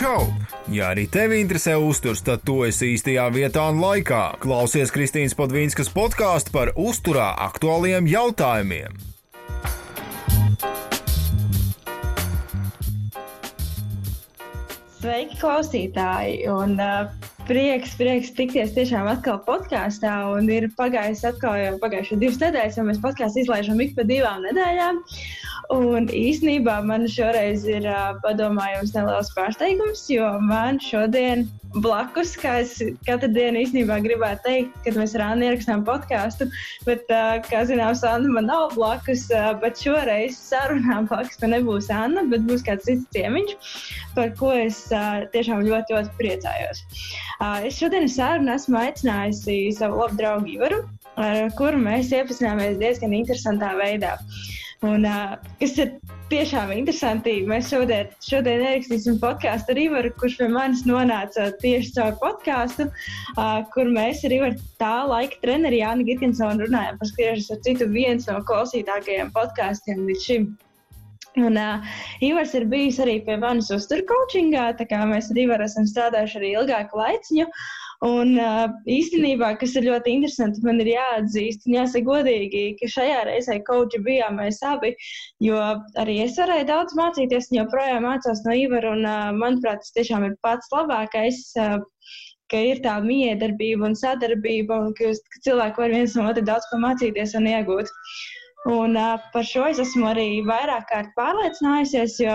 čau! 0.00 0.24
Ja 0.72 0.90
arī 0.94 1.04
tevi 1.12 1.40
interesē 1.42 1.74
uzturs, 1.76 2.22
tad 2.24 2.44
tu 2.46 2.62
esi 2.64 2.94
īstajā 2.94 3.26
vietā 3.34 3.66
un 3.68 3.82
laikā. 3.82 4.40
Klausies 4.40 4.92
Kristīnas 4.94 5.36
Padvīnskas 5.36 5.90
podkāstu 5.92 6.54
par 6.54 6.72
uzturā 6.78 7.30
aktuāliem 7.48 8.08
jautājumiem. 8.08 8.96
Sveiki, 15.00 15.36
klausītāji! 15.40 16.38
Un, 16.52 16.76
uh, 16.80 17.10
prieks, 17.48 17.92
prieks 18.00 18.32
tikties 18.36 18.72
tiešām 18.76 19.08
atkal 19.10 19.40
podkāstā. 19.44 20.14
Un 20.36 20.48
ir 20.52 20.70
pagājis 20.80 21.26
atkal 21.32 21.58
jau 21.60 21.76
pagājušas 21.82 22.22
divas 22.22 22.40
nedēļas, 22.40 22.80
jo 22.80 22.88
mēs 22.88 23.04
podkāstu 23.04 23.44
izlaižam 23.44 23.84
ik 23.84 23.96
pa 23.98 24.06
divām 24.08 24.44
nedēļām. 24.48 25.04
Un 25.70 26.08
īsnībā 26.10 26.80
man 26.82 27.04
šoreiz 27.06 27.62
ir 27.70 27.84
padomājums 28.24 28.90
neliels 28.96 29.28
pārsteigums, 29.36 30.02
jo 30.10 30.26
man 30.42 30.80
šodien 30.82 31.44
blakus, 31.84 32.32
kā 32.34 32.56
es 32.64 32.72
katru 33.06 33.28
dienu 33.30 33.60
īstenībā 33.62 34.00
gribētu 34.02 34.42
teikt, 34.48 34.72
kad 34.82 34.98
mēs 34.98 35.14
ar 35.14 35.28
Annu 35.28 35.46
ierakstām 35.46 35.84
podkāstu, 35.86 36.48
bet, 36.88 37.06
kā 37.46 37.62
zināms, 37.68 38.02
Anna 38.02 38.32
man 38.34 38.50
nav 38.50 38.74
blakus, 38.74 39.28
bet 39.62 39.78
šoreiz 39.78 40.40
sarunām 40.42 41.06
blakus 41.10 41.38
man 41.44 41.54
nebūs 41.54 41.90
Anna, 41.94 42.26
bet 42.32 42.42
būs 42.48 42.66
kāds 42.66 42.88
cits 42.88 43.06
ciemiņš, 43.14 43.54
par 44.16 44.34
ko 44.40 44.50
es 44.56 44.82
tiešām 45.36 45.62
ļoti, 45.68 45.94
ļoti 45.94 46.16
priecājos. 46.18 46.82
Es 47.62 47.78
šodien 47.78 48.10
sarunu 48.10 48.56
esmu 48.56 48.82
aicinājusi 48.82 49.60
savu 49.78 50.02
labu 50.02 50.18
draugu 50.18 50.50
Ivaru, 50.56 50.82
ar 51.14 51.46
kuru 51.54 51.78
mēs 51.78 52.10
iepazināmies 52.10 52.82
diezgan 52.82 53.14
interesantā 53.22 53.76
veidā. 53.78 54.16
Un, 54.80 55.02
uh, 55.04 55.34
kas 55.60 55.74
ir 55.76 55.90
tiešām 56.30 56.70
interesanti, 56.72 57.34
mēs 57.44 57.66
šodien, 57.68 58.08
šodien 58.24 58.62
ierakstīsim 58.64 59.18
podkāstu 59.20 59.74
ar 59.74 59.80
Ivaru, 59.82 60.12
kurš 60.22 60.38
pie 60.38 60.48
manis 60.48 60.86
nonāca 60.88 61.50
tieši 61.60 61.92
caur 61.98 62.16
podkāstu, 62.22 62.86
uh, 62.88 63.58
kur 63.74 63.90
mēs 63.92 64.24
ar 64.24 64.32
Ivaru 64.38 64.56
tā 64.80 64.94
laika 65.10 65.36
treneri 65.42 65.82
Jāni 65.82 66.08
Girkinsonu 66.08 66.64
runājam 66.64 66.96
par 66.96 67.10
skriežas 67.12 67.52
ar 67.52 67.60
citu 67.66 67.90
viens 67.92 68.24
no 68.30 68.38
klausītākajiem 68.48 69.34
podkāstiem 69.36 70.06
līdz 70.08 70.24
šim. 70.30 70.48
Un 71.44 71.60
uh, 71.60 71.92
Ivars 72.24 72.56
ir 72.56 72.64
bijis 72.72 73.02
arī 73.04 73.20
pie 73.26 73.36
manis 73.38 73.68
uzturcoachingā, 73.76 74.64
tā 74.80 74.88
kā 74.88 75.04
mēs 75.12 75.28
ar 75.30 75.44
Ivaru 75.44 75.68
esam 75.68 75.84
strādājuši 75.92 76.40
arī 76.40 76.56
ilgāku 76.56 77.04
laiciņu. 77.04 77.46
Un 78.06 78.32
īstenībā, 78.88 79.50
kas 79.60 79.74
ir 79.76 79.84
ļoti 79.84 80.14
interesanti, 80.16 80.62
man 80.64 80.80
ir 80.80 80.88
jāatzīst, 80.94 81.66
un 81.68 81.74
jāsaka 81.76 82.06
godīgi, 82.06 82.62
ka 82.78 82.88
šajā 82.94 83.18
reizē 83.28 83.58
koči 83.66 84.00
bijām 84.06 84.38
mēs 84.40 84.62
abi, 84.64 84.94
jo 85.44 85.58
arī 86.00 86.16
es 86.24 86.38
varēju 86.40 86.68
daudz 86.70 86.96
mācīties, 86.96 87.50
un 87.52 87.58
joprojām 87.58 88.08
mācos 88.08 88.40
no 88.46 88.56
Ivara, 88.56 88.94
un 88.96 89.04
manuprāt, 89.42 89.84
tas 89.84 89.92
tiešām 89.98 90.24
ir 90.30 90.38
pats 90.40 90.72
labākais 90.72 91.42
ka 92.50 92.60
ir 92.72 92.80
tā 92.84 92.96
miedarbība 93.04 93.86
un 93.90 93.96
sadarbība, 93.98 94.80
un 94.86 94.94
ka, 94.98 95.12
cilvēki 95.44 95.84
var 95.84 95.94
viens 95.94 96.16
no 96.18 96.26
otra 96.30 96.42
daudz 96.48 96.66
ko 96.70 96.80
mācīties 96.82 97.36
un 97.38 97.46
iegūt. 97.52 97.92
Un 98.68 98.96
uh, 98.96 99.16
par 99.32 99.44
šo 99.48 99.62
es 99.70 99.78
esmu 99.80 100.10
arī 100.10 100.42
vairāk 100.44 100.84
kārt 100.90 101.14
pārliecinājusies, 101.16 102.18
jo 102.20 102.34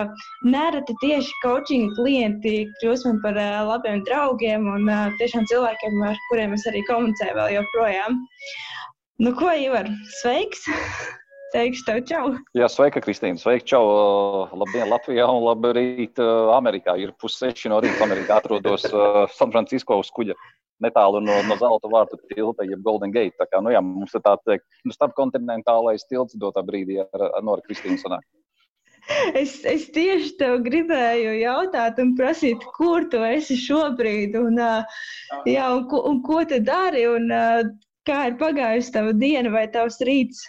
nereti 0.49 0.95
tieši 1.03 1.35
coaching 1.43 1.91
klienti 1.99 2.63
kļūst 2.81 3.05
man 3.05 3.19
par 3.21 3.37
uh, 3.37 3.59
labiem 3.69 4.01
draugiem 4.07 4.65
un 4.65 4.89
uh, 4.89 5.11
tiešām 5.19 5.45
cilvēkiem, 5.51 5.99
ar 6.07 6.17
kuriem 6.31 6.55
es 6.57 6.65
arī 6.71 6.81
komunicēju 6.89 7.37
vēl 7.37 7.53
joprojām. 7.59 8.17
Nu, 9.21 9.35
ko, 9.37 9.53
Ivar, 9.53 9.91
sveiks! 10.23 10.65
Teikšu 11.53 11.85
tev 11.85 12.01
čau! 12.09 12.33
Jā, 12.57 12.71
sveika, 12.73 13.05
Kristīna! 13.05 13.37
Sveika, 13.37 13.69
čau! 13.75 13.85
Labdien 14.57 14.89
Latvijā 14.89 15.29
un 15.29 15.45
labrīt 15.45 16.17
Amerikā! 16.57 16.97
Ir 17.05 17.13
pusseši 17.21 17.69
no 17.69 17.83
rīta 17.85 18.01
Amerikā 18.03 18.41
atrodos 18.41 18.89
San 19.37 19.53
Francisco 19.53 20.01
uz 20.01 20.09
kuģa 20.09 20.33
netālu 20.83 21.21
no, 21.23 21.35
no 21.47 21.57
zelta 21.59 21.91
vārtu 21.91 22.19
tilta, 22.31 22.65
jeb 22.67 22.81
Golden 22.85 23.13
Gate. 23.15 23.35
Tā 23.39 23.47
kā, 23.49 23.61
nu, 23.63 23.71
jā, 23.73 23.81
mums 23.85 24.15
ir 24.15 24.23
tāds 24.25 24.57
nu, 24.83 24.95
starpkontinentālais 24.95 26.07
tilts 26.09 26.37
dotā 26.39 26.65
brīdī 26.65 26.99
ar, 27.05 27.29
ar 27.31 27.45
Noru 27.45 27.63
Kristīnu. 27.67 28.17
Es, 29.37 29.59
es 29.69 29.85
tieši 29.93 30.31
tev 30.39 30.63
gribēju 30.65 31.35
jautāt, 31.37 31.99
un 32.01 32.15
prasīt, 32.17 32.63
kur 32.77 33.05
tu 33.11 33.21
esi 33.21 33.57
šobrīd, 33.61 34.33
un, 34.39 34.57
jā, 35.45 35.65
un, 35.75 35.83
ko, 35.91 36.01
un 36.09 36.23
ko 36.25 36.41
tu 36.49 36.57
dari, 36.65 37.05
un 37.05 37.29
kā 38.05 38.19
ir 38.31 38.37
pagājusi 38.41 38.93
tava 38.95 39.13
diena 39.13 39.53
vai 39.53 39.67
tavs 39.69 40.01
rīts. 40.05 40.41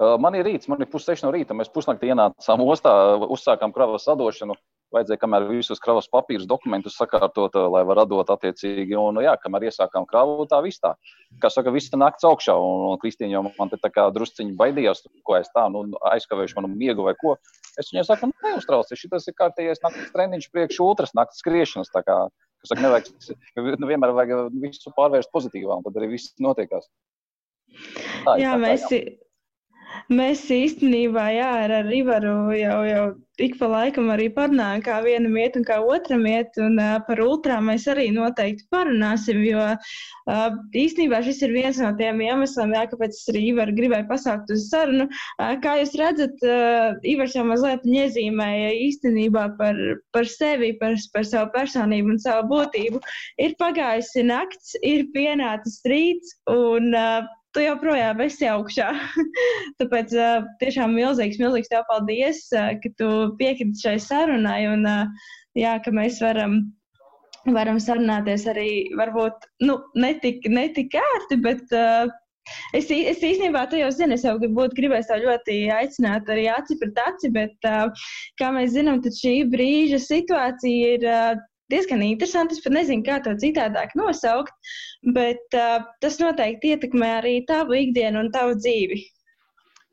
Man 0.00 0.34
ir 0.34 0.48
rīts, 0.48 0.66
man 0.66 0.80
ir 0.82 0.88
pusseši 0.90 1.26
no 1.26 1.30
rīta. 1.34 1.54
Mēs 1.54 1.70
pusnaktī 1.70 2.10
ienācām 2.10 2.64
ostā, 2.64 2.92
uzsākām 3.36 3.74
kravas 3.74 4.08
sadošanu. 4.08 4.56
Vajadzēja 4.92 5.20
kamēr 5.22 5.46
visus 5.48 5.80
kravas 5.80 6.08
papīrus, 6.12 6.44
dokumentus 6.48 6.98
sakārtot, 7.00 7.54
lai 7.72 7.80
var 7.88 8.02
atdot 8.02 8.28
attiecīgi. 8.34 8.96
Un, 8.98 9.22
jā, 9.24 9.32
kamēr 9.40 9.70
iesākām 9.70 10.04
kravu, 10.08 10.44
tā 10.50 10.60
viss 10.64 10.82
tā. 10.82 10.92
Kā 11.40 11.48
saka, 11.52 11.72
viss 11.72 11.92
nakts 11.96 12.26
augšā, 12.28 12.54
un, 12.60 12.84
un 12.90 13.00
Kristīna 13.00 13.38
jau 13.38 13.44
man 13.46 13.72
te 13.72 13.80
tā 13.80 13.88
kā 13.94 14.04
drusciņi 14.12 14.56
baidījās, 14.58 15.04
ko 15.24 15.38
es 15.38 15.48
tā, 15.56 15.64
nu, 15.72 15.86
aizkavējuši 16.12 16.58
manu 16.58 16.72
miegu 16.74 17.08
vai 17.08 17.16
ko. 17.20 17.38
Es 17.80 17.88
viņai 17.88 18.04
saku, 18.10 18.28
nu, 18.28 18.36
neuztraucies, 18.44 19.00
šis 19.00 19.30
ir 19.32 19.38
kārtējais 19.38 19.80
naktas 19.84 20.12
treniņš 20.12 20.50
priekš 20.52 20.82
otras 20.84 21.16
naktas 21.16 21.40
skriešanas. 21.40 21.92
Tā 21.94 22.04
kā, 22.04 22.18
kas 22.60 22.74
saka, 22.74 22.84
nevajag, 22.84 23.10
nu, 23.80 23.88
vienmēr 23.88 24.12
vajag 24.20 24.60
visu 24.60 24.92
pārvērst 24.98 25.32
pozitīvā, 25.32 25.80
un 25.80 25.88
tad 25.88 25.96
arī 25.96 26.12
viss 26.18 26.36
notiekās. 26.42 26.90
Tā, 28.26 28.36
jā, 28.36 28.52
tā, 28.52 28.58
mēs. 28.60 28.88
Tā, 28.90 29.00
jā. 29.00 29.20
Mēs 30.12 30.42
īstenībā 30.52 31.26
jā, 31.36 31.48
ar, 31.64 31.72
ar 31.80 31.88
Rivaru 31.88 32.52
jau, 32.56 32.78
jau 32.88 33.04
ik 33.42 33.56
pa 33.60 33.68
laikam 33.70 34.10
arī 34.14 34.28
parunājam, 34.34 34.82
kā 34.86 34.98
vienam 35.04 35.36
iet 35.40 35.56
un 35.58 35.64
kā 35.66 35.78
otram 35.82 36.24
iet. 36.28 36.56
Un 36.62 36.78
uh, 36.80 36.96
par 37.06 37.20
ultrā 37.24 37.58
mēs 37.64 37.88
arī 37.90 38.08
noteikti 38.14 38.66
parunāsim, 38.72 39.42
jo 39.46 39.64
uh, 39.72 40.58
īstenībā 40.78 41.22
šis 41.26 41.42
ir 41.46 41.54
viens 41.56 41.80
no 41.82 41.90
tiem 41.98 42.22
iemesliem, 42.24 42.74
jā, 42.76 42.86
kāpēc 42.92 43.16
es 43.16 43.28
arī 43.32 43.44
Ivaru 43.50 43.76
gribēju 43.78 44.08
pasākt 44.10 44.52
uz 44.54 44.68
sarunu. 44.70 45.08
Uh, 45.36 45.52
kā 45.64 45.76
jūs 45.80 45.96
redzat, 46.00 46.46
uh, 46.46 46.96
Ivars 47.14 47.36
jau 47.36 47.44
mazliet 47.48 47.86
iezīmēja 47.88 48.72
īstenībā 48.86 49.48
par, 49.60 49.78
par 50.14 50.30
sevi, 50.30 50.72
par, 50.80 50.96
par 51.14 51.28
savu 51.28 51.52
personību 51.56 52.16
un 52.16 52.22
savu 52.22 52.48
būtību. 52.54 53.02
Ir 53.42 53.58
pagājusi 53.60 54.26
nakts, 54.28 54.76
ir 54.82 55.08
pienācis 55.16 55.80
rīts 55.88 56.36
un 56.52 56.92
uh, 56.96 57.22
tu 57.54 57.64
joprojām 57.64 58.22
esi 58.24 58.48
augšā. 58.50 58.90
Tāpēc 59.80 60.14
tiešām 60.62 60.94
milzīgs, 60.96 61.40
milzīgs 61.42 61.72
tev 61.72 61.84
paldies, 61.90 62.44
ka 62.52 62.94
tu 63.00 63.10
piekriti 63.40 63.84
šai 63.84 63.98
sarunai 64.02 64.62
un 64.70 64.88
jā, 65.58 65.76
ka 65.84 65.94
mēs 65.94 66.22
varam. 66.24 66.62
Varam 67.42 67.80
sarunāties 67.82 68.44
arī, 68.46 68.68
varbūt 68.94 69.48
nu, 69.66 69.74
netik, 69.98 70.44
netik 70.46 70.92
ērti, 70.94 71.40
bet 71.42 71.72
uh, 71.74 72.06
Es, 72.76 72.88
es 72.90 73.20
īstenībā 73.22 73.62
to 73.70 73.78
jau 73.78 73.90
zinu. 73.94 74.16
Es 74.16 74.24
jau 74.26 74.34
būtu 74.40 74.78
gribējis 74.78 75.10
tev 75.10 75.20
ļoti 75.26 75.58
aicināt, 75.76 76.30
arī 76.34 76.48
aci 76.50 76.76
pret 76.80 76.98
aci, 77.04 77.30
bet, 77.36 77.68
kā 78.40 78.50
mēs 78.56 78.74
zinām, 78.74 79.02
šī 79.18 79.34
brīža 79.52 80.00
situācija 80.02 80.96
ir 80.96 81.06
diezgan 81.72 82.04
interesanti. 82.06 82.58
Es 82.58 82.64
pat 82.64 82.76
nezinu, 82.76 83.04
kā 83.06 83.18
to 83.24 83.34
citādāk 83.40 83.96
nosaukt, 83.98 84.52
bet 85.16 85.58
uh, 85.58 85.80
tas 86.04 86.20
noteikti 86.22 86.76
ietekmē 86.76 87.16
arī 87.22 87.34
tavu 87.48 87.80
ikdienu 87.80 88.26
un 88.26 88.30
tavu 88.34 88.54
dzīvi. 88.60 89.00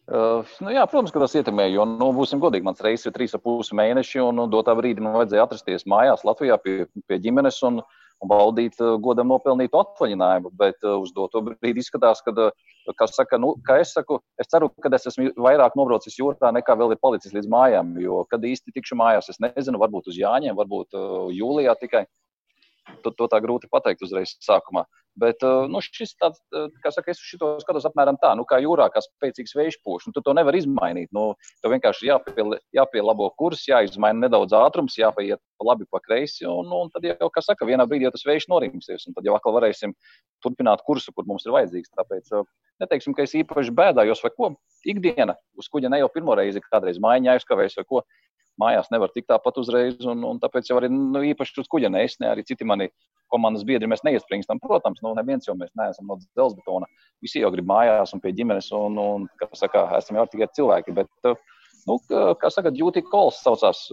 Uh, 0.10 0.42
nu 0.66 0.72
jā, 0.74 0.82
protams, 0.90 1.12
ka 1.14 1.22
tas 1.22 1.36
ietekmē, 1.38 1.68
jo, 1.70 1.84
nu, 1.86 2.08
būsim 2.18 2.40
godīgi, 2.42 2.66
mans 2.66 2.82
reizes 2.82 3.06
ir 3.06 3.14
trīs 3.14 3.36
ar 3.38 3.44
pusi 3.46 3.78
mēneši, 3.78 4.24
un 4.26 4.40
nu, 4.42 4.48
dotā 4.50 4.74
brīdī 4.78 5.04
man 5.06 5.14
vajadzēja 5.20 5.44
atrasties 5.46 5.86
mājās 5.86 6.26
Latvijā 6.26 6.58
pie, 6.64 6.78
pie 7.06 7.20
ģimenes 7.22 7.60
un, 7.70 7.84
un 8.20 8.30
baudīt 8.32 8.80
uh, 8.84 8.96
godam 9.02 9.30
nopelnītu 9.32 9.80
atvaļinājumu. 9.80 10.52
Bet 10.60 10.80
uh, 10.84 10.98
uz 11.04 11.14
doto 11.16 11.42
brīdi 11.46 11.84
izskatās, 11.84 12.22
ka, 12.26 12.34
uh, 12.36 12.94
kā, 13.00 13.08
saka, 13.12 13.40
nu, 13.42 13.54
kā 13.66 13.80
es 13.84 13.94
saku, 13.96 14.20
es 14.42 14.52
ceru, 14.52 14.72
ka 14.84 14.92
es 14.96 15.08
esmu 15.12 15.32
vairāk 15.40 15.78
nobraucis 15.80 16.18
jūrā 16.20 16.54
nekā 16.56 16.76
vēl 16.80 16.96
ir 16.96 17.02
palicis 17.04 17.36
līdz 17.36 17.52
mājām, 17.52 17.94
jo 18.04 18.24
kad 18.32 18.44
īsti 18.46 18.76
tikšu 18.76 19.00
mājās, 19.00 19.32
es 19.32 19.42
nezinu, 19.44 19.82
varbūt 19.82 20.12
uz 20.12 20.20
Jāņiem, 20.20 20.58
varbūt 20.60 21.00
jūlijā 21.36 21.78
tikai. 21.80 22.06
To, 23.04 23.14
to 23.16 23.28
tā 23.32 23.40
grūti 23.44 23.70
pateikt 23.72 24.04
uzreiz 24.04 24.36
sākumā. 24.44 24.86
Bet 25.20 25.44
uh, 25.44 25.66
nu, 25.72 25.82
šis 25.84 26.14
tāds, 26.20 26.40
uh, 26.56 26.68
kā 26.84 26.92
saka, 26.94 27.12
es 27.12 27.20
šo 27.24 27.56
skatos 27.60 27.88
apmēram 27.90 28.18
tā, 28.22 28.32
nu, 28.40 28.46
kā 28.48 28.60
jūrā, 28.64 28.88
kā 28.94 29.02
spēcīgs 29.04 29.56
vējš 29.58 29.80
pūš. 29.84 30.08
Nu, 30.08 30.16
tu 30.16 30.24
to 30.24 30.36
nevar 30.38 30.56
izmainīt. 30.56 31.10
Nu, 31.16 31.34
tev 31.64 31.74
vienkārši 31.74 32.08
jāpie, 32.08 32.46
jāpielabo 32.78 33.28
kurs, 33.40 33.66
jāizmaina 33.68 34.28
nedaudz 34.28 34.56
ātrums, 34.56 34.96
jāpaiet 35.00 35.42
pa 35.60 35.68
labi, 35.72 35.88
pa 35.92 36.00
kreisi. 36.06 36.48
Un, 36.48 36.72
un 36.76 36.94
tad 36.94 37.08
jau, 37.10 37.32
kā 37.36 37.44
saka, 37.44 37.68
vienā 37.68 37.88
brīdī 37.90 38.12
tas 38.14 38.24
vējš 38.28 38.48
norimsies. 38.54 39.10
Un 39.10 39.18
tad 39.18 39.28
jau 39.28 39.36
atkal 39.36 39.58
varēsim 39.58 39.96
turpināt 40.46 40.86
kursu, 40.88 41.12
kur 41.16 41.28
mums 41.28 41.48
ir 41.48 41.56
vajadzīgs. 41.58 41.92
Tāpēc 42.00 42.32
uh, 42.38 42.48
neteiksim, 42.84 43.18
ka 43.18 43.26
es 43.28 43.36
īpaši 43.42 43.76
bēdājos 43.76 44.24
vai 44.24 44.34
ko. 44.38 44.54
Ikdiena 44.88 45.36
uz 45.60 45.68
kuģa 45.68 45.92
ne 45.92 46.00
jau 46.00 46.12
pirmo 46.14 46.38
reizi, 46.40 46.64
kādreiz 46.72 47.02
mājiņā 47.04 47.36
aizkavējas 47.36 47.82
vai 47.82 47.88
ko 47.90 48.04
mājās 48.60 48.92
nevar 48.94 49.14
tikt 49.14 49.30
tāpat 49.32 49.60
uzreiz, 49.62 50.00
un, 50.08 50.24
un 50.28 50.42
tāpēc 50.42 50.70
jau 50.70 50.80
arī 50.80 50.92
nu, 50.94 51.24
īpaši 51.32 51.64
uz 51.64 51.70
kuģa 51.72 51.92
ne 51.94 52.04
es, 52.08 52.18
ne 52.22 52.30
arī 52.34 52.46
citi 52.48 52.68
mani 52.68 52.90
komandas 53.34 53.66
biedri. 53.68 53.90
Mēs 53.90 54.04
neiespringstam, 54.06 54.62
protams, 54.64 55.04
nu, 55.06 55.14
neviens 55.18 55.48
jau 55.48 55.56
mēs 55.58 55.72
neesam 55.78 56.10
no 56.10 56.20
dzelzbetona. 56.24 56.90
Visi 57.24 57.44
jau 57.44 57.52
grib 57.54 57.70
mājās 57.70 58.16
un 58.16 58.24
pie 58.24 58.34
ģimenes, 58.36 58.72
un, 58.76 58.98
un 59.00 59.30
kā 59.40 59.50
saka, 59.58 59.86
esam 60.00 60.20
jau 60.20 60.28
tikai 60.32 60.50
cilvēki. 60.58 60.96
Bet, 60.98 61.12
nu, 61.88 61.98
kā 62.42 62.52
saka, 62.54 62.74
duty 62.76 63.04
calls 63.12 63.40
saucās, 63.46 63.86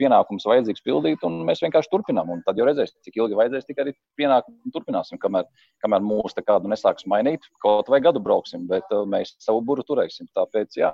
pienākums 0.00 0.46
vajadzīgs 0.50 0.84
pildīt, 0.86 1.24
un 1.26 1.40
mēs 1.48 1.62
vienkārši 1.64 1.92
turpinām. 1.92 2.34
Un 2.34 2.44
tad 2.46 2.58
jau 2.60 2.66
redzēsim, 2.68 2.98
cik 3.06 3.18
ilgi 3.22 3.38
vajadzēs, 3.38 3.68
tik 3.70 3.82
arī 3.84 3.94
pienākumu 4.20 4.74
turpināsim, 4.74 5.22
kamēr, 5.22 5.48
kamēr 5.84 6.04
mūsu 6.04 6.44
kādu 6.44 6.70
nesāks 6.72 7.06
mainīt, 7.10 7.46
kaut 7.64 7.90
vai 7.92 8.02
gadu 8.04 8.22
brauksim, 8.22 8.66
bet 8.70 8.90
uh, 8.92 9.06
mēs 9.08 9.36
savu 9.42 9.62
buru 9.64 9.86
turēsim. 9.86 10.30
Tāpēc, 10.36 10.80
jā, 10.82 10.92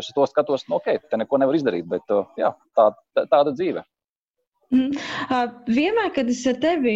es 0.00 0.12
to 0.14 0.26
skatos, 0.30 0.66
nu, 0.68 0.78
ok, 0.80 1.08
te 1.10 1.20
neko 1.20 1.40
nevar 1.42 1.58
izdarīt, 1.58 1.88
bet 1.90 2.14
uh, 2.14 2.28
jā, 2.40 2.54
tā, 2.76 2.90
tā, 3.16 3.26
tāda 3.30 3.54
dzīve. 3.56 3.84
Mm. 4.74 4.94
Vienmēr, 5.70 6.08
kad 6.16 6.30
es 6.32 6.40
ar 6.50 6.56
tevi 6.62 6.94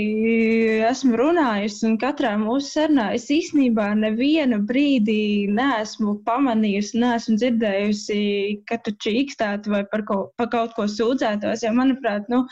esmu 0.89 1.19
runājusi, 1.21 1.85
un 1.87 1.99
katrā 2.01 2.33
mūsu 2.41 2.73
sarunā, 2.73 3.11
es 3.15 3.29
īstenībā 3.31 3.91
nevienu 3.99 4.59
brīdi 4.69 5.47
neesmu 5.55 6.17
pamanījusi, 6.27 6.99
neesmu 7.03 7.37
dzirdējusi, 7.39 8.21
ka 8.69 8.81
tu 8.85 8.95
čīkstētu 9.05 9.75
vai 9.75 9.85
par, 9.93 10.05
ko, 10.09 10.19
par 10.41 10.51
kaut 10.55 10.75
ko 10.79 10.89
sūdzētos. 10.91 11.63
Jo, 11.67 11.75
manuprāt, 11.77 12.27
nu, 12.33 12.45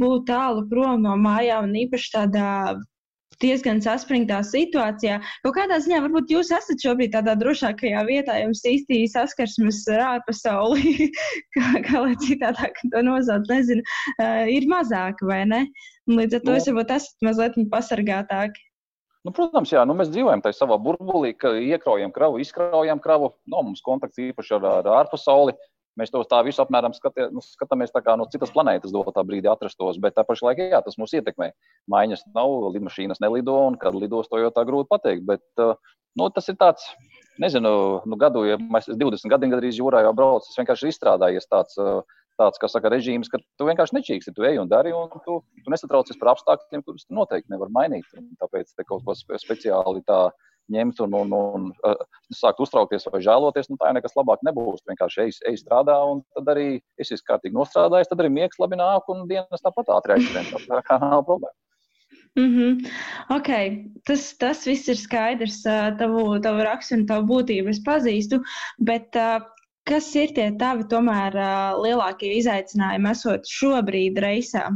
būt 0.00 0.28
tālu 0.30 0.64
prom 0.70 1.04
no 1.04 1.18
mājām 1.20 1.68
un 1.68 1.76
īpaši 1.84 2.14
tādā 2.16 2.50
diezgan 3.42 3.80
saspringtā 3.84 4.40
situācijā. 4.46 5.18
Kaut 5.44 5.56
kādā 5.56 5.80
ziņā 5.82 6.00
varbūt 6.06 6.32
jūs 6.34 6.52
esat 6.54 6.82
šobrīd 6.84 7.14
tādā 7.16 7.36
drošākajā 7.40 8.04
vietā, 8.08 8.38
jums 8.42 8.62
īsti 8.68 9.02
saskarsmes 9.12 9.82
ar 9.96 10.06
ārpasauli, 10.14 11.10
kā, 11.56 11.68
kā 11.86 12.04
lai 12.06 12.16
citādāk 12.24 12.80
to 12.92 13.04
nosauc, 13.06 13.48
nezinu, 13.50 13.84
uh, 14.18 14.44
ir 14.50 14.68
mazāk 14.70 15.22
vai 15.26 15.44
ne? 15.48 15.64
Līdz 16.10 16.40
ar 16.40 16.44
to 16.44 16.50
no. 16.50 16.56
Nu. 16.56 16.58
es 16.58 16.68
varbūt 16.68 16.96
esat 16.96 17.26
mazliet 17.26 17.58
pasargātāki. 17.72 18.66
Nu, 19.20 19.32
protams, 19.36 19.68
jā, 19.68 19.82
nu, 19.84 19.92
mēs 19.98 20.08
dzīvojam 20.14 20.40
tajā 20.40 20.56
savā 20.62 20.78
burbulī, 20.80 21.34
ka 21.36 21.52
iekraujam 21.60 22.12
kravu, 22.14 22.38
izkraujam 22.40 23.02
kravu. 23.04 23.34
No, 23.52 23.60
mums 23.66 23.82
kontakts 23.84 24.20
īpaši 24.22 24.56
ar, 24.56 24.68
ar 24.78 24.88
ārpasauli. 25.02 25.52
Mēs 25.98 26.12
to 26.14 26.20
tā 26.28 26.38
visu 26.46 26.62
apmēram 26.62 26.94
skatie, 26.94 27.26
nu, 27.34 27.42
skatāmies 27.42 27.90
no 28.16 28.26
citas 28.30 28.52
planētas 28.54 28.92
dotā 28.94 29.24
brīdī 29.26 29.50
atrastos, 29.50 29.98
bet 29.98 30.14
tā 30.14 30.24
pašā 30.24 30.50
laikā 30.50 30.68
jā, 30.70 30.80
tas 30.84 30.96
mūs 30.96 31.16
ietekmē. 31.18 31.50
Maiņas 31.90 32.22
nav, 32.34 32.70
lidmašīnas 32.76 33.20
nelido, 33.20 33.56
un 33.66 33.76
kad 33.76 33.94
lidos 33.94 34.28
to 34.28 34.38
jau 34.38 34.52
tā 34.54 34.64
grūti 34.64 34.88
pateikt. 34.88 35.26
Bet, 35.26 35.42
uh, 35.58 35.74
nu, 36.16 36.30
tas 36.30 36.48
ir 36.48 36.56
tāds, 36.60 36.86
nezinu, 37.42 37.72
nu, 38.06 38.16
gadu, 38.20 38.44
ja 38.46 38.56
mēs 38.60 38.86
20 38.86 39.26
gadiem 39.32 39.50
gandrīz 39.50 39.82
jūrā 39.82 40.04
jau 40.06 40.14
braucu, 40.14 40.46
tas 40.46 40.62
vienkārši 40.62 40.94
izstrādājies 40.94 41.50
tāds. 41.50 41.78
Uh, 41.80 42.02
tāds, 42.40 42.60
kā 42.60 42.70
saka, 42.72 42.88
režīms, 42.92 43.28
ka 43.28 43.36
tu 43.60 43.66
vienkārši 43.68 43.98
nečīksi, 43.98 44.32
tu 44.32 44.46
ej 44.48 44.60
un 44.62 44.68
dari, 44.70 44.94
un 44.96 45.10
tu, 45.26 45.40
tu 45.60 45.72
nesatraucies 45.72 46.16
par 46.20 46.32
apstākļiem, 46.32 46.84
kurus 46.86 47.04
noteikti 47.12 47.52
nevari 47.52 47.74
mainīt. 47.74 48.06
Un 48.16 48.30
tāpēc 48.40 48.72
kaut 48.88 49.04
ko 49.04 49.16
speciāli 49.18 50.00
tā 50.08 50.22
ņemt 50.74 51.00
un, 51.06 51.16
un, 51.22 51.32
un 51.36 51.70
uh, 51.86 52.04
sākt 52.34 52.62
uztraukties 52.64 53.08
vai 53.12 53.22
žēloties, 53.24 53.70
nu, 53.70 53.78
tā 53.80 53.90
jau 53.90 53.96
nekas 53.98 54.16
labāk 54.18 54.44
nebūs. 54.46 54.84
Vienkārši 54.90 55.24
ej, 55.26 55.32
ej 55.50 55.58
strādā, 55.62 55.96
un 56.12 56.22
tad 56.36 56.52
arī 56.54 56.68
es 57.00 57.10
esmu 57.10 57.32
kārtīgi 57.32 57.58
nostrādājis, 57.58 58.10
tad 58.10 58.22
arī 58.22 58.32
miegs 58.40 58.60
labi 58.62 58.78
nāk, 58.80 59.08
un 59.12 59.26
dienas 59.30 59.64
tāpat 59.66 59.92
ātri 59.96 60.18
aizskrien. 60.18 60.50
Tā 60.70 60.82
kā 60.86 61.00
nav 61.02 61.26
problēma. 61.28 61.56
Mm 62.38 62.50
-hmm. 62.54 62.90
okay. 63.36 63.84
tas, 64.06 64.36
tas 64.38 64.66
viss 64.66 64.88
ir 64.88 64.96
skaidrs. 64.96 65.62
Tavu, 65.98 66.40
tavu 66.40 66.62
raksturu 66.62 67.00
un 67.00 67.06
tavu 67.06 67.26
būtību 67.26 67.68
es 67.68 67.80
pazīstu. 67.86 68.40
Bet 68.78 69.16
uh, 69.16 69.42
kas 69.84 70.14
ir 70.14 70.34
tie 70.34 70.52
tavi 70.58 70.84
tomēr 70.84 71.34
uh, 71.34 71.80
lielākie 71.82 72.36
izaicinājumi 72.38 73.10
esot 73.10 73.46
šobrīd 73.46 74.18
reisā? 74.22 74.70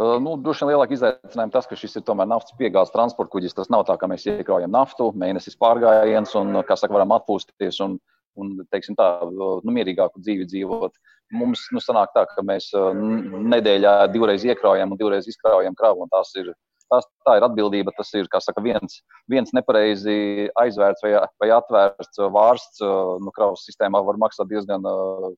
Nu, 0.00 0.36
Droši 0.40 0.64
vien 0.64 0.70
lielāka 0.72 0.94
izaicinājuma 0.96 1.52
tas, 1.52 1.66
ka 1.68 1.76
šis 1.76 1.98
ir 1.98 2.04
tomēr 2.06 2.28
naftas 2.30 2.56
piegādes 2.56 2.92
transporta 2.94 3.34
kuģis. 3.34 3.56
Tas 3.56 3.68
nav 3.72 3.84
tā, 3.88 3.98
ka 4.00 4.08
mēs 4.08 4.24
iekraujam 4.30 4.72
naftu, 4.72 5.10
mēnesis 5.18 5.58
pārgājiens 5.60 6.32
un, 6.40 6.60
kā 6.64 6.76
saka, 6.78 6.94
varam 6.96 7.12
atpūsties 7.18 7.82
un, 7.84 7.98
un 8.40 8.54
teiksim, 8.72 8.96
tā, 8.96 9.10
nu, 9.28 9.74
mierīgāku 9.76 10.22
dzīvi 10.22 10.46
dzīvot. 10.48 10.94
Mums 11.36 11.66
nu, 11.74 11.82
sanāk 11.84 12.14
tā, 12.14 12.24
ka 12.30 12.44
mēs 12.46 12.70
nedēļā 12.72 13.94
divreiz 14.14 14.46
iekraujam 14.48 14.94
un 14.94 15.00
divreiz 15.00 15.28
izkraujam 15.28 15.76
kravu. 15.76 16.08
Tas 16.14 16.32
ir, 16.40 16.48
tas, 16.88 17.04
tā 17.28 17.36
ir 17.36 17.48
atbildība. 17.50 17.92
Tas 17.98 18.14
ir 18.16 18.30
saka, 18.40 18.62
viens, 18.64 19.02
viens 19.28 19.52
nepareizi 19.58 20.48
aizvērts 20.62 21.04
vai, 21.04 21.12
vai 21.42 21.50
atvērts 21.58 22.24
vārsts 22.38 22.86
nu, 22.86 23.34
kravas 23.36 23.66
sistēmā 23.68 24.00
var 24.06 24.22
maksāt 24.22 24.48
diezgan, 24.48 24.88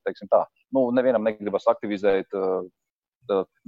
teiksim 0.07 0.31
tā, 0.31 0.45
nu, 0.77 0.87
nevienam 0.95 1.27
negribas 1.27 1.67
aktivizēt 1.73 2.31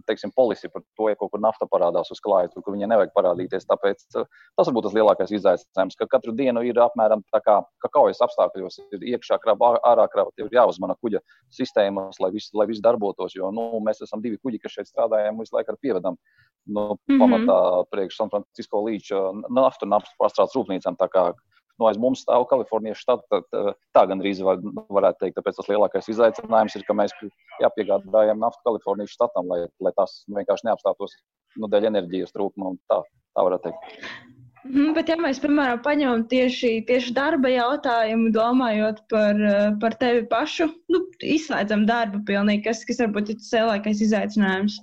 teiksim, 0.08 0.32
polisi 0.36 0.68
par 0.72 0.82
to, 0.98 1.08
ja 1.10 1.18
kaut 1.18 1.32
kur 1.32 1.42
nafta 1.42 1.66
parādās 1.70 2.10
uz 2.12 2.20
klāja, 2.24 2.50
tur, 2.52 2.64
kur 2.64 2.74
viņai 2.74 2.88
nevajag 2.92 3.12
parādīties. 3.16 3.66
Tāpēc 3.70 4.04
tas 4.14 4.26
varbūt 4.68 4.88
tas 4.88 4.96
lielākais 4.96 5.34
izaicinājums, 5.38 5.98
ka 6.00 6.08
katru 6.10 6.34
dienu 6.36 6.64
ir 6.66 6.80
apmēram 6.82 7.24
tā 7.34 7.40
kā, 7.44 7.58
kā 7.82 7.90
kaujas 7.94 8.22
apstākļos, 8.26 8.80
ir 8.96 9.06
iekšā 9.14 9.38
krāpā, 9.42 9.74
ārā 9.90 10.06
krāpā, 10.12 10.34
ir 10.42 10.50
jāuzmana 10.54 10.96
kuģa 11.00 11.22
sistēmas, 11.54 12.20
lai 12.22 12.32
viss, 12.34 12.52
lai 12.54 12.68
viss 12.70 12.84
darbotos. 12.84 13.36
Jo 13.36 13.52
nu, 13.54 13.70
mēs 13.84 14.02
esam 14.04 14.24
divi 14.24 14.40
kuģi, 14.42 14.62
kas 14.64 14.78
šeit 14.78 14.90
strādājam, 14.90 15.40
visu 15.42 15.56
laiku 15.56 15.74
ar 15.74 15.80
pievedam. 15.80 16.18
Nu, 16.66 16.94
mm 16.94 16.96
-hmm. 17.08 17.20
Pamatā 17.20 17.84
priekš 17.90 18.16
San 18.16 18.30
Francisco 18.30 18.80
līča 18.80 19.20
naftu 19.50 19.84
un 19.84 19.90
naftas 19.90 20.14
pārstrādes 20.18 20.56
rūpnīcām 20.56 20.96
nu, 21.80 21.88
aiz 21.88 21.98
mums 22.00 22.22
stāv 22.24 22.46
Kalifornijas 22.50 23.00
štata. 23.02 23.40
Tā, 23.50 23.62
tā 23.96 24.04
gan 24.10 24.22
drīz 24.22 24.42
var, 24.44 24.60
varētu 24.92 25.24
teikt, 25.24 25.38
tāpēc 25.38 25.58
tas 25.58 25.70
lielākais 25.72 26.10
izaicinājums 26.12 26.76
ir, 26.78 26.86
ka 26.86 26.96
mēs 26.98 27.14
jāpiegādājam 27.62 28.42
naftu 28.42 28.62
Kalifornijas 28.68 29.16
štatam, 29.16 29.50
lai, 29.50 29.64
lai 29.84 29.94
tas 29.98 30.22
vienkārši 30.30 30.70
neapstātos 30.70 31.18
nu, 31.58 31.70
dēļ 31.70 31.90
enerģijas 31.90 32.34
trūkuma. 32.34 32.76
Tā, 32.90 33.02
tā 33.34 33.46
varētu 33.48 33.70
teikt. 33.70 33.98
Mm, 34.64 34.94
bet, 34.96 35.10
ja 35.12 35.18
mēs, 35.20 35.42
piemēram, 35.42 35.82
paņemam 35.84 36.22
tieši, 36.30 36.70
tieši 36.88 37.12
darba 37.16 37.50
jautājumu, 37.52 38.30
domājot 38.32 39.02
par, 39.12 39.42
par 39.82 39.96
tevi 40.00 40.22
pašu, 40.30 40.70
nu, 40.88 41.02
izslēdzam 41.20 41.84
darbu 41.90 42.22
pilnīgi, 42.30 42.64
kas, 42.70 42.80
kas 42.88 43.02
varbūt 43.04 43.34
ir 43.34 43.38
tas 43.42 43.52
lielākais 43.58 44.00
izaicinājums. 44.06 44.78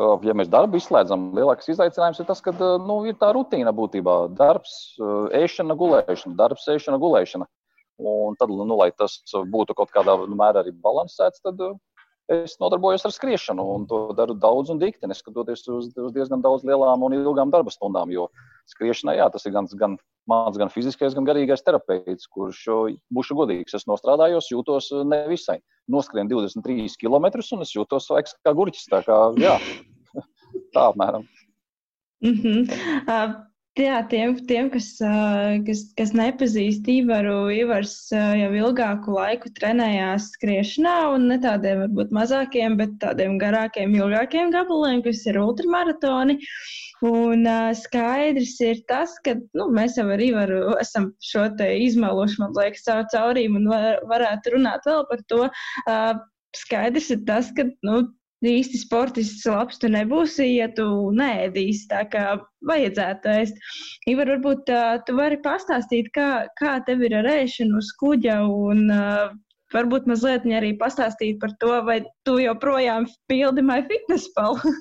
Ja 0.00 0.32
mēs 0.32 0.48
darbu 0.48 0.78
izslēdzam, 0.80 1.32
lielākais 1.36 1.68
izaicinājums 1.74 2.22
ir 2.22 2.28
tas, 2.28 2.40
ka 2.40 2.54
nu, 2.80 3.02
ir 3.08 3.16
tā 3.20 3.28
rutīna 3.36 3.74
būtībā. 3.76 4.14
Darbs, 4.38 4.96
ēšana, 5.36 5.76
gulēšana, 5.76 6.36
darbs, 6.38 6.64
ēšana, 6.72 7.00
gulēšana. 7.02 7.48
Un 8.02 8.38
tad, 8.40 8.50
nu, 8.56 8.76
lai 8.78 8.88
tas 8.96 9.18
būtu 9.52 9.76
kaut 9.76 9.92
kādā 9.92 10.16
mērā 10.24 10.62
arī 10.62 10.72
balansēts, 10.72 11.44
tad 11.44 11.60
es 12.32 12.56
nodarbojos 12.62 13.04
ar 13.04 13.12
skriešanu 13.12 13.66
un 13.74 13.84
to 13.90 14.00
daru 14.16 14.34
daudz 14.38 14.72
un 14.72 14.80
dikti, 14.80 15.10
neskatoties 15.10 15.66
uz, 15.68 15.92
uz 15.92 16.12
diezgan 16.16 16.40
daudz 16.40 16.64
lielām 16.64 17.04
un 17.04 17.18
ilgām 17.18 17.52
darba 17.52 17.74
stundām. 17.74 18.10
Jo 18.14 18.30
skriešanai, 18.70 19.16
jā, 19.18 19.28
tas 19.32 19.46
ir 19.46 19.54
gan, 19.54 19.68
gan 19.78 19.96
mans, 20.30 20.58
gan 20.60 20.70
fiziskais, 20.72 21.14
gan 21.16 21.26
garīgais 21.26 21.64
terapeits, 21.66 22.28
kurš, 22.30 22.64
būšu 23.14 23.36
godīgs, 23.38 23.74
es 23.78 23.86
nostrādājos, 23.90 24.50
jūtos 24.52 24.90
nevisai. 25.08 25.58
Noskrien 25.90 26.30
23 26.30 26.98
km 27.00 27.30
un 27.56 27.64
es 27.66 27.74
jūtos 27.74 28.10
laiks 28.12 28.36
kā 28.46 28.54
gurķis. 28.54 28.88
Tā 28.92 29.02
kā, 29.06 29.18
jā, 29.42 29.56
tā 30.74 30.88
apmēram. 30.88 31.26
Mm 32.22 32.36
-hmm. 32.38 32.60
uh, 33.10 33.51
Jā, 33.80 34.02
tiem, 34.04 34.34
tiem 34.44 34.66
kas, 34.68 34.86
kas, 35.64 35.78
kas 35.96 36.10
nepazīst 36.12 36.84
Ivaru, 36.92 37.46
Ivars 37.56 37.94
jau 38.12 38.50
ilgāku 38.52 39.14
laiku 39.16 39.48
trenējās 39.56 40.26
skriešanā, 40.34 40.92
un 41.14 41.24
ne 41.30 41.38
tādiem 41.40 41.80
varbūt 41.86 42.12
mazākiem, 42.12 42.76
bet 42.76 42.98
tādiem 43.00 43.38
garākiem, 43.40 43.96
ilgākiem 43.96 44.52
gabaliem, 44.52 45.00
kas 45.06 45.24
ir 45.24 45.40
ultramaratoni. 45.40 46.36
Un 47.08 47.48
skaidrs 47.80 48.58
ir 48.60 48.84
tas, 48.92 49.16
ka 49.24 49.38
nu, 49.40 49.70
mēs 49.72 49.96
jau 49.96 50.04
arī 50.12 50.28
varu, 50.36 50.60
esam 50.84 51.08
šo 51.24 51.48
te 51.56 51.72
izmēluši, 51.88 52.42
man 52.44 52.52
liekas, 52.60 52.84
caur 52.90 53.08
caurīm 53.14 53.56
un 53.62 53.72
var, 53.72 54.02
varētu 54.12 54.58
runāt 54.58 54.84
vēl 54.84 55.06
par 55.08 55.24
to. 55.32 55.46
Skaidrs 56.60 57.08
ir 57.16 57.24
tas, 57.24 57.48
ka 57.56 57.64
nu, 57.88 58.02
īsti 58.48 58.80
sportists 58.82 59.46
labs 59.48 59.78
tu 59.82 59.90
nebūsi, 59.92 60.48
ja 60.56 60.68
tu 60.76 60.86
neēdīsi 61.16 61.88
tā, 61.90 62.02
kā 62.10 62.24
vajadzētu 62.68 63.32
ēst. 63.32 63.62
Ivar, 64.10 64.32
varbūt 64.34 64.72
uh, 64.74 64.96
tu 65.06 65.16
vari 65.18 65.38
pastāstīt, 65.44 66.10
kā, 66.16 66.28
kā 66.58 66.76
tev 66.86 67.04
ir 67.06 67.16
ar 67.20 67.30
ēšanu 67.36 67.78
uz 67.80 67.92
kuģa 68.00 68.40
un 68.46 68.88
uh, 68.90 69.32
varbūt 69.74 70.08
mazliet 70.10 70.46
arī 70.46 70.74
pastāstīt 70.80 71.40
par 71.42 71.54
to, 71.60 71.74
vai 71.86 72.02
tu 72.26 72.38
joprojām 72.42 73.08
pildi 73.30 73.64
my 73.66 73.80
fitness 73.88 74.30
palu. 74.36 74.74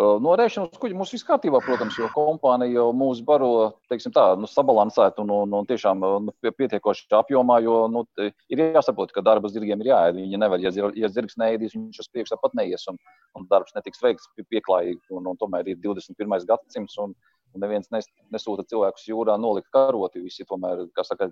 No 0.00 0.32
rēšanas 0.38 0.78
kuģa 0.80 0.96
mums 0.96 1.10
viss 1.12 1.26
kārtībā, 1.26 1.58
protams, 1.64 1.96
jo 1.98 2.06
kompānija 2.14 2.78
jau 2.78 2.86
mūs 2.96 3.18
baro 3.26 3.48
teiksim, 3.90 4.12
tā, 4.14 4.22
nu, 4.40 4.48
sabalansēt 4.48 5.18
un, 5.20 5.32
un, 5.34 5.56
un 5.58 5.66
tiešām 5.68 6.04
nu, 6.24 6.32
pietiekoši 6.46 7.08
apjomā, 7.18 7.58
jo 7.64 7.74
nu, 7.92 8.04
ir 8.22 8.62
jāsaprot, 8.62 9.12
ka 9.12 9.24
darba 9.26 9.50
zirgiem 9.52 9.82
ir 9.82 9.90
jāēd. 9.90 10.16
Viņi 10.22 10.40
nevar, 10.40 10.62
ja, 10.62 10.72
ja 10.96 11.10
zirgs 11.12 11.36
neēdīs, 11.42 11.76
viņš 11.76 12.00
uz 12.04 12.10
priekšu 12.14 12.36
tāpat 12.36 12.56
neies 12.60 12.86
un, 12.92 13.00
un 13.36 13.48
darbs 13.50 13.76
netiks 13.76 14.00
veikts 14.04 14.30
pieklājīgi. 14.40 15.02
Un, 15.18 15.28
un 15.32 15.40
tomēr 15.40 15.68
ir 15.74 15.80
21. 15.82 16.38
gadsimts 16.48 16.96
un, 17.02 17.16
un 17.52 17.66
neviens 17.66 17.90
nes, 17.92 18.08
nesūta 18.32 18.64
cilvēkus 18.70 19.08
jūrā 19.10 19.36
nolikt 19.42 19.68
karoti. 19.74 20.24
Visi 20.24 20.48
tomēr, 20.48 20.86
kā 20.96 21.04
saka, 21.04 21.28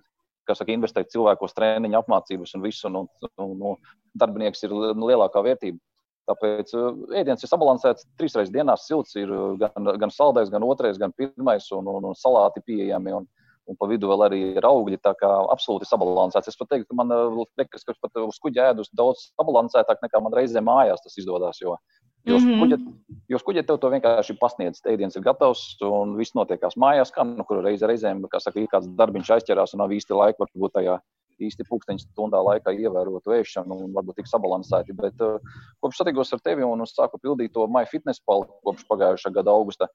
kā 0.49 0.59
saka, 0.59 0.75
investēt 0.75 1.15
cilvēkos, 1.15 1.57
treniņu, 1.57 2.03
apmācības 2.03 2.59
un 2.59 2.69
visu. 2.69 2.91
Un, 2.91 3.07
un, 3.47 3.69
un, 3.73 3.93
darbinieks 4.19 4.67
ir 4.67 4.75
lielākā 4.75 5.45
vērtība. 5.47 5.79
Tāpēc 6.29 6.75
uh, 6.77 6.93
ēdiens 7.17 7.43
ir 7.43 7.51
sabalansēts 7.51 8.07
trīs 8.21 8.37
reizes 8.37 8.53
dienā. 8.53 8.77
Silts 8.81 9.17
ir 9.17 9.33
uh, 9.33 9.55
gan, 9.61 9.93
gan 10.03 10.13
saldais, 10.13 10.51
gan 10.53 10.67
otrais, 10.67 11.01
gan 11.01 11.15
pirmais, 11.17 11.69
un, 11.77 11.89
un, 11.89 12.11
un 12.11 12.17
salāti 12.19 12.63
pieejami. 12.67 13.15
Un, 13.17 13.29
un 13.69 13.77
pa 13.77 13.89
vidu 13.89 14.09
vēl 14.11 14.25
arī 14.27 14.41
ir 14.57 14.65
augļi. 14.65 15.01
Tā 15.05 15.15
kā 15.21 15.29
absolūti 15.53 15.89
sabalansēts. 15.89 16.51
Es 16.53 16.59
pat 16.61 16.73
teiktu, 16.73 16.91
ka 16.91 16.99
man 17.01 17.13
liekas, 17.61 17.87
ka 17.87 17.97
pat 18.03 18.21
uz 18.25 18.41
kuģa 18.45 18.73
ēdus 18.73 18.93
daudz 18.97 19.31
sabalansētāk 19.35 20.05
nekā 20.05 20.23
man 20.25 20.37
reizē 20.37 20.65
mājās 20.65 21.05
tas 21.05 21.19
izdodas. 21.21 21.61
Jo, 21.61 21.77
jo 22.29 22.39
mm 22.39 22.49
-hmm. 22.49 22.63
kuģa, 22.63 22.79
jo 23.35 23.41
kuģa 23.45 23.67
tev 23.69 23.81
to 23.81 23.93
vienkārši 23.93 24.39
pasniedz. 24.41 24.81
Ēdiens 24.85 25.17
ir 25.17 25.25
gatavs 25.25 25.77
un 25.85 26.17
viss 26.17 26.37
notiekās 26.37 26.77
mājās, 26.77 27.13
kā, 27.13 27.25
nu, 27.25 27.45
kur 27.45 27.63
reiz 27.65 27.83
reizēm, 27.83 28.25
kā 28.29 28.41
saka, 28.41 28.61
ir 28.61 28.69
kāds 28.73 28.89
darbiņš 28.89 29.31
aizķerās 29.37 29.75
un 29.75 29.85
nav 29.85 29.93
īsti 29.93 30.17
laika 30.17 30.45
varbūt 30.45 30.77
tajā 30.81 31.01
īsti 31.47 31.67
pūkstoņu 31.69 32.03
stundā 32.03 32.41
laikā 32.45 32.75
ievērotu 32.75 33.35
ēšanu 33.39 33.79
un 33.85 33.95
varbūt 33.97 34.21
tik 34.21 34.31
sabalansēti. 34.31 34.97
Bet 34.99 35.23
uh, 35.25 35.39
kopš 35.85 36.03
satikos 36.03 36.33
ar 36.35 36.43
tevi 36.45 36.67
un 36.67 36.85
sāku 36.89 37.21
pildīt 37.23 37.55
to 37.55 37.67
MyFitnessPal 37.71 38.47
kopš 38.67 38.87
pagājušā 38.91 39.33
gada 39.37 39.55
augusta, 39.55 39.89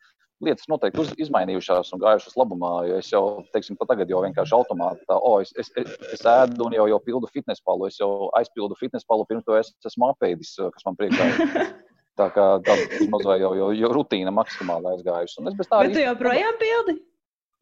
lietas 0.43 0.67
noteikti 0.71 1.01
uz, 1.03 1.13
izmainījušās 1.25 1.93
un 1.95 2.03
gājušas 2.03 2.35
labumā. 2.39 2.73
Es 2.97 3.11
jau, 3.13 3.23
teiksim, 3.55 3.77
pat 3.79 3.93
tagad 3.93 4.11
jau 4.11 4.23
vienkārši 4.25 4.57
automātā, 4.57 5.17
oh, 5.19 5.39
es, 5.43 5.53
es, 5.59 5.71
es, 5.79 5.95
es 6.17 6.25
ēdu 6.27 6.67
un 6.67 6.77
jau, 6.79 6.89
jau 6.91 6.99
pildu 7.05 7.31
fitnesspalu. 7.31 7.89
Es 7.91 8.01
jau 8.01 8.11
aizpildu 8.39 8.77
fitnesspalu 8.79 9.27
pirms 9.29 9.47
to 9.47 9.57
es 9.59 9.73
esmu 9.87 10.11
apēdis, 10.11 10.57
kas 10.75 10.87
man 10.87 10.99
priekšā 10.99 11.31
ir. 11.31 11.71
Tā 12.13 12.27
kā 12.29 12.43
tā 12.61 12.75
mazliet 13.09 13.41
jau, 13.41 13.55
jau, 13.57 13.71
jau 13.73 13.89
rutīna 13.89 14.29
maksimāli 14.35 14.91
aizgājusi. 14.91 15.39
Un 15.41 15.49
es 15.49 15.55
bez 15.57 15.69
tā. 15.69 15.79
Bet 15.81 15.95
tu 15.97 16.03
joprojām 16.03 16.59
pildi? 16.61 16.99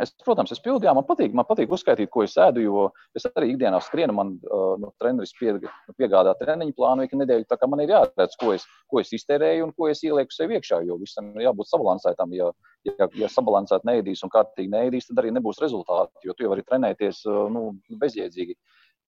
Es, 0.01 0.11
protams, 0.25 0.51
es 0.53 0.61
pildīju, 0.63 0.93
man 0.97 1.05
patīk, 1.05 1.33
man 1.37 1.45
patīk 1.45 1.71
uzskaitīt, 1.75 2.09
ko 2.13 2.23
es 2.25 2.33
ēdu, 2.39 2.63
jo 2.63 2.85
es 3.17 3.27
arī 3.29 3.51
ikdienā 3.51 3.81
skrienu. 3.85 4.15
Man 4.17 4.33
uh, 4.47 4.73
nu, 4.81 4.89
treneris 5.01 5.33
pie, 5.37 5.53
piegādā 5.99 6.33
treniņu 6.39 6.73
plānu 6.77 7.05
ik 7.05 7.13
nedēļu. 7.19 7.45
Tā 7.49 7.57
kā 7.61 7.69
man 7.69 7.83
ir 7.83 7.93
jāredz, 7.93 8.37
ko 8.41 8.53
es, 8.55 8.65
ko 8.89 9.01
es 9.03 9.13
iztērēju 9.17 9.67
un 9.67 9.73
ko 9.77 9.91
es 9.91 10.01
ielieku 10.07 10.33
sev 10.33 10.53
iekšā, 10.57 10.81
jo 10.87 10.97
visam 11.01 11.29
ir 11.35 11.45
jābūt 11.47 11.69
sabalansētam. 11.69 12.33
Ja, 12.37 12.49
ja, 12.89 13.09
ja 13.19 13.29
sabalansēt 13.29 13.85
neēdīs 13.87 14.23
un 14.25 14.33
kārtīgi 14.33 14.73
neēdīs, 14.73 15.09
tad 15.11 15.21
arī 15.21 15.33
nebūs 15.37 15.61
rezultāti, 15.61 16.25
jo 16.25 16.35
tu 16.35 16.47
jau 16.47 16.53
vari 16.55 16.65
trenēties 16.65 17.25
nu, 17.53 17.67
bezjēdzīgi. 18.01 18.57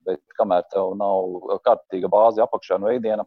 Bet 0.04 0.22
kamēr 0.38 0.68
tev 0.70 0.94
nav 1.00 1.58
kārtīga 1.64 2.12
bāze 2.12 2.44
apakšā 2.44 2.78
no 2.84 2.92
ēdiena, 2.92 3.26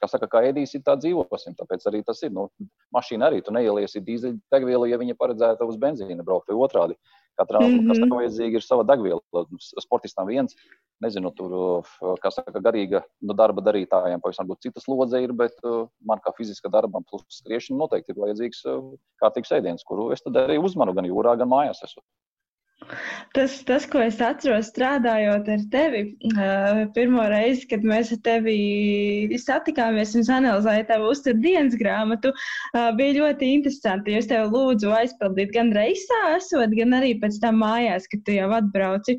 kā 0.00 0.08
saka, 0.10 0.28
kā 0.30 0.42
ēdīsim, 0.48 0.82
tā 0.86 0.96
dzīvosim. 1.00 1.56
Tāpēc 1.58 1.86
arī 1.90 2.02
tas 2.06 2.20
ir. 2.22 2.32
Nu, 2.34 2.48
mašīna 2.94 3.28
arī 3.28 3.40
tu 3.44 3.54
neieliesi 3.54 4.02
dīzeļdegvielu, 4.04 4.90
ja 4.90 4.98
viņa 5.00 5.16
paredzēta 5.18 5.68
uz 5.68 5.78
benzīna 5.80 6.26
braukt 6.26 6.50
vai 6.50 6.58
otrādi. 6.66 6.98
Katram, 7.38 7.62
mm 7.62 7.74
-hmm. 7.78 7.88
kas 7.88 7.98
tam 8.02 8.14
vajadzīga, 8.18 8.58
ir 8.58 8.64
sava 8.66 8.84
degviela. 8.84 9.20
Sportistam 9.78 10.26
viens, 10.26 10.56
nezinu, 11.00 11.30
tur, 11.30 11.84
kā 12.22 12.32
saka, 12.34 12.58
garīga 12.58 13.04
nu, 13.22 13.34
darba 13.34 13.62
darītājiem 13.62 14.20
pavisam 14.20 14.48
būtu 14.48 14.66
cita 14.66 14.80
slodze 14.82 15.22
ir, 15.22 15.32
bet 15.32 15.54
man 16.02 16.18
kā 16.18 16.34
fiziska 16.36 16.68
darbam 16.68 17.04
plus 17.04 17.22
skriešana 17.28 17.78
noteikti 17.78 18.10
ir 18.10 18.22
vajadzīgs 18.24 18.64
kārtīgs 19.22 19.54
ēdiens, 19.54 19.86
kuru 19.86 20.10
es 20.12 20.22
tad 20.22 20.34
arī 20.34 20.58
uzmanu 20.58 20.94
gan 20.94 21.06
jūrā, 21.06 21.38
gan 21.38 21.48
mājās. 21.48 21.84
Esmu. 21.84 22.02
Tas, 23.36 23.54
tas, 23.68 23.84
ko 23.90 24.00
es 24.00 24.20
atceros 24.24 24.68
strādājot 24.70 25.48
ar 25.52 25.64
tevi, 25.72 26.02
pirmo 26.94 27.24
reizi, 27.28 27.66
kad 27.70 27.84
mēs 27.86 28.12
ar 28.14 28.20
tevi 28.28 29.36
satikāmies 29.42 30.14
un 30.18 30.24
analizējām 30.36 30.88
tavu 30.88 31.10
uzturdienas 31.12 31.76
grāmatu, 31.80 32.32
bija 33.00 33.18
ļoti 33.18 33.50
interesanti. 33.58 34.16
Es 34.20 34.30
tev 34.30 34.54
lūdzu 34.54 34.94
aizpildīt 35.00 35.52
gan 35.58 35.74
reisā, 35.76 36.22
esot, 36.38 36.72
gan 36.78 36.96
arī 37.00 37.12
pēc 37.20 37.40
tam 37.44 37.60
mājās, 37.64 38.08
kad 38.14 38.24
tu 38.24 38.38
jau 38.38 38.48
atbrauci. 38.62 39.18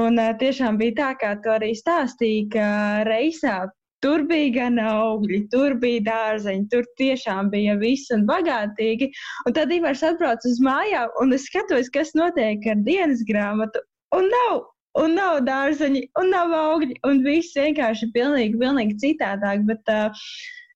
Un 0.00 0.20
tiešām 0.40 0.78
bija 0.80 0.98
tā, 1.00 1.10
kā 1.24 1.34
tu 1.42 1.52
arī 1.56 1.74
stāstīji, 1.76 2.48
ka 2.54 2.68
reisā 3.08 3.62
Tur 4.04 4.22
bija 4.28 4.48
gan 4.54 4.78
augļi, 4.80 5.42
tur 5.52 5.74
bija 5.80 6.00
dārzeņi, 6.06 6.68
tur 6.72 6.86
tiešām 7.00 7.50
bija 7.52 7.74
viss 7.80 8.12
un 8.14 8.22
bagātīgi. 8.28 9.10
Un 9.44 9.56
tad 9.56 9.72
Ivars 9.76 10.04
atbrauc 10.06 10.46
uz 10.48 10.60
mājām, 10.64 11.10
un 11.20 11.36
es 11.36 11.44
skatos, 11.50 11.90
kas 11.92 12.14
notiek 12.16 12.64
ar 12.72 12.80
dienas 12.86 13.20
grāmatu. 13.28 13.82
Un 14.16 14.30
nav, 14.32 14.62
un 15.02 15.18
nav 15.18 15.42
dārzeņi, 15.48 16.06
un 16.20 16.32
nav 16.32 16.54
augļi, 16.62 16.96
un 17.10 17.20
viss 17.26 17.58
vienkārši 17.58 18.08
ir 18.08 18.14
pilnīgi, 18.16 18.62
pilnīgi 18.62 18.96
citādāk. 19.04 19.68
Bet, 19.68 19.92
uh, 19.92 20.24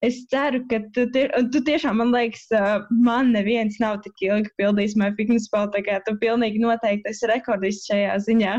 es 0.04 0.20
ceru, 0.28 0.60
ka 0.68 0.82
tu, 0.92 1.06
tie, 1.16 1.24
tu 1.54 1.64
tiešām, 1.64 2.02
man 2.02 2.12
liekas, 2.12 2.44
uh, 2.52 2.84
man 3.08 3.32
neviens 3.32 3.80
nav 3.80 4.02
tik 4.04 4.20
ilgi 4.28 4.52
pildījis 4.60 4.98
my 5.00 5.14
fitness 5.16 5.48
spēle, 5.48 5.72
tā 5.72 5.80
kā 5.88 5.98
tu 6.04 6.16
pilnīgi 6.20 6.60
noteikti 6.60 7.08
esi 7.14 7.32
rekordists 7.32 7.88
šajā 7.88 8.20
ziņā. 8.28 8.58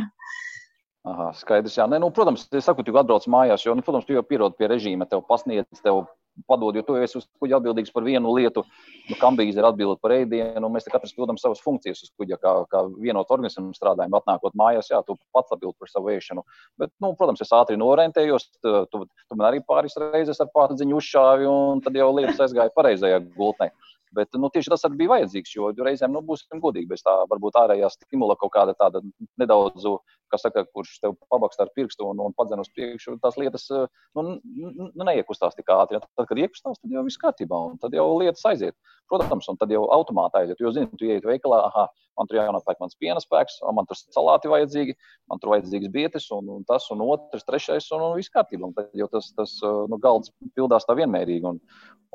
Aha, 1.05 1.29
skaidrs, 1.37 1.75
jā. 1.77 1.85
Ne, 1.85 1.99
nu, 2.01 2.09
protams, 2.13 2.47
es 2.49 2.65
saku, 2.65 2.81
tu 2.85 2.95
atbrauc 2.97 3.27
mājās, 3.29 3.61
jo, 3.65 3.75
nu, 3.77 3.85
protams, 3.85 4.07
tu 4.07 4.15
jau 4.15 4.23
pierodi 4.25 4.57
pie 4.57 4.69
režīma, 4.71 5.05
tev 5.09 5.21
pasniedz, 5.27 5.67
tev 5.85 6.07
padod, 6.49 6.75
jo 6.75 6.81
tu 6.83 6.95
esi 6.99 7.19
uz 7.19 7.27
kuģa 7.39 7.59
atbildīgs 7.59 7.93
par 7.93 8.03
vienu 8.03 8.33
lietu. 8.35 8.63
Nu, 9.07 9.15
Kambīze 9.21 9.61
ir 9.61 9.67
atbildīga 9.69 10.01
par 10.01 10.15
ēdienu, 10.17 10.63
un 10.65 10.73
mēs 10.73 10.89
katrs 10.91 11.13
pildām 11.15 11.37
savas 11.39 11.61
funkcijas 11.63 12.01
uz 12.03 12.11
kuģa, 12.17 12.39
kā, 12.41 12.55
kā 12.71 12.81
vienot 12.97 13.31
organismu 13.31 13.69
strādājam. 13.77 14.17
Atnākot 14.17 14.57
mājās, 14.57 14.89
jā, 14.91 15.03
tu 15.05 15.15
pats 15.35 15.53
atbild 15.55 15.77
par 15.79 15.93
savu 15.93 16.11
ēšanu. 16.15 16.43
Bet, 16.81 16.91
nu, 17.03 17.13
protams, 17.19 17.45
es 17.45 17.53
ātri 17.55 17.77
norentējos, 17.79 18.49
tu, 18.65 19.05
tu 19.05 19.37
man 19.37 19.51
arī 19.51 19.61
pāris 19.67 19.95
reizes 20.01 20.41
ar 20.41 20.49
pārdziņu 20.57 20.99
uzšāvi, 20.99 21.47
un 21.49 21.85
tad 21.85 21.95
jau 22.01 22.09
lietas 22.17 22.41
aizgāja 22.47 22.73
pareizajā 22.75 23.21
gultnē. 23.37 23.69
Bet 24.15 24.37
nu, 24.39 24.49
tieši 24.53 24.71
tas 24.71 24.85
arī 24.87 25.01
bija 25.01 25.13
vajadzīgs, 25.15 25.53
jo 25.57 25.71
reizēm, 25.85 26.13
nu, 26.15 26.21
būsim 26.25 26.61
godīgi, 26.63 26.87
bez 26.93 27.03
tā 27.05 27.13
varbūt 27.31 27.57
ārējā 27.61 27.89
stimula 27.93 28.37
kaut 28.39 28.53
kāda 28.55 28.75
tāda 28.79 29.01
nedaudz, 29.41 29.87
kas 30.31 30.45
saka, 30.45 30.65
kurš 30.73 30.95
tev 31.03 31.15
pabakst 31.31 31.61
ar 31.61 31.71
pirkstu 31.75 32.07
un, 32.09 32.21
un 32.23 32.35
padzen 32.37 32.61
uz 32.63 32.71
priekšu, 32.73 33.17
tās 33.23 33.37
lietas 33.41 33.67
nu, 33.69 34.25
nu, 34.39 34.89
neiekustās 35.03 35.57
tik 35.57 35.69
ātri. 35.75 36.01
Tad, 36.05 36.29
kad 36.29 36.41
iekustās, 36.41 36.79
tad 36.81 36.95
jau 36.95 37.05
viss 37.05 37.21
kārtībā, 37.21 37.59
un 37.71 37.79
tad 37.81 37.95
jau 37.97 38.07
lietas 38.21 38.45
aiziet. 38.49 38.77
Protams, 39.11 39.49
un 39.51 39.59
tad 39.61 39.73
jau 39.73 39.83
automātā 39.93 40.43
aiziet. 40.43 40.61
Jo, 40.63 40.73
zini, 40.75 40.89
tu 40.97 41.07
ieiet 41.07 41.27
veikalā, 41.27 41.61
aha, 41.69 41.89
man 42.19 42.29
tur 42.29 42.39
jānopērk 42.39 42.81
mans 42.83 42.97
piena 42.99 43.21
spēks, 43.23 43.59
man 43.75 43.87
tur 43.89 43.99
salāti 43.99 44.51
vajadzīgi, 44.51 44.95
man 45.31 45.41
tur 45.41 45.55
vajadzīgs 45.55 45.91
bietis, 45.93 46.29
un, 46.35 46.49
un 46.57 46.63
tas, 46.67 46.87
un 46.93 47.03
otrs, 47.05 47.45
trešais, 47.47 47.89
un, 47.95 48.07
un 48.09 48.15
viss 48.19 48.33
kārtībā. 48.33 48.71
Tad 48.77 48.95
jau 48.97 49.09
tas, 49.11 49.31
tas 49.37 49.57
nu, 49.63 49.99
galds 50.01 50.33
pildās 50.57 50.87
tā 50.87 50.97
vienmērīgi. 51.01 51.53
Un, 51.55 51.61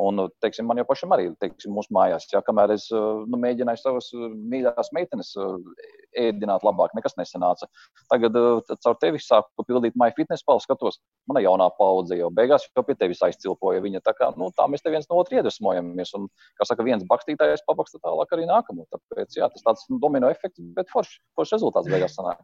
Un, 0.00 0.16
teiksim, 0.40 0.64
man 0.64 0.78
jau 0.80 0.86
pašam 0.88 1.12
arī, 1.12 1.26
teiksim, 1.42 1.74
mūsu 1.76 1.92
mājās, 1.92 2.24
ja 2.32 2.40
kamēr 2.44 2.72
es 2.72 2.86
nu, 2.94 3.36
mēģināju 3.42 3.80
savas 3.82 4.06
mīļākās 4.14 4.88
meitenes 4.96 5.34
ēdināt 6.18 6.64
labāk, 6.66 6.94
nekas 6.96 7.16
nesanāca. 7.18 7.68
Tagad 8.12 8.36
caur 8.70 8.98
tevi 9.02 9.20
sāku 9.22 9.66
pildīt 9.68 9.98
MyFitness 10.00 10.46
palu, 10.46 10.62
skatos, 10.64 11.00
mana 11.30 11.42
jaunā 11.44 11.70
paudze 11.78 12.18
jau 12.18 12.30
beigās 12.34 12.66
jau 12.68 12.84
pie 12.86 12.96
tevis 12.98 13.22
aizcilpoja. 13.26 13.82
Viņa 13.84 14.02
tā 14.06 14.14
kā, 14.18 14.30
nu, 14.40 14.50
tā 14.56 14.66
mēs 14.70 14.84
te 14.84 14.92
viens 14.92 15.08
no 15.10 15.20
otra 15.22 15.40
iedvesmojamies. 15.40 16.14
Un, 16.18 16.28
kā 16.58 16.68
saka, 16.68 16.86
viens 16.86 17.06
bakstītājs 17.10 17.66
pabaksta 17.68 18.02
tālāk 18.04 18.36
arī 18.36 18.48
nākamo. 18.50 18.86
Tāpēc, 18.94 19.38
jā, 19.40 19.50
tas 19.52 19.66
tāds 19.66 19.86
nu, 19.90 20.00
domino 20.02 20.30
efekts, 20.32 20.62
bet 20.76 20.90
foršs 20.92 21.20
forš 21.38 21.56
rezultāts 21.58 21.90
beigās 21.90 22.16
sanāk. 22.18 22.42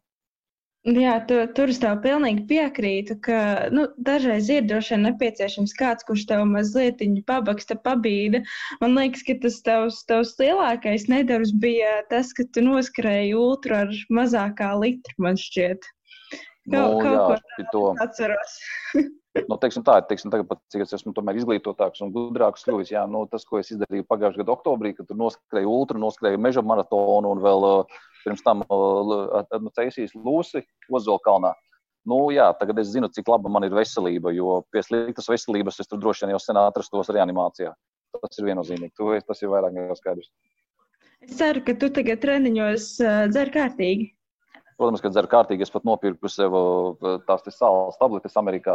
Jā, 0.86 1.16
tu, 1.26 1.34
tur 1.50 1.70
es 1.72 1.80
tev 1.82 1.96
pilnīgi 2.04 2.44
piekrītu, 2.46 3.16
ka 3.26 3.38
nu, 3.74 3.88
dažreiz 4.06 4.46
ir 4.54 4.68
droši 4.70 4.94
vien 4.94 5.02
nepieciešams 5.08 5.74
kāds, 5.74 6.06
kurš 6.06 6.28
tev 6.30 6.44
mazliet 6.46 7.02
pabaksta, 7.26 7.74
pabīda. 7.82 8.44
Man 8.78 8.94
liekas, 8.94 9.24
ka 9.26 9.34
tas 9.42 9.58
tavs, 9.66 10.04
tavs 10.06 10.36
lielākais 10.38 11.08
nedarbs 11.10 11.50
bija 11.58 12.04
tas, 12.12 12.30
ka 12.30 12.46
tu 12.54 12.62
noskrēji 12.62 13.34
ultra 13.34 13.82
ar 13.88 13.98
mazākā 14.14 14.70
litru, 14.78 15.18
man 15.26 15.34
šķiet. 15.42 15.90
Kaut, 16.70 16.70
nu, 16.70 17.02
kaut 17.02 17.10
jā, 17.10 17.26
ko 17.26 17.36
tādu 17.42 17.86
atceros. 18.06 18.58
nu, 19.44 19.58
teiksim 19.60 19.84
tā, 19.86 19.98
teiksim, 20.08 20.30
tagad, 20.32 20.48
pat, 20.50 20.60
cik 20.72 20.84
es 20.84 20.94
esmu 20.96 21.12
izglītotāks 21.12 22.02
un 22.04 22.12
gudrāks 22.14 22.64
kļuvis, 22.66 22.92
jā, 22.94 23.04
nu, 23.10 23.26
tas, 23.30 23.44
ko 23.44 23.60
es 23.60 23.70
izdarīju 23.74 24.06
pagājušajā 24.08 24.42
gada 24.42 24.54
oktobrī, 24.56 24.94
kad 24.96 25.08
tur 25.08 25.18
noskrēju 25.20 25.72
ultra, 25.72 26.00
noskrēju 26.00 26.40
meža 26.40 26.64
maratonu 26.64 27.34
un 27.34 27.42
vēl 27.44 27.68
uh, 27.68 28.00
pirms 28.24 28.42
tam 28.46 28.64
uh, 28.66 29.14
nu, 29.60 29.72
ceļšīs 29.76 30.16
Lūsi 30.16 30.64
Ozolkalnā. 30.90 31.52
Nu, 32.06 32.20
jā, 32.30 32.46
tagad 32.58 32.78
es 32.78 32.92
zinu, 32.94 33.10
cik 33.10 33.28
laba 33.28 33.50
man 33.50 33.66
ir 33.66 33.74
veselība, 33.74 34.30
jo 34.34 34.60
pie 34.70 34.84
sliktas 34.86 35.26
veselības 35.30 35.80
es 35.82 35.90
tur 35.90 35.98
droši 36.02 36.24
vien 36.24 36.36
jau 36.36 36.42
sen 36.42 36.58
atrastos 36.60 37.10
reanimācijā. 37.10 37.72
Tas 38.16 38.38
ir 38.38 38.46
viennozīmīgi. 38.46 38.94
Tas 39.26 39.42
ir 39.42 39.50
vairāk 39.50 39.74
nekā 39.74 39.96
skaidrs. 39.98 40.30
Es 41.26 41.34
ceru, 41.40 41.64
ka 41.66 41.74
tu 41.74 41.90
tagad 41.90 42.22
treniņos 42.22 42.86
uh, 43.02 43.24
dzer 43.32 43.50
kārtīgi. 43.54 44.12
Protams, 44.76 45.00
kad 45.00 45.14
dzeru 45.14 45.28
kārtīgi, 45.32 45.64
es 45.64 45.72
pat 45.72 45.86
nopirku 45.88 46.28
sev 46.28 46.52
tās 47.24 47.46
sāls 47.54 47.96
tabletes 47.96 48.36
Amerikā, 48.36 48.74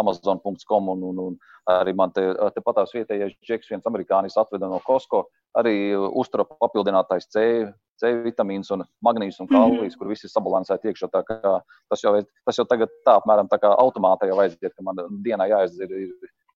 Amazon.com. 0.00 0.88
Un, 0.94 1.02
un, 1.10 1.18
un 1.26 1.36
arī 1.68 1.92
man 1.96 2.14
te, 2.16 2.24
te 2.54 2.62
patās 2.64 2.94
vietējais 2.96 3.36
džeks, 3.44 3.68
viens 3.68 3.88
amerikānis 3.88 4.38
atveda 4.40 4.70
no 4.70 4.80
Costco, 4.86 5.26
arī 5.60 5.92
uztura 5.92 6.46
papildinātais 6.48 7.28
C, 7.28 7.44
C 8.00 8.14
vitamīns 8.24 8.72
un 8.72 8.86
magnīzs 9.04 9.42
un 9.44 9.50
kalijas, 9.50 9.76
mm 9.76 9.84
-hmm. 9.84 9.98
kur 10.00 10.08
viss 10.08 10.24
ir 10.24 10.32
sabalansēti 10.32 10.88
iekšā. 10.88 11.10
Tas 11.12 12.04
jau, 12.04 12.14
tas 12.46 12.58
jau 12.58 12.64
tagad 12.64 12.88
tā 13.04 13.18
apmēram 13.20 13.52
tā 13.52 13.60
kā 13.60 13.76
automātā 13.76 14.32
jau 14.32 14.40
aiziet, 14.40 14.72
ka 14.72 14.82
man 14.82 15.04
dienā 15.26 15.50
jāizdzer 15.52 15.92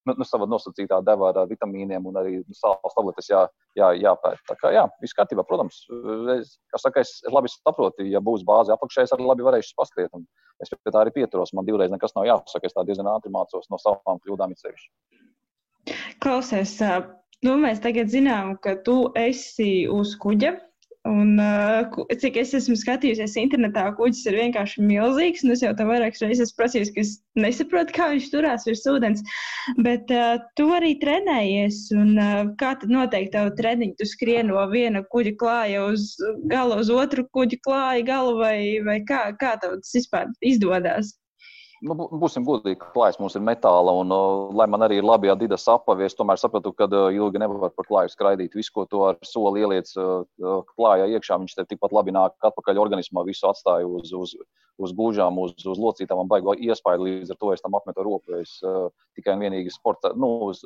nu, 0.06 0.14
nu, 0.20 0.26
sava 0.26 0.46
nosacītā 0.50 0.98
deva 1.06 1.30
ar 1.32 1.48
vitamīniem 1.50 2.06
un 2.08 2.18
arī 2.20 2.38
sāls 2.56 2.94
tabletes 2.96 3.30
jā, 3.30 3.42
jā, 3.78 3.90
jāpēta. 4.02 4.42
Tā 4.50 4.56
kā 4.60 4.72
jā, 4.74 4.84
viss 5.02 5.16
kārtībā, 5.18 5.44
protams, 5.48 5.82
es, 6.36 6.56
saka, 6.82 7.02
es, 7.04 7.18
labi 7.32 7.50
saprotu, 7.52 8.06
ja 8.06 8.22
būs 8.24 8.46
bāze 8.46 8.74
apakšā, 8.74 9.06
es 9.06 9.14
arī 9.16 9.26
labi 9.28 9.46
varēšu 9.46 9.76
paskriet. 9.78 10.14
Es 10.62 10.72
pie 10.72 10.92
tā 10.92 11.02
arī 11.02 11.12
pieturos. 11.12 11.52
Man 11.56 11.66
divreiz 11.68 11.92
nekas 11.92 12.14
nav 12.16 12.28
jāsaka, 12.28 12.68
es 12.68 12.76
tā 12.76 12.86
diezgan 12.88 13.10
ātri 13.12 13.32
mācos 13.34 13.68
no 13.72 13.80
savām 13.82 14.22
kļūdām 14.24 14.54
ceļš. 14.56 14.86
Klausies, 16.22 16.78
nu, 17.44 17.58
mēs 17.60 17.82
tagad 17.84 18.08
zinām, 18.10 18.56
ka 18.62 18.78
tu 18.86 19.10
esi 19.20 19.84
uz 19.92 20.16
kuģa 20.22 20.56
Un, 21.06 21.36
uh, 21.38 22.06
cik 22.18 22.38
es 22.40 22.52
esmu 22.56 22.74
skatījusies 22.80 23.36
internetā, 23.38 23.84
kuģis 23.98 24.24
ir 24.26 24.38
vienkārši 24.40 24.82
milzīgs. 24.82 25.44
Es 25.54 25.62
jau 25.62 25.72
tam 25.78 25.92
vairākas 25.92 26.24
reizes 26.24 26.54
prasīju, 26.56 26.88
ka 26.96 27.02
es 27.04 27.12
nesaprotu, 27.38 27.94
kā 27.94 28.08
viņš 28.12 28.30
turās 28.32 28.66
virs 28.66 28.82
ūdens. 28.90 29.22
Bet 29.86 30.10
uh, 30.14 30.40
tu 30.58 30.66
arī 30.74 30.96
trenējies. 31.02 31.82
Un, 31.94 32.16
uh, 32.18 32.40
kā 32.60 32.74
tad 32.80 32.90
notiek 32.92 33.30
tavu 33.34 33.54
treniņu? 33.58 33.98
Tu 34.00 34.08
skrien 34.10 34.50
no 34.50 34.64
viena 34.72 35.04
kuģa 35.12 35.36
klāja 35.42 35.84
uz 35.92 36.08
galu, 36.50 36.80
uz 36.82 36.90
otru 36.90 37.26
kuģa 37.36 37.60
klāja 37.66 38.08
galu, 38.10 38.34
vai, 38.42 38.58
vai 38.86 38.98
kā, 39.06 39.28
kā 39.38 39.54
tev 39.62 39.78
tas 39.82 39.94
vispār 40.00 40.34
izdodas? 40.42 41.14
Nu, 41.84 41.92
būsim 41.92 42.44
godīgi, 42.46 42.78
klājas 42.94 43.18
mums 43.20 43.34
ir 43.36 43.42
metāla, 43.44 43.92
un, 44.00 44.12
uh, 44.14 44.48
lai 44.56 44.64
man 44.70 44.86
arī 44.86 44.96
ir 45.00 45.04
labi 45.04 45.28
adidas 45.28 45.66
apavi, 45.68 46.06
es 46.06 46.16
tomēr 46.16 46.40
sapratu, 46.40 46.72
ka 46.72 46.86
uh, 46.88 47.10
ilgi 47.12 47.42
nevar 47.42 47.68
par 47.68 47.84
klāju 47.84 48.12
skraidīt. 48.14 48.56
Visu, 48.56 48.72
ko 48.72 48.86
tu 48.88 49.02
ar 49.04 49.18
soli 49.26 49.60
ieliec 49.60 49.90
uh, 50.00 50.24
klājā 50.72 51.10
iekšā, 51.12 51.36
viņš 51.42 51.56
te 51.58 51.66
tikpat 51.68 51.92
labi 51.92 52.14
nāk 52.16 52.48
atpakaļ 52.48 52.80
organismā, 52.80 53.26
visu 53.28 53.44
atstāja 53.50 53.84
uz, 53.84 54.14
uz, 54.16 54.32
uz 54.80 54.94
gūžām, 54.96 55.36
uz, 55.42 55.52
uz 55.68 55.82
locītām 55.82 56.22
un 56.22 56.30
baigo 56.32 56.56
iespēju. 56.56 57.04
Līdz 57.10 57.34
ar 57.34 57.40
to 57.44 57.52
es 57.52 57.64
tam 57.64 57.76
apmetu 57.76 58.08
roku. 58.08 58.40
Es 58.40 58.56
uh, 58.64 58.88
tikai 59.18 59.36
un 59.36 59.44
vienīgi 59.44 59.76
sporta, 59.76 60.14
nu, 60.16 60.32
uz, 60.48 60.64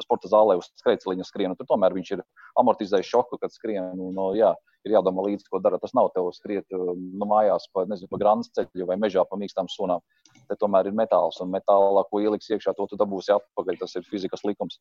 sporta 0.00 0.32
zālē 0.32 0.56
uz 0.62 0.72
skrejceliņa 0.80 1.28
skrienu. 1.28 1.58
Tur 1.60 1.68
tomēr 1.74 1.96
viņš 1.98 2.16
ir 2.16 2.24
amortizējis 2.60 3.12
šoku, 3.12 3.36
kad 3.42 3.52
skrien. 3.52 3.92
Un, 4.00 4.16
no, 4.16 4.32
jā, 4.38 4.54
ir 4.88 4.96
jādomā 4.96 5.28
līdzi, 5.28 5.46
ko 5.52 5.60
dara. 5.62 5.78
Tas 5.82 5.94
nav 5.96 6.10
tev 6.16 6.32
skriet 6.36 6.66
nu, 6.72 7.28
mājās 7.28 7.68
pa, 7.72 7.84
nezinu, 7.90 8.10
pa 8.10 8.20
grāmatas 8.24 8.54
ceļu 8.56 8.88
vai 8.88 8.98
mežā 9.00 9.24
pa 9.28 9.38
mīkstām 9.40 9.70
sunām 9.72 10.02
te 10.48 10.56
tomēr 10.60 10.88
ir 10.88 10.96
metāls, 10.96 11.38
un 11.44 11.52
metālā, 11.52 12.04
ko 12.08 12.22
ieliks 12.22 12.48
iekšā, 12.54 12.74
to 12.76 12.88
tu 12.90 12.98
dabūsi 13.00 13.34
atpakaļ. 13.36 13.78
Tas 13.82 13.98
ir 13.98 14.08
fizikas 14.08 14.44
likums. 14.48 14.80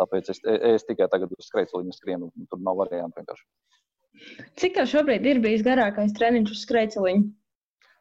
Tāpēc 0.00 0.32
es, 0.34 0.42
es 0.74 0.86
tikai 0.88 1.08
tagad 1.12 1.32
uz 1.36 1.48
skrejceļa 1.48 1.94
skrienu, 1.94 2.32
tur 2.50 2.60
nav 2.64 2.80
variantu 2.82 3.22
vienkārši. 3.22 3.46
Cik 4.60 4.76
tev 4.76 4.90
šobrīd 4.90 5.24
ir 5.26 5.40
bijis 5.42 5.64
garākais 5.66 6.14
treniņš 6.18 6.54
uz 6.54 6.62
skrejceļa? 6.66 7.14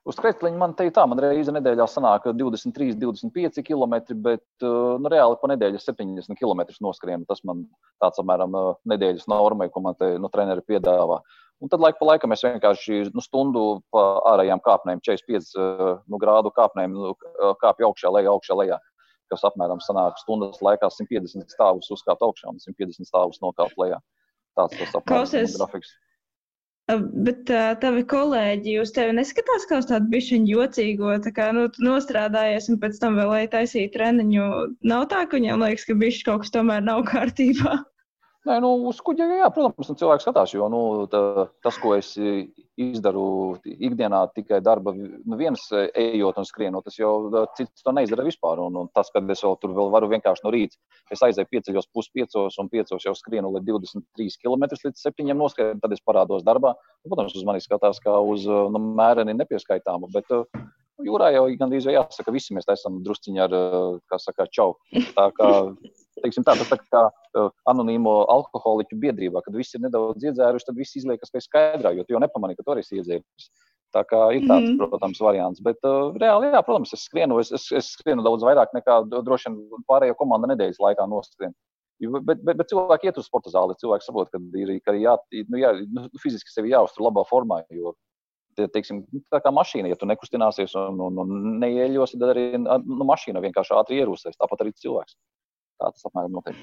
Uz 0.03 0.17
skrejceļa 0.17 0.60
man 0.60 0.74
te 0.75 0.88
ir 0.89 0.93
tā, 0.95 1.05
man 1.07 1.22
reize 1.22 1.53
nedēļā 1.55 1.86
sanāk 1.88 2.25
23, 2.36 2.98
25 3.00 3.63
km, 3.63 3.95
bet 4.25 4.65
nu, 4.65 5.12
reāli 5.13 5.38
pa 5.39 5.50
nedēļu 5.53 5.79
70 5.79 6.39
km 6.39 6.65
noskrienu. 6.83 7.27
Tas 7.29 7.39
man 7.48 7.63
tāds 8.03 8.19
apmēram 8.22 8.57
nedēļas 8.89 9.29
norma, 9.31 9.69
ko 9.72 9.86
man 9.86 9.98
te 10.00 10.15
nu, 10.19 10.31
treneri 10.33 10.65
piedāvā. 10.67 11.22
Un 11.63 11.72
tad 11.72 11.79
laika 11.79 12.01
pa 12.01 12.10
laikam 12.10 12.34
mēs 12.34 12.43
vienkārši 12.43 13.05
nu, 13.15 13.24
stundu 13.24 13.63
pa 13.93 14.01
ārējām 14.34 14.60
kāpnēm, 14.65 15.00
45 15.05 15.53
eh, 15.55 15.84
nu, 16.12 16.20
grādu 16.20 16.51
kāpnēm, 16.55 16.91
nu, 16.91 17.13
kāpju 17.62 17.88
augšā, 17.88 18.12
lejā, 18.17 18.34
augšā, 18.34 18.58
lejā. 18.60 18.79
Kas 19.32 19.46
apmēram 19.48 19.79
sanāk 19.82 20.20
stundas 20.20 20.60
laikā 20.62 20.89
150 20.91 21.55
stāvus 21.55 21.88
uzkāpt 21.96 22.25
augšā 22.27 22.51
un 22.51 22.60
150 22.60 23.08
stāvus 23.08 23.39
nokāpt 23.41 23.79
lejā. 23.79 24.01
Tāds 24.60 24.75
tas 24.75 24.98
apmēram 25.00 25.55
grafiks. 25.55 25.96
Bet 26.91 27.48
uh, 27.48 27.70
tavi 27.79 28.03
kolēģi 28.12 28.74
uz 28.82 28.91
tevi 28.91 29.15
neskatās 29.15 29.63
kā 29.70 29.77
uz 29.79 29.88
tādu 29.88 30.12
bišķiņu 30.12 30.50
jocīgo, 30.51 31.13
tā 31.24 31.32
kā 31.32 31.46
nu, 31.55 31.70
nostrādājies 31.79 32.67
un 32.74 32.82
pēc 32.82 33.00
tam 33.00 33.15
vēl 33.15 33.32
lai 33.32 33.43
taisītu 33.53 33.96
treniņu. 33.96 34.50
Nav 34.91 35.08
tā, 35.13 35.24
ka 35.24 35.39
viņiem 35.39 35.63
liekas, 35.63 35.88
ka 35.88 35.96
bišķi 36.03 36.27
kaut 36.27 36.43
kas 36.43 36.51
tomēr 36.51 36.84
nav 36.84 37.05
kārtībā. 37.08 37.79
Nē, 38.44 38.58
nu, 38.60 38.74
uz 38.90 38.98
kuģa, 39.00 39.26
jā, 39.40 39.46
protams, 39.56 39.88
nu, 39.88 39.94
cilvēks 40.02 40.26
skatās, 40.26 40.52
jo 40.52 40.66
nu, 40.68 40.80
tā, 41.08 41.20
tas, 41.64 41.78
ko 41.80 41.94
es 41.96 42.10
izdaru 42.76 43.24
ikdienā, 43.64 44.20
tikai 44.36 44.60
darba 44.64 44.92
nu, 44.98 45.38
viens 45.40 45.64
ejot 45.72 46.42
un 46.42 46.48
skrienot, 46.50 46.84
tas 46.84 46.98
jau 47.00 47.14
cits 47.56 47.86
to 47.86 47.94
neizdara 47.96 48.26
vispār. 48.28 48.60
Un, 48.66 48.76
un 48.82 48.92
tas, 48.92 49.14
kad 49.16 49.32
es 49.32 49.46
vēl 49.48 49.56
tur 49.62 49.78
vēl 49.78 49.94
varu 49.96 50.12
vienkārši 50.12 50.44
no 50.44 50.52
rīta, 50.52 50.76
es 51.16 51.24
aizēju 51.24 51.52
pieceļos 51.56 51.88
puspiecos 51.96 52.60
un 52.60 52.72
piecos 52.74 53.08
jau 53.08 53.16
skrienu 53.16 53.54
līdz 53.56 53.70
23 53.72 54.38
km 54.44 54.68
līdz 54.74 55.08
7 55.08 55.32
noskrienu, 55.40 55.80
tad 55.80 55.96
es 55.96 56.04
parādos 56.04 56.44
darbā. 56.44 56.76
Un, 56.76 57.14
protams, 57.14 57.40
uz 57.40 57.48
mani 57.48 57.64
skatās 57.64 58.04
kā 58.04 58.20
uz 58.20 58.44
nu, 58.44 58.88
mēreni 59.00 59.40
nepieskaitāmu, 59.40 60.12
bet 60.12 60.36
jūrā 61.00 61.32
jau 61.38 61.48
gandrīz 61.64 61.88
jāsaka, 61.88 62.36
visi 62.36 62.60
mēs 62.60 62.68
esam 62.76 63.00
drusciņi 63.08 63.48
ar, 63.48 63.62
kā 64.12 64.20
saka, 64.20 64.52
čau. 64.52 64.74
Tā 65.16 65.32
kā 65.40 65.54
teiksim, 66.22 66.46
tā, 66.46 66.55
tas 66.60 66.70
tā 66.70 66.77
kā 66.82 67.03
uh, 67.10 67.51
anonīmo 67.70 68.16
alkoholiķu 68.31 69.00
biedrībā, 69.01 69.42
kad 69.46 69.55
visi 69.57 69.77
ir 69.77 69.85
nedaudz 69.88 70.25
iedzēruši, 70.29 70.68
tad 70.70 70.79
viss 70.79 71.00
izliekas 71.00 71.33
pēc 71.33 71.48
skaidrā, 71.48 71.94
jo 71.98 72.05
tu 72.05 72.16
jau 72.16 72.22
nepamanīji, 72.24 72.59
ka 72.59 72.68
tu 72.68 72.75
arī 72.75 72.85
esi 72.85 73.00
iedzēris. 73.00 73.50
Tā 73.94 74.01
kā 74.09 74.20
ir 74.33 74.48
tāds, 74.50 74.72
mm. 74.72 74.79
protams, 74.90 75.20
variants. 75.22 75.61
Bet 75.66 75.77
uh, 75.85 76.16
reāli, 76.18 76.50
jā, 76.53 76.61
protams, 76.66 76.96
es 76.96 77.03
skrienu, 77.05 77.38
es, 77.44 77.51
es, 77.53 77.68
es 77.77 77.92
skrienu 77.94 78.25
daudz 78.25 78.46
vairāk 78.46 78.74
nekā 78.74 79.03
droši 79.14 79.51
vien 79.51 79.85
pārējo 79.90 80.18
komanda 80.18 80.50
nedēļas 80.50 80.81
laikā 80.81 81.05
noskrien. 81.09 81.53
Bet, 82.01 82.42
bet, 82.42 82.57
bet 82.57 82.72
cilvēki 82.72 83.07
iet 83.07 83.20
uz 83.22 83.27
sporta 83.29 83.53
zāli. 83.53 83.77
Cilvēki 83.79 84.07
saprot, 84.07 84.31
ka 84.33 84.42
ir 84.59 84.74
ka 84.83 84.96
jā, 84.98 85.14
nu, 85.46 85.59
jā, 85.61 85.75
nu, 85.94 86.07
fiziski 86.24 86.51
sevi 86.51 86.74
jāuztur 86.74 87.05
labā 87.05 87.22
formā. 87.29 87.61
Jo, 87.72 87.94
teiksim, 88.57 89.03
tā 89.31 89.40
kā 89.44 89.53
mašīna, 89.53 89.92
ja 89.92 90.00
tu 90.00 90.09
nekustināsies 90.09 90.74
un, 90.79 91.00
un, 91.07 91.22
un 91.24 91.61
neieļos, 91.61 92.16
tad 92.18 92.33
arī 92.33 92.48
nu, 92.64 93.05
mašīna 93.07 93.44
vienkārši 93.46 93.77
ātri 93.77 94.01
ierūsēs. 94.01 94.42
Tāpat 94.42 94.66
arī 94.66 94.74
cilvēks. 94.81 95.16
Tā 95.83 95.91
tas 95.91 96.07
apmēram 96.07 96.37
notiek. 96.37 96.59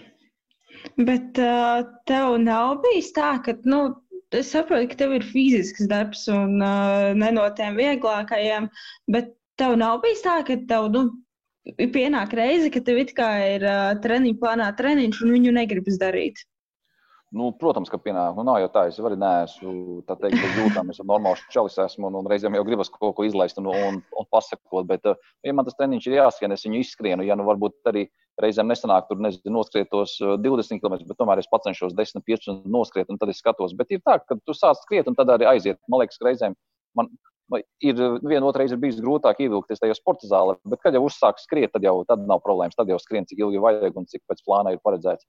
Bet 0.96 1.38
uh, 1.44 1.82
tev 2.08 2.38
nav 2.40 2.78
bijis 2.84 3.10
tā, 3.12 3.34
ka, 3.44 3.52
nu, 3.68 3.80
es 4.32 4.52
saprotu, 4.54 4.88
ka 4.92 5.02
tev 5.02 5.18
ir 5.18 5.26
fizisks 5.28 5.88
darbs 5.90 6.24
un 6.32 6.56
uh, 6.64 7.10
ne 7.20 7.28
no 7.36 7.44
tiem 7.58 7.76
vieglākajiem, 7.76 8.70
bet 9.12 9.34
tev 9.60 9.76
nav 9.80 10.00
bijis 10.04 10.24
tā, 10.24 10.38
ka 10.48 10.56
tev, 10.70 10.88
nu, 10.94 11.04
pienāk 11.76 12.32
reize, 12.38 12.70
ka 12.72 12.80
tev 12.86 13.02
it 13.02 13.12
kā 13.18 13.28
ir 13.56 13.66
uh, 13.68 13.90
treniņu 14.00 14.40
plānā 14.40 14.70
treniņš 14.78 15.20
un 15.26 15.36
viņu 15.36 15.52
negribas 15.58 16.00
darīt. 16.00 16.40
Nu, 17.30 17.52
protams, 17.54 17.86
ka 17.92 17.98
pienāk. 18.02 18.34
Nu, 18.34 18.42
nav 18.42 18.56
jau 18.58 18.70
tā, 18.74 18.88
es 18.90 18.96
arī 18.98 19.14
neesmu 19.20 20.00
tā 20.08 20.16
teikt, 20.18 20.40
bez 20.40 20.56
jūtām. 20.58 20.88
Es 20.90 20.98
normāls 21.06 21.44
čalis 21.54 21.76
esmu 21.78 22.08
un, 22.08 22.16
un 22.18 22.30
reizēm 22.30 22.56
jau 22.58 22.64
gribas 22.66 22.90
kaut 22.90 23.14
ko 23.14 23.26
izlaist 23.28 23.60
un, 23.62 23.68
un, 23.70 24.00
un 24.02 24.26
pasakot. 24.34 24.88
Bet, 24.88 25.06
ja 25.46 25.54
man 25.54 25.68
tas 25.68 25.78
treniņš 25.78 26.08
ir 26.08 26.16
jāskrien, 26.18 26.56
es 26.56 26.66
viņu 26.66 26.80
izskrienu. 26.82 27.26
Ja 27.28 27.36
nu 27.38 27.46
varbūt 27.46 27.92
arī 27.92 28.08
reizēm 28.40 28.70
nesanāk 28.70 29.08
tur, 29.08 29.20
nezinu, 29.22 29.52
noskriet 29.58 29.90
tos 29.92 30.16
20 30.20 30.80
km, 30.82 31.00
bet 31.08 31.18
tomēr 31.18 31.42
es 31.42 31.48
cenšos 31.50 31.96
10, 31.96 32.22
15 32.26 32.68
noskriet 32.70 33.10
un 33.10 33.18
tad 33.18 33.32
es 33.32 33.40
skatos. 33.42 33.74
Bet 33.76 33.90
ir 33.90 34.02
tā, 34.04 34.18
ka 34.22 34.38
tu 34.44 34.56
sāc 34.56 34.78
skriet 34.84 35.08
un 35.10 35.18
tad 35.18 35.32
arī 35.34 35.48
aiziet. 35.50 35.80
Man 35.88 36.02
liekas, 36.02 36.20
ka 36.20 36.28
reizēm 36.30 36.56
man 36.96 37.10
ir 37.82 37.98
viena 38.22 38.46
otra 38.46 38.62
reize 38.62 38.78
bijis 38.78 39.00
grūtāk 39.02 39.42
ievilkties 39.42 39.82
tajā 39.82 39.96
sporta 39.98 40.28
zālē, 40.30 40.54
bet 40.70 40.82
kad 40.84 40.94
jau 40.94 41.02
uzsāk 41.08 41.40
skriet, 41.42 41.72
tad 41.74 41.82
jau 41.82 41.96
tad 42.06 42.22
nav 42.28 42.42
problēmas. 42.44 42.78
Tad 42.78 42.90
jau 42.90 42.98
skrien, 43.02 43.26
cik 43.26 43.42
ilgi 43.42 43.62
vajag 43.62 43.96
un 43.98 44.06
cik 44.10 44.22
pēc 44.30 44.44
plāna 44.46 44.74
ir 44.74 44.82
paredzēts. 44.84 45.26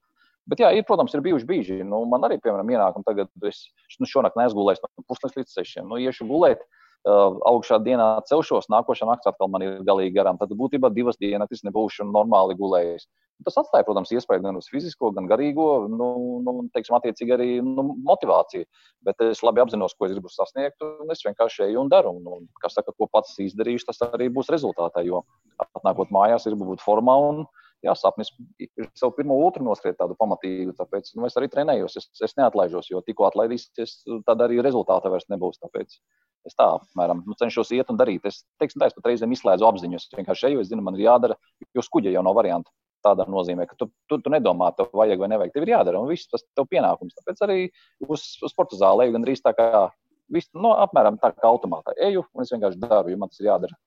Bet, 0.50 0.58
jā, 0.58 0.72
ir, 0.74 0.82
protams, 0.86 1.12
ir 1.14 1.22
bijuši 1.22 1.46
brīži. 1.46 1.74
Nu, 1.86 2.00
man 2.10 2.24
arī, 2.26 2.40
piemēram, 2.42 2.70
ienākumi 2.74 3.06
tagad, 3.06 3.30
es 3.46 3.60
nu, 4.02 4.08
šonakt 4.10 4.38
neesmu 4.38 4.58
gulējis 4.58 4.82
no 4.82 5.04
puslīdz 5.06 5.38
līdz 5.38 5.52
sešiem. 5.54 5.86
Nu, 5.86 6.00
iešu 6.02 6.26
gulēt, 6.26 6.64
uh, 6.64 6.81
augšā 7.06 7.80
dienā 7.82 8.22
celšos, 8.28 8.68
nākošā 8.70 9.08
naktī 9.08 9.30
atkal 9.30 9.50
man 9.50 9.62
ir 9.62 9.82
galīgi 9.86 10.14
garām. 10.14 10.38
Tad 10.38 10.54
būtībā 10.54 10.92
divas 10.94 11.18
dienas 11.18 11.64
nebūšu 11.66 12.06
normāli 12.06 12.54
gulējis. 12.58 13.08
Tas 13.42 13.56
atstāja, 13.58 13.82
protams, 13.82 14.12
iespēju 14.14 14.42
gan 14.44 14.58
uz 14.60 14.68
fizisko, 14.70 15.10
gan 15.16 15.26
garīgo, 15.26 15.88
nu, 15.90 16.08
nu, 16.46 16.52
teiksim, 16.74 16.94
attiecīgi 16.94 17.34
arī 17.34 17.48
nu, 17.64 17.88
motivāciju. 18.06 18.68
Bet 19.02 19.24
es 19.26 19.42
labi 19.42 19.64
apzinos, 19.64 19.96
ko 19.98 20.06
es 20.06 20.14
gribu 20.14 20.30
sasniegt, 20.30 20.78
un 21.02 21.10
es 21.10 21.24
vienkārši 21.26 21.66
eju 21.66 21.80
un 21.82 21.90
daru. 21.90 22.14
Un, 22.20 22.28
un, 22.36 22.46
kas 22.62 22.78
saka, 22.78 22.94
ko 22.94 23.08
pats 23.10 23.34
izdarīšu, 23.42 23.88
tas 23.88 24.04
arī 24.12 24.30
būs 24.30 24.52
rezultātā. 24.52 25.02
Jo 25.06 25.24
atnākot 25.58 26.14
mājās, 26.14 26.46
ir 26.46 26.58
būt 26.60 26.84
formā 26.84 27.18
un 27.32 27.42
jā, 27.82 27.94
sapnis 27.98 28.30
ir 28.62 28.90
savu 28.98 29.16
pirmo 29.16 29.36
otru 29.42 29.64
noskriet 29.66 29.98
tādu 29.98 30.14
pamatīgu. 30.18 30.76
Tāpēc 30.78 31.14
nu, 31.16 31.26
es 31.26 31.38
arī 31.38 31.50
trenējos, 31.50 31.98
es, 31.98 32.10
es 32.22 32.36
neatlaižos, 32.38 32.92
jo 32.92 33.02
tikko 33.02 33.26
atlaidīsies, 33.30 34.02
tad 34.28 34.44
arī 34.46 34.62
rezultāta 34.62 35.10
vairs 35.10 35.26
nebūs. 35.32 35.58
Tāpēc 35.64 35.98
es 36.48 36.56
tā 36.58 36.68
apmēram 36.76 37.22
nu, 37.26 37.36
cenšos 37.38 37.72
iet 37.76 37.90
un 37.92 37.98
darīt. 38.00 38.24
Es 38.28 38.42
teiksim, 38.60 38.80
tā, 38.82 38.88
es 38.90 38.96
pat 38.96 39.10
reizēm 39.10 39.34
izslēdzu 39.34 39.66
apziņu. 39.68 39.98
Es 39.98 40.08
vienkārši 40.16 40.48
eju, 40.50 40.62
es 40.62 40.70
zinu, 40.70 40.84
man 40.86 40.98
ir 40.98 41.06
jādara, 41.06 41.36
jo 41.76 41.84
skuģa 41.84 42.14
jau 42.14 42.24
nav 42.26 42.38
varianta. 42.38 42.72
Tādā 43.02 43.26
nozīmē, 43.26 43.66
ka 43.66 43.74
tu, 43.78 43.88
tu, 44.10 44.20
tu 44.22 44.30
nedomā, 44.30 44.70
tev 44.78 44.92
vajag 44.94 45.24
vai 45.24 45.30
nevajag. 45.32 45.54
Tev 45.56 45.66
ir 45.66 45.74
jādara, 45.74 46.02
un 46.02 46.10
viss 46.10 46.30
tas 46.30 46.44
tev 46.54 46.68
pienākums. 46.70 47.16
Tāpēc 47.18 47.42
arī 47.46 47.58
uz, 48.06 48.26
uz 48.38 48.54
sporta 48.54 48.78
zāli 48.78 49.08
eju 49.08 49.16
gandrīz 49.16 49.42
tā 49.42 49.54
kā, 49.58 49.88
visu, 50.30 50.52
no, 50.54 50.68
nu, 50.68 50.74
apmēram 50.84 51.18
tā 51.22 51.32
kā 51.34 51.50
automātā. 51.50 51.96
Eju, 52.08 52.22
un 52.30 52.46
es 52.46 52.54
vienkārši 52.54 52.78
daru, 52.84 53.10
jo 53.10 53.18
man 53.18 53.32
tas 53.32 53.42
ir 53.42 53.50
jādara. 53.50 53.78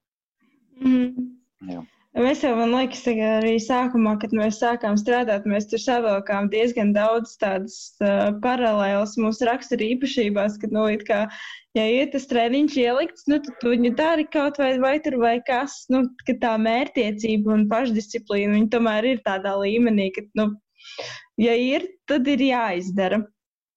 Mm. 0.84 1.30
Jā. 1.72 1.86
Mēs 2.16 2.46
jau, 2.46 2.54
man 2.56 2.72
liekas, 2.72 3.02
arī 3.12 3.58
sākumā, 3.60 4.14
kad 4.22 4.32
mēs 4.36 4.62
sākām 4.62 4.96
strādāt, 4.96 5.44
mēs 5.52 5.66
tur 5.68 5.82
savilkām 5.84 6.48
diezgan 6.54 6.94
daudz 6.96 7.34
tādas 7.42 7.76
uh, 8.00 8.30
paralēlas 8.40 9.18
mūsu 9.20 9.44
rakstura 9.50 9.84
īpašībās, 9.84 10.56
kad, 10.62 10.72
nu, 10.72 10.86
kā, 11.04 11.26
ja 11.76 11.86
ir 11.92 12.08
tas 12.14 12.30
treniņš 12.32 12.78
ielikts, 12.86 13.28
nu, 13.28 13.42
tad 13.44 13.68
viņu 13.68 13.92
dari 14.00 14.24
kaut 14.32 14.62
vai, 14.64 14.72
vai 14.80 14.96
tur 15.04 15.20
vai 15.20 15.36
kas, 15.44 15.82
nu, 15.92 16.06
ka 16.24 16.38
tā 16.40 16.56
mērtiecība 16.56 17.52
un 17.58 17.68
pašdisciplīna, 17.74 18.62
viņi 18.62 18.72
tomēr 18.78 19.12
ir 19.12 19.24
tādā 19.28 19.58
līmenī, 19.60 20.08
ka, 20.16 20.24
nu, 20.40 20.54
ja 21.44 21.60
ir, 21.60 21.90
tad 22.08 22.32
ir 22.32 22.48
jāizdara. 22.48 23.26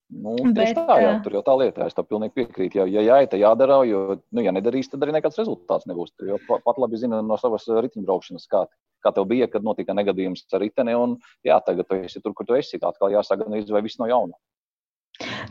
Nu, 0.09 0.35
Bet, 0.57 0.73
tā, 0.73 0.94
jā, 1.03 1.11
tur 1.21 1.35
jau 1.37 1.42
tā 1.44 1.55
lieta, 1.61 1.85
es 1.85 1.97
tam 1.97 2.07
pilnīgi 2.09 2.33
piekrītu. 2.38 2.79
Ja, 2.81 2.87
ja 2.88 3.03
jāiet, 3.05 3.29
tad 3.35 3.42
jādara, 3.42 3.83
jo, 3.85 3.99
nu, 4.33 4.44
ja 4.44 4.55
nedarīs, 4.57 4.88
tad 4.88 5.05
arī 5.05 5.12
nekāds 5.18 5.37
rezultāts 5.37 5.85
nebūs. 5.90 6.14
Jo 6.25 6.38
pat 6.49 6.81
labi 6.81 7.01
zina 7.01 7.21
no 7.21 7.37
savas 7.37 7.68
riteņbraukšanas, 7.68 8.47
kā, 8.49 8.64
kā 9.05 9.12
tev 9.12 9.29
bija, 9.29 9.51
kad 9.53 9.66
notika 9.66 9.97
negadījums 9.97 10.47
ar 10.57 10.64
riteni, 10.64 10.97
un 10.97 11.18
jā, 11.44 11.61
tagad 11.66 11.90
tu 11.90 12.01
esi 12.01 12.25
tur, 12.25 12.33
kur 12.33 12.49
tu 12.49 12.57
esi. 12.57 12.81
Atkal 12.81 13.12
gan 13.12 13.59
izvēl 13.61 13.85
viss 13.85 14.01
no 14.01 14.09
jauna. 14.09 14.38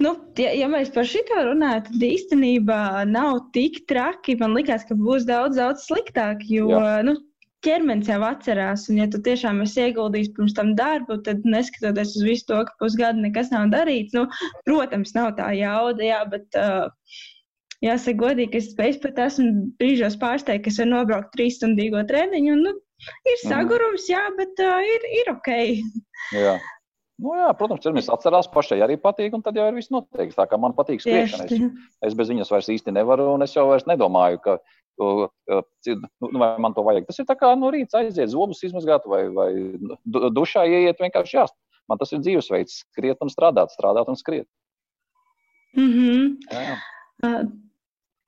Nu, 0.02 0.13
ja, 0.39 0.54
ja 0.56 0.67
mēs 0.72 0.89
par 0.96 1.06
šito 1.06 1.38
runājam, 1.52 1.86
tad 1.91 2.04
īstenībā 2.10 2.82
nav 3.10 3.43
tik 3.54 3.84
traki. 3.89 4.38
Man 4.39 4.56
liekas, 4.58 4.88
ka 4.88 4.98
būs 4.98 5.28
daudz, 5.28 5.60
daudz 5.60 5.86
sliktāk. 5.86 6.46
Jo 6.50 6.70
Jā. 6.72 7.02
nu, 7.06 7.17
ķermenis 7.65 8.10
jau 8.12 8.20
atcerās, 8.28 8.86
un 8.91 9.00
ja 9.02 9.08
tu 9.12 9.22
tiešām 9.24 9.63
esi 9.65 9.88
ieguldījis 9.88 10.34
pirms 10.36 10.56
tam 10.58 10.76
darbu, 10.78 11.20
tad 11.26 11.46
neskatoties 11.48 12.15
uz 12.20 12.28
visu 12.28 12.48
to, 12.52 12.60
ka 12.67 12.78
pusgadu 12.82 13.24
nekas 13.24 13.50
nav 13.54 13.72
darīts, 13.74 14.13
nu, 14.17 14.28
protams, 14.67 15.15
nav 15.17 15.34
tā 15.39 15.50
jauda, 15.58 16.06
jā, 16.06 16.22
bet 16.32 16.60
uh, 16.60 17.17
jāsaka 17.86 18.22
godīgi, 18.22 18.63
ka 18.78 18.88
es 18.88 19.02
pat 19.04 19.22
esmu 19.28 19.67
brīžos 19.82 20.20
pārsteigts, 20.22 20.65
ka 20.65 20.74
es 20.74 20.80
varu 20.84 20.93
nobraukt 20.93 21.34
trīs 21.36 21.60
stundīgo 21.60 22.06
treniņu, 22.10 22.56
un, 22.56 22.65
nu, 22.70 22.76
ir 23.26 23.38
mhm. 23.38 23.52
sagurums, 23.52 24.10
jā, 24.12 24.24
bet 24.39 24.65
uh, 24.65 24.82
ir, 24.96 25.12
ir 25.22 25.36
ok. 25.36 25.54
Jā. 26.38 26.58
Nu, 27.17 27.32
jā, 27.34 27.50
protams, 27.58 27.82
ķermenis 27.82 28.12
atcerās, 28.13 28.46
pašai 28.54 28.78
arī 28.86 29.00
patīk, 29.02 29.34
un 29.34 29.41
tad 29.41 29.56
jau 29.58 29.63
ir 29.65 29.74
viss 29.80 29.89
noteikts. 29.89 30.38
Tā 30.38 30.46
kā 30.46 30.60
man 30.62 30.76
patīk 30.78 31.02
skriešana, 31.02 31.48
es, 31.50 31.88
es 32.06 32.17
bez 32.17 32.30
viņas 32.30 32.52
vairs 32.54 32.70
īsti 32.76 32.93
nevaru, 32.93 33.32
un 33.34 33.41
es 33.41 33.56
jau 33.56 33.63
vairs 33.72 33.88
nedomāju, 33.89 34.38
ka 34.43 34.60
Nu, 34.97 35.27
nu, 36.31 36.39
vai 36.41 36.49
man 36.62 36.73
to 36.73 36.83
vajag. 36.86 37.05
Tas 37.07 37.19
ir 37.21 37.27
tā 37.29 37.36
kā 37.38 37.51
no 37.60 37.69
rīta 37.73 38.01
aiziet, 38.01 38.31
zobus 38.33 38.63
izmazgāt 38.65 39.05
vai, 39.10 39.27
vai 39.33 39.49
dušā 40.33 40.65
ieiet 40.65 41.01
vienkārši 41.03 41.38
jāst. 41.38 41.55
Man 41.88 41.99
tas 42.01 42.12
ir 42.12 42.23
dzīvesveids, 42.23 42.81
skriet 42.83 43.21
un 43.23 43.31
strādāt, 43.31 43.71
strādāt 43.75 44.10
un 44.12 44.19
skriet. 44.19 44.47
Mm 45.77 45.91
-hmm. 45.93 46.36
Jā. 46.51 46.75
Uh, 47.23 47.43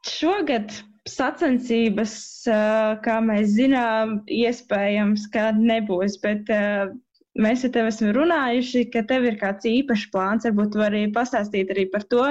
šogad 0.07 0.71
sacensības, 1.09 2.13
uh, 2.47 2.99
kā 3.05 3.19
mēs 3.25 3.55
zinām, 3.57 4.19
iespējams, 4.27 5.27
ka 5.33 5.51
nebūs, 5.57 6.19
bet 6.21 6.49
uh, 6.53 6.93
mēs 7.37 7.65
ar 7.65 7.73
tevi 7.75 7.91
esam 7.91 8.13
runājuši, 8.15 8.91
ka 8.93 9.03
tev 9.09 9.25
ir 9.25 9.39
kāds 9.41 9.65
īpašs 9.65 10.09
plāns. 10.13 10.45
Varbūt 10.45 10.71
tu 10.73 10.83
vari 10.83 11.11
pastāstīt 11.15 11.71
arī 11.71 11.89
par 11.91 12.03
to, 12.03 12.25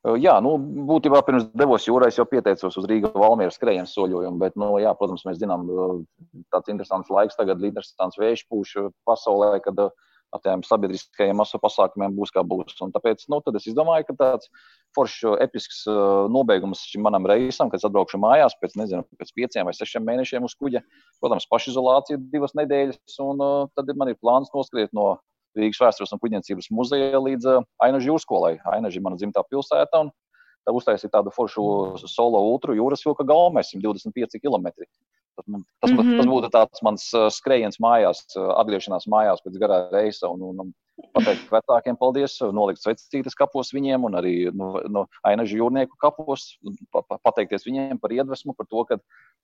Jā, 0.00 0.38
nu, 0.40 0.54
būtībā 0.88 1.18
pirms 1.26 1.50
devos 1.60 1.84
jūrā, 1.84 2.08
es 2.08 2.16
jau 2.16 2.24
pieteicos 2.24 2.78
uz 2.80 2.86
Rīgas 2.88 3.12
Valmieras 3.12 3.58
skrejienas 3.58 3.92
soļojumu, 3.92 4.38
bet, 4.40 4.54
nu, 4.56 4.70
jā, 4.80 4.94
protams, 4.96 5.26
mēs 5.28 5.36
zinām, 5.42 5.66
tāds 6.54 6.72
interesants 6.72 7.12
laiks 7.12 7.36
tagad, 7.36 7.60
interesants 7.60 8.16
vējš 8.16 8.46
pūš 8.48 8.72
pasaulē, 9.04 9.58
kad 9.66 9.90
ar 10.30 10.40
tiem 10.44 10.62
sabiedriskajiem 10.64 11.36
masu 11.36 11.58
pasākumiem 11.60 12.14
būs 12.16 12.32
kā 12.32 12.40
būs. 12.46 12.78
Un 12.84 12.94
tāpēc, 12.94 13.26
nu, 13.28 13.42
tad 13.44 13.58
es 13.60 13.66
izdomāju, 13.68 14.06
ka 14.08 14.16
tāds 14.22 14.48
foršs, 14.96 15.24
episks 15.44 15.82
nobeigums 16.32 16.86
šim 16.88 17.04
manam 17.04 17.26
reisam, 17.28 17.68
kad 17.68 17.84
atbraukšu 17.84 18.20
mājās 18.22 18.56
pēc, 18.62 18.78
nezinu, 18.80 19.04
pēc 19.20 19.34
pieciem 19.36 19.68
vai 19.68 19.74
sešiem 19.76 20.06
mēnešiem 20.06 20.46
uz 20.46 20.54
kuģa, 20.56 20.80
protams, 21.20 21.48
pašizolācija 21.50 22.22
divas 22.32 22.56
nedēļas, 22.56 23.18
un 23.26 23.44
tad 23.74 23.92
man 23.98 24.14
ir 24.14 24.20
plāns 24.22 24.54
noskriet 24.54 24.94
no 24.96 25.18
Rīgas 25.58 25.80
vēstures 25.82 26.12
un 26.14 26.20
kuģniecības 26.22 26.70
muzeja 26.74 27.20
līdz 27.20 27.48
uh, 27.50 27.64
Ainažu 27.82 28.12
jūrskolai. 28.12 28.56
Ainaža 28.76 29.00
ir 29.00 29.06
mana 29.06 29.18
dzimtā 29.20 29.42
pilsēta. 29.48 30.04
Tā 30.66 30.74
uztaisīja 30.76 31.14
tādu 31.14 31.32
foršu 31.32 31.62
solo 32.10 32.42
ultra 32.50 32.76
jūras 32.76 33.02
vilka 33.06 33.24
galmu, 33.26 33.62
125 33.64 34.38
km. 34.42 34.68
Tas, 35.38 35.46
man, 35.46 35.64
tas, 35.80 35.90
mm 35.90 35.98
-hmm. 35.98 36.18
tas 36.20 36.28
būtu 36.28 36.50
tāds 36.52 36.82
mans 36.84 37.06
uh, 37.16 37.28
skrējiens 37.32 37.80
mājās, 37.80 38.22
uh, 38.36 38.52
atgriešanās 38.60 39.08
mājās 39.08 39.42
pēc 39.44 39.58
garā 39.62 39.80
reisa. 39.92 40.28
Un, 40.28 40.42
un, 40.50 40.60
un 40.66 40.72
pateikt 41.14 41.50
vecākiem 41.52 41.96
paldies, 42.00 42.36
nolikt 42.54 42.82
svecītes 42.82 43.36
kapos 43.38 43.72
viņiem 43.74 44.06
un 44.08 44.16
arī 44.20 44.34
no, 44.54 44.72
no 44.88 45.04
ainažu 45.26 45.60
jūrnieku 45.60 45.98
kapos, 46.00 46.54
pateikties 47.24 47.66
viņiem 47.68 48.00
par 48.02 48.14
iedvesmu, 48.14 48.54
par 48.58 48.68
to, 48.70 48.84
ka 48.88 48.98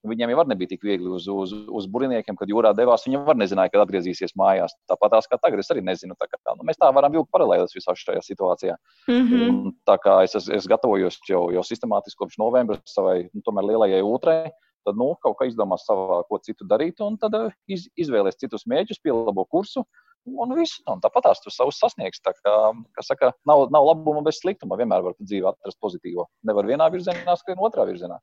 viņiem 0.07 0.33
jau 0.33 0.45
nebija 0.51 0.75
tik 0.75 0.85
viegli 0.87 1.11
uz, 1.13 1.29
uz, 1.33 1.53
uz 1.53 1.89
buriniekiem, 1.91 2.37
kad 2.39 2.51
jūrā 2.51 2.73
devās. 2.77 3.07
Viņi 3.07 3.23
var 3.27 3.39
nezināja, 3.39 3.73
kad 3.73 3.87
atgriezīsies 3.87 4.37
mājās. 4.39 4.77
Tāpat 4.91 5.17
tās 5.17 5.31
kā 5.31 5.41
tagad, 5.41 5.63
es 5.63 5.73
arī 5.75 5.83
nezinu. 5.87 6.19
Tā 6.21 6.29
kā, 6.31 6.39
nu, 6.53 6.67
mēs 6.69 6.79
tā 6.81 6.91
varam 6.95 7.15
vilkt 7.15 7.33
paralēlus 7.35 7.75
visā 7.77 7.97
šajā 7.97 8.23
situācijā. 8.27 8.77
Mm 9.09 9.27
-hmm. 9.31 9.49
Un, 9.49 9.75
tā 9.89 9.99
kā 10.03 10.23
es, 10.25 10.37
es, 10.39 10.49
es 10.49 10.69
gatavojos 10.71 11.19
jau, 11.29 11.49
jau 11.55 11.65
sistemātiski 11.65 12.19
kopš 12.23 12.39
novembra 12.39 12.79
savai 12.85 13.29
nu, 13.33 13.61
lielajai 13.63 14.03
otrai 14.03 14.53
tad 14.87 14.99
nu, 15.01 15.15
kaut 15.23 15.37
kā 15.41 15.49
izdomās 15.51 15.85
savā, 15.87 16.23
ko 16.29 16.39
citu 16.39 16.67
darīt, 16.69 17.03
un 17.05 17.19
tad 17.19 17.35
iz, 17.67 17.89
izvēlēs 17.99 18.39
citus 18.39 18.67
mēģus, 18.71 19.03
pielabo 19.03 19.45
kursu, 19.51 19.83
un 20.27 20.55
viss. 20.59 20.81
Un 20.91 21.03
tāpat 21.05 21.29
tās 21.29 21.43
tu 21.43 21.53
savus 21.55 21.81
sasniegs. 21.83 22.23
Tā 22.25 22.35
kā, 22.39 22.55
kā 22.97 23.05
saka, 23.07 23.33
nav, 23.49 23.67
nav 23.75 23.91
labuma 23.91 24.25
bez 24.27 24.41
sliktuma. 24.43 24.79
Vienmēr 24.81 25.05
var 25.07 25.19
dzīvē 25.21 25.53
atrast 25.53 25.81
pozitīvo. 25.83 26.29
Nevar 26.49 26.69
vienā 26.69 26.91
virzienā, 26.93 27.37
skrien 27.41 27.63
otrā 27.63 27.87
virzienā. 27.89 28.19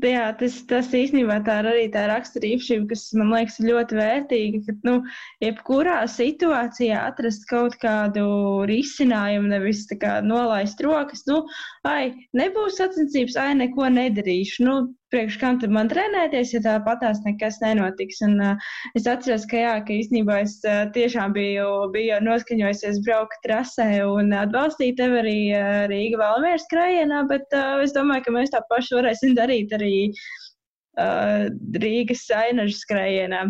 Jā, 0.00 0.28
tas, 0.38 0.54
tas 0.70 0.86
īstenībā 0.94 1.40
tā 1.44 1.58
ir 1.60 1.66
arī 1.66 1.82
tā 1.92 2.04
raksturība, 2.08 2.86
kas 2.92 3.02
man 3.18 3.32
liekas 3.34 3.58
ļoti 3.60 3.96
vērtīga. 3.98 4.60
Ka, 4.68 4.74
nu, 4.86 4.94
jebkurā 5.42 5.96
situācijā 6.08 7.02
atrast 7.10 7.44
kaut 7.50 7.74
kādu 7.82 8.24
risinājumu, 8.70 9.50
nevis 9.50 9.82
kā, 10.00 10.20
nolaist 10.24 10.80
rokas. 10.86 11.26
Nu, 11.28 11.42
ai, 11.84 12.14
nebūs 12.38 12.78
sacensības, 12.78 13.36
ai, 13.42 13.50
neko 13.58 13.90
nedarīšu. 13.98 14.64
Nu, 14.68 14.78
priekš 15.12 15.38
kam 15.40 15.58
tad 15.62 15.72
man 15.74 15.90
trenēties, 15.90 16.52
ja 16.54 16.60
tāpatās 16.64 17.22
nekas 17.26 17.60
nenotiks. 17.62 18.20
Un, 18.26 18.36
uh, 18.42 18.68
es 18.98 19.08
atceros, 19.10 19.46
ka, 19.50 19.58
jā, 19.64 19.72
ka 19.86 19.94
īstenībā 19.96 20.40
es 20.44 20.58
uh, 20.64 20.84
tiešām 20.94 21.34
biju, 21.36 21.68
biju 21.94 22.20
noskaņojusies 22.26 23.00
braukt 23.06 23.40
trasē 23.46 23.88
un 24.06 24.34
atbalstīt 24.36 24.98
tevi 25.00 25.20
arī 25.22 25.38
uh, 25.54 25.72
Rīga 25.92 26.20
Valmieras 26.22 26.66
skrējienā, 26.68 27.24
bet 27.30 27.58
uh, 27.58 27.80
es 27.84 27.96
domāju, 27.96 28.28
ka 28.28 28.36
mēs 28.38 28.54
tā 28.54 28.62
paši 28.70 28.98
varēsim 29.00 29.34
darīt 29.38 29.74
arī 29.76 29.94
uh, 30.10 31.50
Rīgas 31.82 32.26
Sainažu 32.30 32.78
skrējienā. 32.82 33.48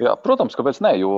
Jā, 0.00 0.14
protams, 0.16 0.54
kāpēc 0.56 0.78
ne? 0.80 0.94
Jo, 0.96 1.10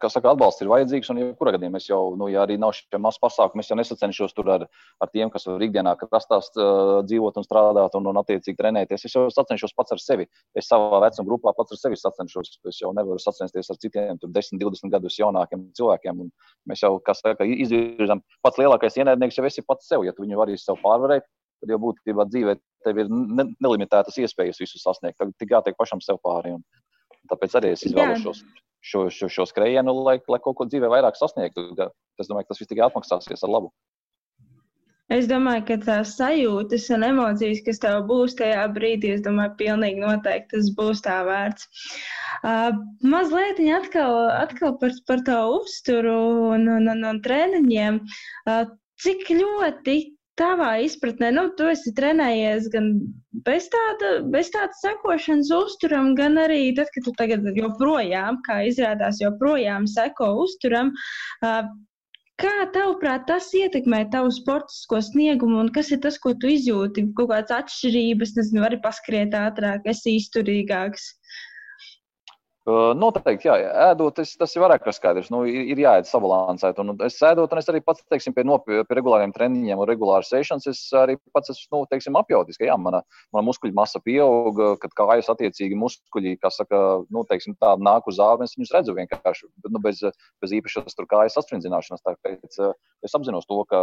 kā 0.00 0.08
saka, 0.08 0.30
atbalsts 0.32 0.62
ir 0.64 0.70
vajadzīgs. 0.70 1.10
Un, 1.12 1.18
jebkurā 1.20 1.52
gadījumā, 1.52 1.80
es 1.82 1.88
jau, 1.90 2.14
nu, 2.16 2.30
ja 2.32 2.46
arī 2.46 2.54
nav 2.60 2.72
šie 2.72 3.00
mazi 3.02 3.20
pasākumi, 3.20 3.60
es 3.60 3.68
jau 3.68 3.76
nesacenšos 3.76 4.32
tur 4.32 4.48
ar, 4.54 4.64
ar 5.04 5.10
tiem, 5.12 5.28
kas 5.32 5.44
var 5.50 5.60
ikdienā 5.66 5.92
krastā 6.00 6.38
uh, 6.40 7.02
dzīvot 7.04 7.36
un 7.36 7.44
strādāt 7.44 7.98
un, 7.98 8.08
un 8.08 8.20
attiecīgi 8.22 8.56
trenēties. 8.56 9.04
Es 9.04 9.16
jau 9.18 9.26
sacenšos 9.34 9.76
pats 9.76 9.92
ar 9.92 10.00
sevi. 10.00 10.24
Es 10.56 10.70
savā 10.72 11.02
vecuma 11.04 11.28
grupā 11.28 11.52
pats 11.58 11.76
ar 11.76 11.82
sevi 11.82 12.00
sacenšos. 12.00 12.54
Es 12.72 12.80
jau 12.80 12.94
nevaru 12.96 13.20
sacensties 13.20 13.68
ar 13.74 13.80
citiem, 13.84 14.16
tur 14.22 14.32
10, 14.32 14.62
20 14.64 14.96
gadus 14.96 15.20
jaunākiem 15.20 15.68
cilvēkiem. 15.76 16.24
Un 16.24 16.32
mēs 16.72 16.86
jau, 16.86 16.94
kā 17.04 17.12
saka, 17.18 17.44
izvirzām 17.44 18.24
pats 18.40 18.62
lielākais 18.62 18.96
ienaidnieks 18.96 19.42
jau 19.42 19.44
esi 19.50 19.66
pats 19.66 19.92
sev. 19.92 20.08
Ja 20.08 20.16
tu 20.16 20.24
viņu 20.24 20.40
vari 20.40 20.56
sev 20.62 20.80
pārvarēt, 20.80 21.28
tad 21.60 21.76
jau 21.76 21.82
būtībā 21.84 22.24
dzīvē 22.32 22.56
tev 22.86 23.04
ir 23.04 23.12
nelimitētas 23.12 24.16
iespējas 24.24 24.64
visu 24.64 24.80
sasniegt. 24.80 25.20
Tad 25.20 25.36
tik 25.36 25.52
jātiek 25.52 25.76
pašam 25.76 26.00
sev 26.00 26.22
pāri. 26.24 26.56
Un, 26.56 26.64
Tāpēc 27.30 27.58
arī 27.60 27.74
es 27.76 27.84
izvēlos 27.88 28.22
šos, 28.24 28.44
šo, 28.80 29.02
šo, 29.12 29.28
šo 29.32 29.48
skrējienu, 29.50 29.94
lai, 30.06 30.18
lai 30.30 30.40
kaut 30.44 30.58
ko 30.58 30.68
dzīvē 30.70 30.90
vairāk 30.92 31.18
sasniegtu. 31.18 31.68
Es 32.20 32.30
domāju, 32.30 32.46
ka 32.46 32.54
tas 32.54 32.62
viss 32.62 32.72
tikai 32.72 32.88
atmaksāsies 32.88 33.44
ar 33.46 33.54
labu. 33.56 33.72
Es 35.14 35.28
domāju, 35.30 35.62
ka 35.68 35.76
tās 35.84 36.16
sajūtas 36.18 36.88
un 36.96 37.04
emocijas, 37.06 37.60
kas 37.66 37.78
tev 37.82 38.00
būs 38.08 38.34
tajā 38.40 38.64
brīdī, 38.74 39.12
es 39.14 39.20
domāju, 39.22 39.52
pilnīgi 39.60 40.02
noteikti 40.02 40.56
tas 40.56 40.72
būs 40.78 41.04
tā 41.04 41.20
vērts. 41.28 41.68
Uh, 42.42 42.74
mazliet 43.06 43.62
atkal, 43.76 44.16
atkal 44.34 44.74
par, 44.80 44.96
par 45.06 45.22
to 45.28 45.38
uzturu 45.60 46.16
un, 46.56 46.66
un, 46.78 46.90
un, 46.90 47.06
un 47.12 47.22
treniņiem. 47.22 48.02
Uh, 48.50 48.66
cik 49.02 49.30
ļoti 49.30 49.96
tavā 50.40 50.70
izpratnē, 50.84 51.30
nu, 51.36 51.46
tu 51.58 51.68
esi 51.70 51.92
trenējies 51.96 52.68
gan 52.74 52.92
bez 53.46 53.68
tāda, 53.72 54.12
bez 54.34 54.50
tāda 54.54 54.76
sekošanas 54.82 55.50
uzturam, 55.54 56.14
gan 56.18 56.38
arī 56.42 56.60
tad, 56.76 56.92
kad 56.94 57.08
tu 57.08 57.14
tagad 57.18 57.48
joprojām, 57.56 58.40
kā 58.46 58.62
izrādās, 58.70 59.20
joprojām 59.22 59.88
seko 59.90 60.32
uzturam. 60.44 60.92
Kā 62.36 62.66
tavuprāt, 62.68 63.22
tas 63.30 63.46
ietekmē 63.56 64.02
tavu 64.12 64.28
sportisko 64.36 64.98
sniegumu, 65.04 65.56
un 65.62 65.70
kas 65.72 65.88
ir 65.94 66.02
tas, 66.04 66.18
ko 66.20 66.34
tu 66.36 66.50
izjūti? 66.52 67.06
Kaut 67.16 67.30
kādas 67.30 67.54
atšķirības, 67.62 68.34
nezinu, 68.36 68.60
vari 68.66 68.78
paskriet 68.82 69.32
ātrāk, 69.38 69.88
esi 69.88 70.18
izturīgāks. 70.20 71.06
Noteikti, 72.66 73.46
jā, 73.46 73.54
ēdot, 73.92 74.16
es, 74.24 74.32
tas 74.34 74.50
ir 74.56 74.64
vairāk 74.64 74.82
kā 74.82 74.90
skaidrs. 74.90 75.28
Nu, 75.30 75.44
ir, 75.46 75.68
ir 75.70 75.78
jāēd 75.84 76.08
sabalansēt. 76.08 76.80
Un 76.82 76.96
es 77.06 77.20
ēdot, 77.22 77.52
un 77.54 77.60
es 77.60 77.68
arī 77.70 77.78
pats, 77.84 78.02
teiksim, 78.10 78.34
pie, 78.34 78.42
no, 78.48 78.56
pie 78.64 78.80
regulāriem 78.90 79.30
treniņiem 79.36 79.78
un 79.84 79.86
regulāras 79.86 80.32
sēšanas, 80.32 80.66
es 80.72 80.80
arī 80.98 81.14
pats 81.36 81.52
esmu, 81.54 81.84
nu, 81.84 81.86
teiksim, 81.92 82.18
apjautis, 82.18 82.58
ka 82.58 82.66
jā, 82.66 82.74
mana, 82.74 83.04
mana 83.30 83.46
muskuļu 83.46 83.76
masa 83.76 84.02
pieaug, 84.02 84.58
kad 84.82 84.96
kājas 84.98 85.30
attiecīgi 85.30 85.78
muskuļi, 85.78 86.34
kas 86.42 86.58
saka, 86.58 86.80
nu, 87.06 87.22
teiksim, 87.30 87.54
tāda 87.62 87.86
nāk 87.86 88.10
uz 88.10 88.18
ābens, 88.18 88.56
viņus 88.58 88.74
redzu 88.74 88.96
vienkārši, 88.98 89.46
nu, 89.70 89.82
bez, 89.86 90.02
bez 90.42 90.56
īpašas 90.58 90.98
tur 90.98 91.06
kājas 91.12 91.38
astrindzināšanas. 91.38 92.02
Tāpēc 92.02 92.58
es 93.06 93.14
apzinos 93.14 93.46
to, 93.46 93.62
ka 93.70 93.78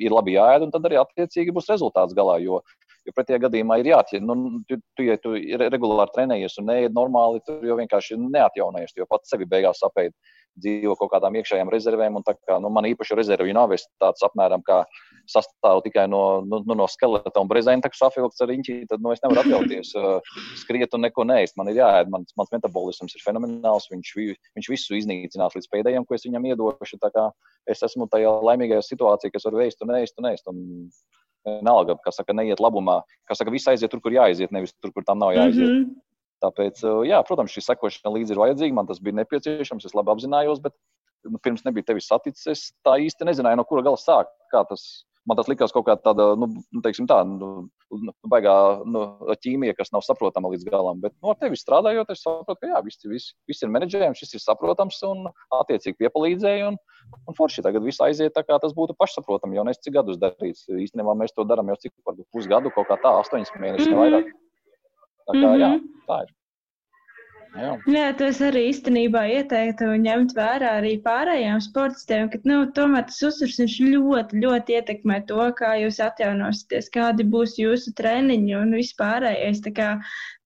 ir 0.00 0.16
labi 0.16 0.38
jāēd, 0.38 0.64
un 0.64 0.72
tad 0.72 0.88
arī 0.88 0.96
attiecīgi 1.02 1.52
būs 1.52 1.68
rezultāts 1.68 2.16
galā. 2.16 2.40
Jo, 2.40 2.62
Jo 3.04 3.12
pretējā 3.12 3.42
gadījumā 3.42 3.76
ir 3.80 3.90
jāķer. 3.90 4.22
Nu, 4.24 4.34
tu, 4.68 4.78
tu, 4.96 5.04
ja 5.04 5.18
tu 5.20 5.34
regulāri 5.60 6.14
trenējies 6.14 6.56
un 6.62 6.70
neiet 6.70 6.94
normāli, 6.96 7.42
tur 7.44 7.60
jau 7.66 7.76
vienkārši 7.76 8.16
neatjaunojies. 8.22 8.94
Jo 8.96 9.08
pats 9.10 9.32
sevi 9.32 9.48
beigās 9.48 9.84
apēdi. 9.84 10.14
dzīvo 10.54 10.94
kaut 10.94 11.10
kādām 11.10 11.34
iekšējām 11.34 11.70
rezervēm. 11.72 12.20
Kā, 12.24 12.60
nu, 12.62 12.70
man 12.70 12.86
īpaši 12.86 13.16
rezervju 13.18 13.54
nav. 13.56 13.72
Es 13.74 13.88
tāds 14.00 14.22
apmēram 14.22 14.62
sastāvu 15.28 15.82
tikai 15.84 16.04
no, 16.08 16.44
nu, 16.46 16.60
nu, 16.68 16.76
no 16.78 16.86
skeleta 16.88 17.42
un 17.42 17.48
brezenta, 17.50 17.90
kas 17.90 18.02
savilkts 18.04 18.44
ar 18.44 18.50
riņķi, 18.52 18.76
tad 18.90 19.02
nu, 19.02 19.10
es 19.12 19.22
nevaru 19.24 19.42
atļauties 19.42 19.94
uh, 19.98 20.36
skriet 20.60 20.94
un 20.94 21.04
neko 21.08 21.26
neēst. 21.28 21.58
Man 21.60 21.72
ir 21.72 21.80
jāēd, 21.80 22.12
mans, 22.12 22.32
mans 22.38 22.52
metabolisms 22.54 23.16
ir 23.16 23.24
fenomenāls. 23.24 23.90
Viņš, 23.92 24.14
viņš 24.56 24.70
visu 24.76 24.96
iznīcinās 25.00 25.58
līdz 25.58 25.68
pēdējiem, 25.74 26.06
ko 26.06 26.16
es 26.16 26.24
viņam 26.28 26.48
iedošu. 26.52 27.02
Es 27.68 27.82
esmu 27.84 28.06
tajā 28.12 28.30
laimīgajā 28.44 28.84
situācijā, 28.84 29.34
kas 29.34 29.48
var 29.48 29.58
vēst 29.60 29.84
un 29.84 29.92
ēst 29.98 30.20
un 30.20 30.30
ēst. 30.30 30.48
Un 30.52 30.88
vienalga, 31.46 31.96
kas 32.04 32.20
saka, 32.20 32.36
neiet 32.36 32.62
labumā, 32.62 33.02
kas 33.28 33.40
saka, 33.40 33.52
viss 33.54 33.68
aiziet 33.70 33.92
tur, 33.92 34.00
kur 34.04 34.14
jāaiziet, 34.14 34.52
nevis 34.54 34.74
tur, 34.80 34.92
kur 34.94 35.04
tam 35.06 35.20
nav 35.22 35.34
jāaiziet. 35.36 35.68
Mm 35.68 35.84
-hmm. 35.84 35.94
Tāpēc, 36.44 36.82
jā, 37.08 37.22
protams, 37.24 37.54
šī 37.54 37.62
sekošana 37.64 38.12
līdzi 38.12 38.34
ir 38.34 38.40
vajadzīga. 38.42 38.74
Man 38.74 38.86
tas 38.86 39.00
bija 39.00 39.16
nepieciešams, 39.20 39.84
es 39.88 39.94
labi 39.94 40.12
apzinājos, 40.12 40.60
bet 40.60 40.74
nu, 41.24 41.38
pirms 41.38 41.64
nebija 41.64 41.88
tevis 41.92 42.08
saticis. 42.10 42.46
Es 42.46 42.72
tā 42.84 42.98
īsti 43.00 43.24
nezināju, 43.24 43.56
no 43.56 43.64
kura 43.64 43.82
gala 43.86 43.96
sākt. 43.96 44.34
Man 45.24 45.38
tas 45.38 45.48
likās 45.48 45.72
kaut 45.72 45.86
kā 45.86 45.94
tāda, 45.96 46.34
nu, 46.36 46.50
nu 46.52 46.82
teiksim, 46.84 47.06
tā, 47.08 47.22
nu, 47.24 47.64
nu, 47.96 48.12
baigā 48.28 48.54
nu, 48.84 49.04
ķīmija, 49.40 49.76
kas 49.78 49.88
nav 49.94 50.04
saprotama 50.04 50.50
līdz 50.52 50.66
galam. 50.68 51.00
Bet 51.00 51.14
no 51.16 51.32
nu, 51.32 51.36
tevis 51.40 51.64
strādājot, 51.64 52.12
es 52.12 52.20
saprotu, 52.20 52.58
ka 52.60 52.68
jā, 52.74 52.82
viss, 52.84 53.06
viss, 53.08 53.32
viss 53.48 53.64
ir 53.64 53.72
menedžējams, 53.72 54.20
šis 54.20 54.36
ir 54.36 54.44
saprotams 54.44 55.00
un 55.08 55.30
attiecīgi 55.62 55.96
piepalīdzēja. 56.04 56.68
Un, 56.74 56.78
un 57.24 57.38
forši 57.38 57.64
tagad 57.64 57.86
viss 57.88 58.04
aiziet 58.04 58.36
tā, 58.36 58.44
kā 58.44 58.60
tas 58.60 58.76
būtu 58.76 58.96
pašsaprotami. 59.00 59.56
Jau 59.56 59.64
nes 59.64 59.80
cik 59.80 59.96
gadus 59.96 60.20
darīts. 60.20 60.68
Īstenībā 60.68 61.16
mēs 61.16 61.32
to 61.32 61.48
darām 61.48 61.72
jau 61.72 61.80
cik 61.86 61.96
pusgadu, 62.34 62.72
kaut 62.76 62.92
kā 62.92 63.00
tā, 63.00 63.16
astoņas 63.24 63.56
mēnešus, 63.56 63.88
mm 63.88 63.96
-hmm. 63.96 64.04
vairāk. 64.04 64.32
Tā 65.24 65.32
kā, 65.32 65.40
mm 65.40 65.52
-hmm. 65.54 65.60
jā, 65.64 65.70
tā 66.08 66.22
ir. 66.26 66.34
Jā. 67.54 67.74
Jā, 67.86 68.06
tas 68.18 68.40
arī 68.42 68.64
īstenībā 68.72 69.20
ieteiktu 69.30 69.92
ņemt 70.02 70.32
vērā 70.34 70.72
arī 70.80 70.96
pārējiem 71.04 71.60
sportistiem, 71.62 72.26
ka 72.32 72.40
nu, 72.50 72.56
tomēr 72.74 73.04
tas 73.06 73.38
viņš 73.60 73.76
ļoti, 73.92 74.40
ļoti 74.42 74.74
ietekmē 74.80 75.20
to, 75.28 75.38
kā 75.60 75.74
jūs 75.78 76.00
atjaunosieties, 76.02 76.90
kādi 76.94 77.26
būs 77.30 77.54
jūsu 77.60 77.92
treniņi 78.00 78.56
un 78.58 78.74
vispārējais. 78.74 79.62
Tā 79.68 79.74
kā 79.76 79.88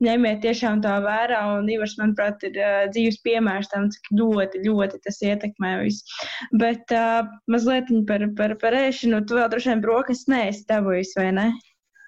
ņemiet 0.04 0.42
tiešām 0.44 0.82
tā 0.84 0.98
vērā, 1.06 1.40
un 1.56 1.70
Ivars, 1.72 1.96
manuprāt, 2.00 2.44
ir 2.44 2.60
uh, 2.60 2.84
dzīves 2.92 3.22
piemērs 3.24 3.72
tam, 3.72 3.88
cik 3.94 4.12
ļoti, 4.20 4.60
ļoti 4.68 5.00
tas 5.08 5.22
ietekmē 5.24 5.78
visu. 5.86 6.20
Bet 6.60 6.92
uh, 6.92 7.24
mazliet 7.48 7.88
par, 8.10 8.28
par, 8.36 8.58
par 8.60 8.76
ēšanu, 8.84 9.24
tu 9.24 9.40
vēl 9.40 9.48
droši 9.54 9.72
vien 9.72 9.84
brokas 9.84 10.26
neesi 10.28 10.68
dabūjis, 10.68 11.16
vai 11.16 11.32
ne? 11.40 11.48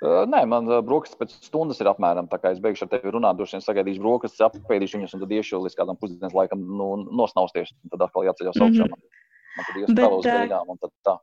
Nē, 0.01 0.45
man 0.49 0.69
brokastis 0.87 1.19
pēc 1.21 1.33
stundas 1.45 1.81
ir 1.83 1.91
apmēram 1.91 2.29
tā, 2.31 2.39
kā 2.41 2.55
es 2.55 2.61
beigšu 2.65 2.87
ar 2.87 2.93
tevi 2.95 3.13
runāt. 3.13 3.37
Droši 3.37 3.59
vien 3.59 3.65
sagaidīšu 3.67 4.01
brokastis, 4.01 4.41
apēdīšu 4.47 4.97
viņus, 4.97 5.17
un 5.17 5.25
tad 5.25 5.35
iešu 5.37 5.61
līdz 5.61 5.77
kādam 5.77 5.99
pusdienas 6.01 6.37
laikam 6.37 6.63
nu, 6.65 6.87
nosnausties. 7.21 7.75
Tad 7.93 8.07
atkal 8.07 8.25
jāceļ 8.31 8.49
uz 8.55 8.63
augšām. 8.65 8.89
Mm 8.89 8.97
-hmm. 8.97 9.19
Man 9.59 9.69
tad 9.69 9.83
iespēja 9.83 10.15
uz 10.17 10.31
beigām, 10.31 10.73
un 10.73 10.81
tad 10.81 10.95
tā. 11.05 11.19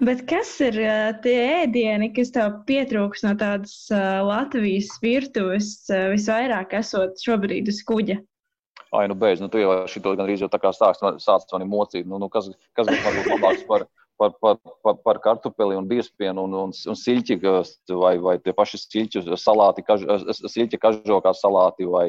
Bet 0.00 0.22
kas 0.30 0.54
ir 0.64 0.78
uh, 0.80 1.10
tie 1.24 1.36
ēdieni, 1.64 2.08
kas 2.16 2.30
tev 2.32 2.62
pietrūks 2.68 3.26
no 3.26 3.34
tādas 3.36 3.74
uh, 3.92 4.22
Latvijas 4.24 4.94
virtuves 5.02 5.90
uh, 5.90 6.06
visvairāk 6.14 6.72
esot 6.78 7.20
šobrīd 7.20 7.68
uz 7.68 7.82
kuģa? 7.84 8.16
Ai, 8.96 9.04
nu 9.10 9.16
beidz, 9.18 9.42
nu 9.42 9.50
tu 9.52 9.60
jau 9.60 9.74
šito 9.90 10.14
gan 10.14 10.24
arī 10.24 10.38
jau 10.40 10.48
tā 10.48 10.60
kā 10.62 10.72
sāc, 10.72 11.02
sāc 11.20 11.44
mani 11.52 11.68
mocīt. 11.68 12.06
Nu, 12.08 12.20
nu 12.22 12.30
kas, 12.32 12.48
kas 12.78 12.88
būtu 12.88 13.34
labāks 13.34 13.66
par 13.68 13.84
par, 14.18 14.34
par, 14.40 14.60
par, 14.84 14.96
par 15.04 15.20
kartupeli 15.24 15.76
un 15.78 15.88
biespienu 15.88 16.46
un, 16.46 16.54
un, 16.66 16.72
un 16.72 16.98
siļķi 17.02 17.38
vai, 17.42 18.16
vai 18.22 18.38
tie 18.42 18.54
paši 18.56 18.80
siļķu 18.82 19.24
salāti, 19.40 19.84
kaž, 19.86 20.06
siļķa 20.42 20.82
kažokā 20.82 21.34
salāti 21.36 21.88
vai 21.90 22.08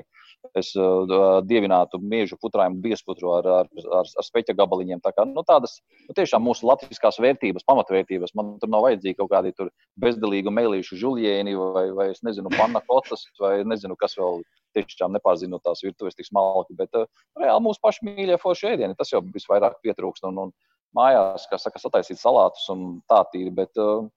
es 0.55 0.69
uh, 0.77 1.41
dievinātu 1.45 1.99
miežu 1.99 2.37
putrājumu 2.39 2.79
biesputru 2.83 3.31
ar, 3.37 3.47
ar, 3.61 3.69
ar, 3.99 4.07
ar 4.07 4.25
speķa 4.25 4.55
gabaliņiem. 4.57 5.01
Tā 5.03 5.11
kā, 5.15 5.25
nu, 5.27 5.43
tādas 5.47 5.77
nu, 6.05 6.15
tiešām 6.17 6.45
mūsu 6.45 6.67
latviskās 6.69 7.19
vērtības, 7.23 7.65
pamatvērtības. 7.67 8.35
Man 8.37 8.55
tur 8.61 8.71
nav 8.71 8.85
vajadzīgi 8.85 9.17
kaut 9.19 9.31
kādi 9.33 9.53
bezdelīgi 10.01 10.53
mēlīšu 10.53 10.99
žuljēni 11.01 11.57
vai, 11.57 11.87
vai 11.97 12.09
es 12.13 12.23
nezinu, 12.25 12.53
panna 12.55 12.83
kotas 12.87 13.27
vai 13.41 13.59
nezinu, 13.67 13.97
kas 13.99 14.17
vēl 14.19 14.41
tiešām 14.77 15.15
nepārzinot 15.17 15.63
tās 15.65 15.83
virtuves 15.85 16.17
tik 16.17 16.29
smalki. 16.29 16.77
Bet 16.79 16.95
uh, 16.97 17.09
reāli 17.39 17.65
mūsu 17.67 17.83
paši 17.83 18.07
mīļie 18.07 18.39
forši 18.41 18.73
ēdieni, 18.75 18.97
tas 18.97 19.13
jau 19.13 19.23
visvairāk 19.25 19.81
pietrūkst. 19.83 20.27
Un, 20.29 20.43
un, 20.47 20.55
mājās, 20.95 21.47
kā 21.49 21.59
saka, 21.61 21.81
sataisīt 21.81 22.19
salātus 22.21 22.67
un 22.73 22.99
tā 23.11 23.21
tīri. 23.31 23.51
Bet, 23.55 23.73
uh, 23.81 24.07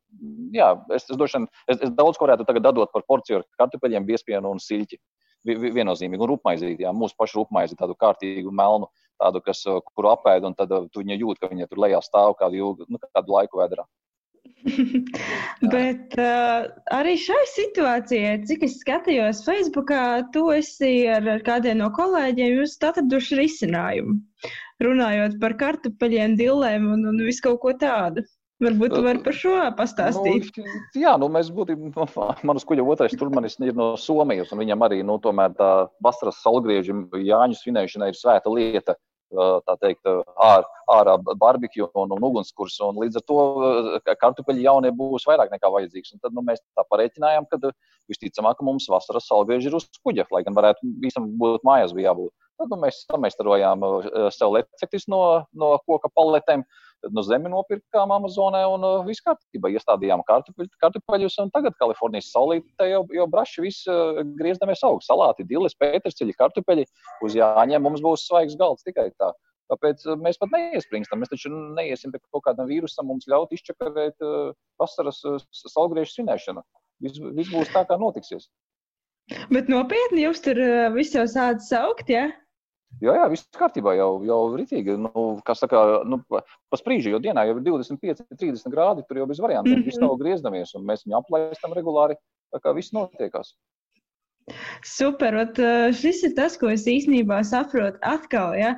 jā, 0.55 0.73
es, 0.95 1.09
es, 1.09 1.17
došan, 1.19 1.49
es, 1.67 1.81
es 1.81 1.95
daudz 1.97 2.19
ko 2.19 2.29
varētu 2.29 2.47
tagad 2.49 2.69
dot 2.71 2.93
par 2.95 3.07
porciju 3.09 3.41
ar 3.41 3.49
kartupeļiem, 3.61 4.07
biespienu 4.09 4.53
un 4.53 4.63
siļķi. 4.63 5.01
Viennozīmīgi, 5.49 6.21
un 6.21 6.29
rupmaizīt, 6.35 6.83
jā, 6.85 6.91
mūsu 6.93 7.17
pašu 7.17 7.39
rupmaizi, 7.41 7.79
tādu 7.79 7.95
kārtīgu 7.97 8.51
melnu, 8.53 8.91
tādu, 9.23 9.41
kas, 9.45 9.63
uh, 9.69 9.81
kuru 9.97 10.13
apēd, 10.13 10.45
un 10.45 10.57
tad 10.59 10.73
uh, 10.77 10.85
tu 10.93 11.01
viņa 11.01 11.17
jūt, 11.17 11.41
ka 11.41 11.49
viņa 11.49 11.69
tur 11.71 11.81
lejā 11.87 12.03
stāv 12.05 12.37
kādu, 12.37 12.61
ilgu, 12.61 12.89
nu, 12.93 13.01
kādu 13.09 13.39
laiku 13.39 13.63
vēdrā. 13.63 13.87
Bet 15.75 16.17
uh, 16.21 16.67
arī 16.97 17.15
šai 17.21 17.43
situācijai, 17.53 18.35
cik 18.49 18.67
es 18.69 18.81
skatījos 18.83 19.45
Facebookā, 19.47 20.03
tu 20.35 20.49
esi 20.55 21.07
ar, 21.11 21.27
ar 21.37 21.45
kādiem 21.47 21.81
no 21.81 21.91
kolēģiem, 21.97 22.61
jūs 22.61 22.77
atraduši 22.81 23.41
risinājumu 23.41 24.19
runājot 24.85 25.39
par 25.41 25.57
kartupeļiem, 25.61 26.37
dillēm 26.41 26.87
un, 26.95 27.09
un 27.13 27.25
visu 27.25 27.45
kaut 27.49 27.61
ko 27.65 27.75
tādu. 27.77 28.25
Varbūt 28.61 28.93
tu 28.93 29.01
vari 29.01 29.23
par 29.25 29.33
šo 29.37 29.55
pastāstīt. 29.79 30.51
Nu, 30.61 30.73
jā, 31.01 31.15
nu, 31.21 31.31
mēs 31.33 31.49
būtībā, 31.57 31.95
nu, 31.95 32.25
manas 32.51 32.67
kuģa 32.69 32.85
otrais 32.93 33.17
turmanis 33.17 33.57
ir 33.65 33.73
no 33.77 33.95
Somijas, 34.01 34.53
un 34.53 34.61
viņam 34.61 34.85
arī, 34.85 35.01
nu, 35.07 35.17
tomēr 35.25 35.55
tā 35.57 35.71
vasaras 36.05 36.43
salgrieža 36.45 36.97
Jāņu 37.25 37.57
svinēšana 37.57 38.11
ir 38.11 38.19
svēta 38.19 38.53
lieta 38.53 38.99
tā 39.31 39.77
teikt, 39.81 40.09
ār, 40.43 40.65
ārā 40.91 41.17
barbekju 41.23 41.89
un, 41.95 42.15
un 42.17 42.27
ugunskurs. 42.31 42.79
Un 42.87 42.99
līdz 43.03 43.21
ar 43.21 43.27
to 43.31 43.39
kartupeļi 44.23 44.67
jaunie 44.67 44.93
būs 44.97 45.27
vairāk 45.29 45.53
nekā 45.55 45.71
vajadzīgs. 45.73 46.15
Un 46.15 46.23
tad 46.25 46.37
nu, 46.37 46.45
mēs 46.47 46.63
tā 46.77 46.85
pareiķinājām, 46.91 47.49
ka 47.51 47.73
visticamāk, 48.11 48.63
mums 48.67 48.89
vasaras 48.91 49.29
salgrieži 49.31 49.71
ir 49.71 49.79
uz 49.79 49.89
kuģa, 50.03 50.27
lai 50.35 50.45
gan 50.47 50.57
varētu 50.59 50.95
visam 51.03 51.31
būt 51.41 51.67
mājās 51.67 51.95
bija 51.97 52.11
jābūt. 52.11 52.35
Tad 52.61 52.69
nu, 52.69 52.77
mēs 52.83 53.05
samēstarojām 53.09 53.85
sev 54.37 54.53
lecektis 54.53 55.07
no, 55.09 55.21
no 55.57 55.73
koka 55.89 56.11
paletēm. 56.13 56.67
Tad 57.01 57.15
no 57.17 57.23
zemi 57.25 57.49
nopirkām 57.49 58.11
Amazonē 58.13 58.61
un 58.69 58.83
uh, 58.85 58.99
viss 59.07 59.25
kārtībā. 59.25 59.71
Iestādījām 59.73 60.21
kartupeļus, 60.29 61.39
tagad 61.55 61.77
Kalifornijas 61.81 62.29
saulītē 62.35 62.91
jau, 62.91 63.05
jau 63.17 63.27
braši 63.33 63.65
viss 63.65 63.89
uh, 63.89 64.21
griezdamies 64.37 64.85
augstu. 64.85 65.09
Salāti, 65.09 65.47
dilis, 65.49 65.77
pēterceļi, 65.81 66.37
kartupeļi. 66.37 66.85
Uz 67.25 67.39
jāņem 67.39 67.89
mums 67.89 68.05
būs 68.05 68.27
svaigs 68.29 68.59
galds 68.61 68.85
tikai 68.85 69.09
tā. 69.17 69.31
Tāpēc 69.73 70.05
uh, 70.11 70.19
mēs 70.21 70.37
pat 70.43 70.53
neiespringstam. 70.53 71.23
Mēs 71.23 71.33
taču 71.33 71.55
neiesim 71.55 72.13
pie 72.13 72.21
kaut 72.27 72.45
kādam 72.51 72.69
vīrusam, 72.69 73.09
mums 73.09 73.29
ļaut 73.33 73.57
izčakarēt 73.57 74.21
uh, 74.27 74.53
vasaras 74.83 75.23
uh, 75.25 75.41
salgriežu 75.57 76.19
svinēšanu. 76.19 76.67
Viss 77.07 77.23
vis 77.41 77.49
būs 77.49 77.73
tā, 77.73 77.87
kā 77.89 77.97
notiksies. 77.97 78.51
Bet 79.49 79.73
nopietni 79.73 80.27
jums 80.27 80.45
tur 80.45 80.61
uh, 80.61 80.91
viss 80.93 81.17
jau 81.17 81.25
sācis 81.31 81.73
augt, 81.81 82.13
ja? 82.13 82.29
Jā, 83.01 83.15
jā, 83.17 83.27
viss 83.33 83.47
kārtībā, 83.57 83.95
jau, 83.97 84.09
jau 84.27 84.39
rītīgi. 84.59 84.97
Nu, 85.01 85.25
kā 85.47 85.55
saka, 85.57 86.03
nu, 86.05 86.19
pa 86.29 86.79
sprīžu, 86.79 87.15
jo 87.15 87.21
dienā 87.23 87.47
jau 87.49 87.57
ir 87.57 87.63
25, 87.69 88.25
30 88.35 88.75
grādi, 88.75 89.05
tur 89.09 89.23
jau 89.23 89.29
bez 89.31 89.41
variantiem. 89.41 89.79
Mm 89.79 89.83
-hmm. 89.83 89.87
Viss 89.87 90.03
nav 90.03 90.17
griezdamies, 90.21 90.75
un 90.75 90.85
mēs 90.85 91.07
viņu 91.07 91.21
aplaistam 91.21 91.77
regulāri. 91.77 92.19
Tā 92.53 92.61
kā 92.61 92.75
viss 92.75 92.93
notiekās. 92.93 93.55
Super, 94.83 95.37
ot, 95.37 95.61
šis 95.95 96.25
ir 96.27 96.35
tas, 96.35 96.57
ko 96.59 96.69
es 96.75 96.87
īstenībā 96.87 97.45
saprotu 97.47 97.99
atkal. 98.03 98.59
Ja? 98.59 98.75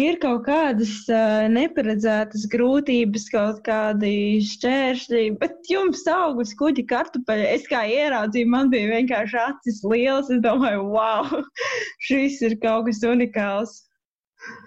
Ir 0.00 0.18
kaut 0.20 0.44
kādas 0.46 0.92
uh, 1.08 1.46
neparedzētas 1.52 2.44
grūtības, 2.52 3.26
kaut 3.32 3.62
kādi 3.66 4.42
šķēršļi, 4.44 5.24
bet 5.40 5.70
jums 5.72 6.04
augus 6.12 6.52
kuģi 6.58 6.84
kartupeļi. 6.90 7.48
Es 7.56 7.66
kā 7.70 7.82
ieraudzīju, 7.88 8.50
man 8.52 8.70
bija 8.72 8.92
vienkārši 8.92 9.40
acis 9.46 9.82
liels. 9.88 10.30
Es 10.32 10.42
domāju, 10.44 10.84
wow, 10.92 11.42
šis 12.08 12.42
ir 12.44 12.58
kaut 12.62 12.90
kas 12.90 13.02
unikāls. 13.08 13.82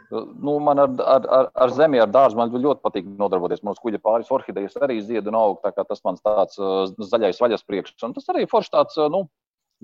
Nu, 0.10 0.56
man 0.66 0.82
ar, 0.82 0.90
ar, 1.06 1.26
ar, 1.38 1.50
ar 1.54 1.72
zemi, 1.78 2.00
ar 2.02 2.10
dārzu 2.10 2.40
man 2.40 2.50
ļoti 2.50 2.82
patīk 2.82 3.12
nodarboties. 3.20 3.62
Mums 3.62 3.82
kuģa 3.84 4.02
pāris 4.02 4.32
orhidejas 4.34 4.80
arī 4.82 4.98
zied 5.06 5.30
un 5.30 5.38
aug. 5.38 5.62
Tas 5.78 6.02
mans 6.08 6.24
tāds 6.26 6.58
uh, 6.58 6.90
zaļais 7.12 7.38
vaļas 7.42 7.68
priekš. 7.70 7.94
Un 8.08 8.18
tas 8.18 8.26
arī 8.34 8.48
forši 8.50 8.74
tāds, 8.74 8.98
uh, 8.98 9.12
nu, 9.14 9.28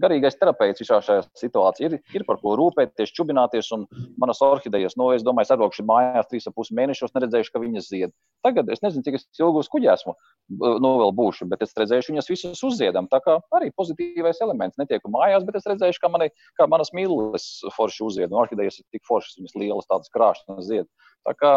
garīgais 0.02 0.38
terapeits 0.40 0.82
visā 0.84 1.00
šajā 1.04 1.24
situācijā. 1.40 1.90
Ir, 1.90 1.98
ir 2.18 2.26
par 2.28 2.40
ko 2.42 2.56
rūpēties, 2.60 3.14
čubināties. 3.16 3.72
Un 3.76 3.86
manas 4.22 4.42
orhidejas, 4.46 4.98
nu, 5.00 5.10
es 5.16 5.24
domāju, 5.26 5.48
es 5.48 5.54
atbraukšu 5.56 5.86
mājās 5.88 6.30
trīs 6.32 6.48
ar 6.50 6.56
pus 6.58 6.72
mēnešos, 6.76 7.14
neredzējuši, 7.16 7.54
ka 7.54 7.62
viņas 7.64 7.90
zied. 7.92 8.16
Tagad 8.46 8.70
es 8.74 8.84
nezinu, 8.84 9.06
cik 9.06 9.18
ilgi 9.42 9.64
uz 9.64 9.70
kuģa 9.72 9.96
esmu, 9.96 10.16
nu, 10.60 10.92
vēl 11.02 11.16
būšu, 11.18 11.48
bet 11.52 11.64
es 11.66 11.74
redzēšu, 11.80 12.14
viņas 12.14 12.30
visas 12.32 12.66
uzziedam. 12.68 13.10
Tā 13.12 13.22
kā 13.26 13.40
arī 13.58 13.72
pozitīvais 13.78 14.44
elements. 14.46 14.78
Netieku 14.82 15.12
mājās, 15.14 15.48
bet 15.48 15.60
es 15.62 15.68
redzēšu, 15.72 16.04
ka, 16.04 16.12
mani, 16.14 16.30
kā 16.60 16.70
manas 16.72 16.94
mīlules 16.96 17.48
forši 17.78 18.06
uzzied. 18.06 18.30
Un 18.32 18.44
orhidejas 18.44 18.82
ir 18.82 18.88
tik 18.94 19.06
foršas, 19.08 19.40
viņas 19.40 19.58
lielas, 19.58 19.90
tādas 19.90 20.14
krāšņas 20.14 20.70
zied. 20.70 20.92
Tā 21.26 21.34
kā 21.40 21.56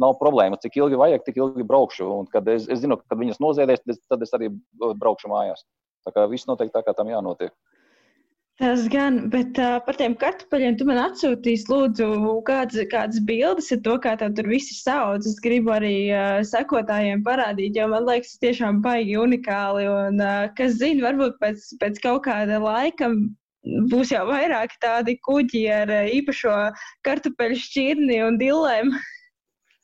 nav 0.00 0.16
problēma, 0.18 0.58
cik 0.62 0.78
ilgi 0.80 0.98
vajag, 0.98 1.22
tik 1.26 1.38
ilgi 1.38 1.66
braukšu. 1.66 2.06
Un, 2.10 2.28
kad 2.30 2.48
es, 2.50 2.66
es 2.70 2.82
zinu, 2.82 2.98
ka 2.98 3.12
kad 3.12 3.20
viņas 3.20 3.42
noziedēs, 3.42 3.84
tad 4.10 4.24
es 4.24 4.32
arī 4.36 4.50
braukšu 4.80 5.30
mājās. 5.30 5.66
Tā 6.04 6.12
kā 6.14 6.26
viss 6.30 6.48
notiek 6.48 6.72
tā, 6.72 6.84
kā 6.84 6.92
tam 6.96 7.10
jānotiek. 7.12 7.52
Tas 8.60 8.84
gan, 8.86 9.16
bet 9.32 9.56
uh, 9.58 9.80
par 9.82 9.96
tiem 9.98 10.12
kartupeļiem 10.14 10.76
tu 10.78 10.84
man 10.86 11.00
atsūtīsi, 11.02 11.66
lūdzu, 11.72 12.06
kādas, 12.46 12.84
kādas 12.92 13.18
bildes 13.26 13.72
ar 13.74 13.80
to, 13.82 13.94
kā 14.04 14.12
tur 14.22 14.46
viss 14.46 14.76
sauc. 14.84 15.26
Es 15.26 15.40
gribu 15.42 15.72
arī 15.74 15.96
uh, 16.14 16.38
sekotājiem 16.46 17.24
parādīt, 17.26 17.74
jo 17.80 17.88
man 17.90 18.06
liekas, 18.06 18.36
tas 18.36 18.44
tiešām 18.44 18.78
baigi 18.84 19.16
unikāli. 19.18 19.88
Un, 19.90 20.22
uh, 20.22 20.44
kas 20.54 20.78
zina, 20.78 21.08
varbūt 21.08 21.40
pēc, 21.42 21.66
pēc 21.82 21.98
kaut 22.04 22.22
kāda 22.28 22.60
laika 22.62 23.10
būs 23.90 24.14
jau 24.14 24.22
vairāk 24.28 24.78
tādi 24.78 25.16
kuģi 25.26 25.64
ar 25.80 25.90
uh, 25.90 26.14
īpašo 26.14 26.54
kartupeļu 27.08 27.58
šķirni 27.64 28.22
un 28.28 28.38
dillēm. 28.38 28.94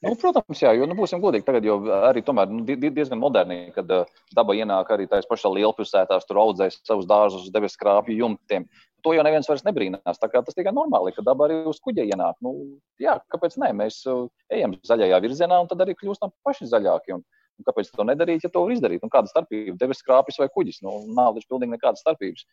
Nu, 0.01 0.15
protams, 0.17 0.61
jā, 0.63 0.71
jo 0.73 0.87
nu, 0.89 0.95
būsim 0.97 1.21
godīgi. 1.21 1.45
Tagad 1.45 1.67
jau 1.69 1.75
arī 2.09 2.23
tomēr, 2.25 2.49
nu, 2.49 2.63
diezgan 2.65 3.21
moderni, 3.21 3.67
kad 3.75 3.91
uh, 3.93 4.07
daba 4.37 4.55
ienāk 4.57 4.95
arī 4.95 5.05
tajās 5.11 5.29
pašā 5.29 5.51
lielpilsētās, 5.53 6.25
tur 6.29 6.41
audzēs 6.41 6.79
savus 6.89 7.09
dārzus, 7.09 7.51
debesu 7.53 7.77
krāpju 7.83 8.17
jumtiem. 8.17 8.65
To 9.05 9.13
jau 9.13 9.25
neviens 9.25 9.49
vairs 9.49 9.65
nebrīnās. 9.67 10.21
Tas 10.21 10.57
tikai 10.57 10.73
normāli, 10.77 11.13
ka 11.17 11.25
daba 11.25 11.45
arī 11.47 11.59
uz 11.69 11.81
kuģa 11.85 12.07
ienāk. 12.09 12.39
Nu, 12.45 12.55
jā, 13.01 13.19
kāpēc 13.33 13.59
ne? 13.61 13.75
Mēs 13.77 14.01
uh, 14.09 14.25
ejam 14.53 14.79
zaļajā 14.89 15.21
virzienā 15.27 15.61
un 15.61 15.69
tad 15.69 15.85
arī 15.85 15.97
kļūstam 16.01 16.33
paši 16.49 16.71
zaļāki. 16.73 17.19
Un, 17.19 17.25
un 17.61 17.69
kāpēc 17.69 17.93
to 17.93 18.09
nedarīt, 18.09 18.49
ja 18.49 18.53
to 18.53 18.65
var 18.65 18.73
izdarīt? 18.73 19.05
Un 19.05 19.13
kāda 19.13 19.29
starpība? 19.29 19.77
Debesu 19.81 20.09
krāpjas 20.09 20.41
vai 20.41 20.49
kuģis? 20.55 20.81
Nu, 20.87 20.97
nav 21.13 21.37
taču 21.37 21.53
pilnīgi 21.53 21.77
nekādas 21.77 22.01
starpības. 22.07 22.49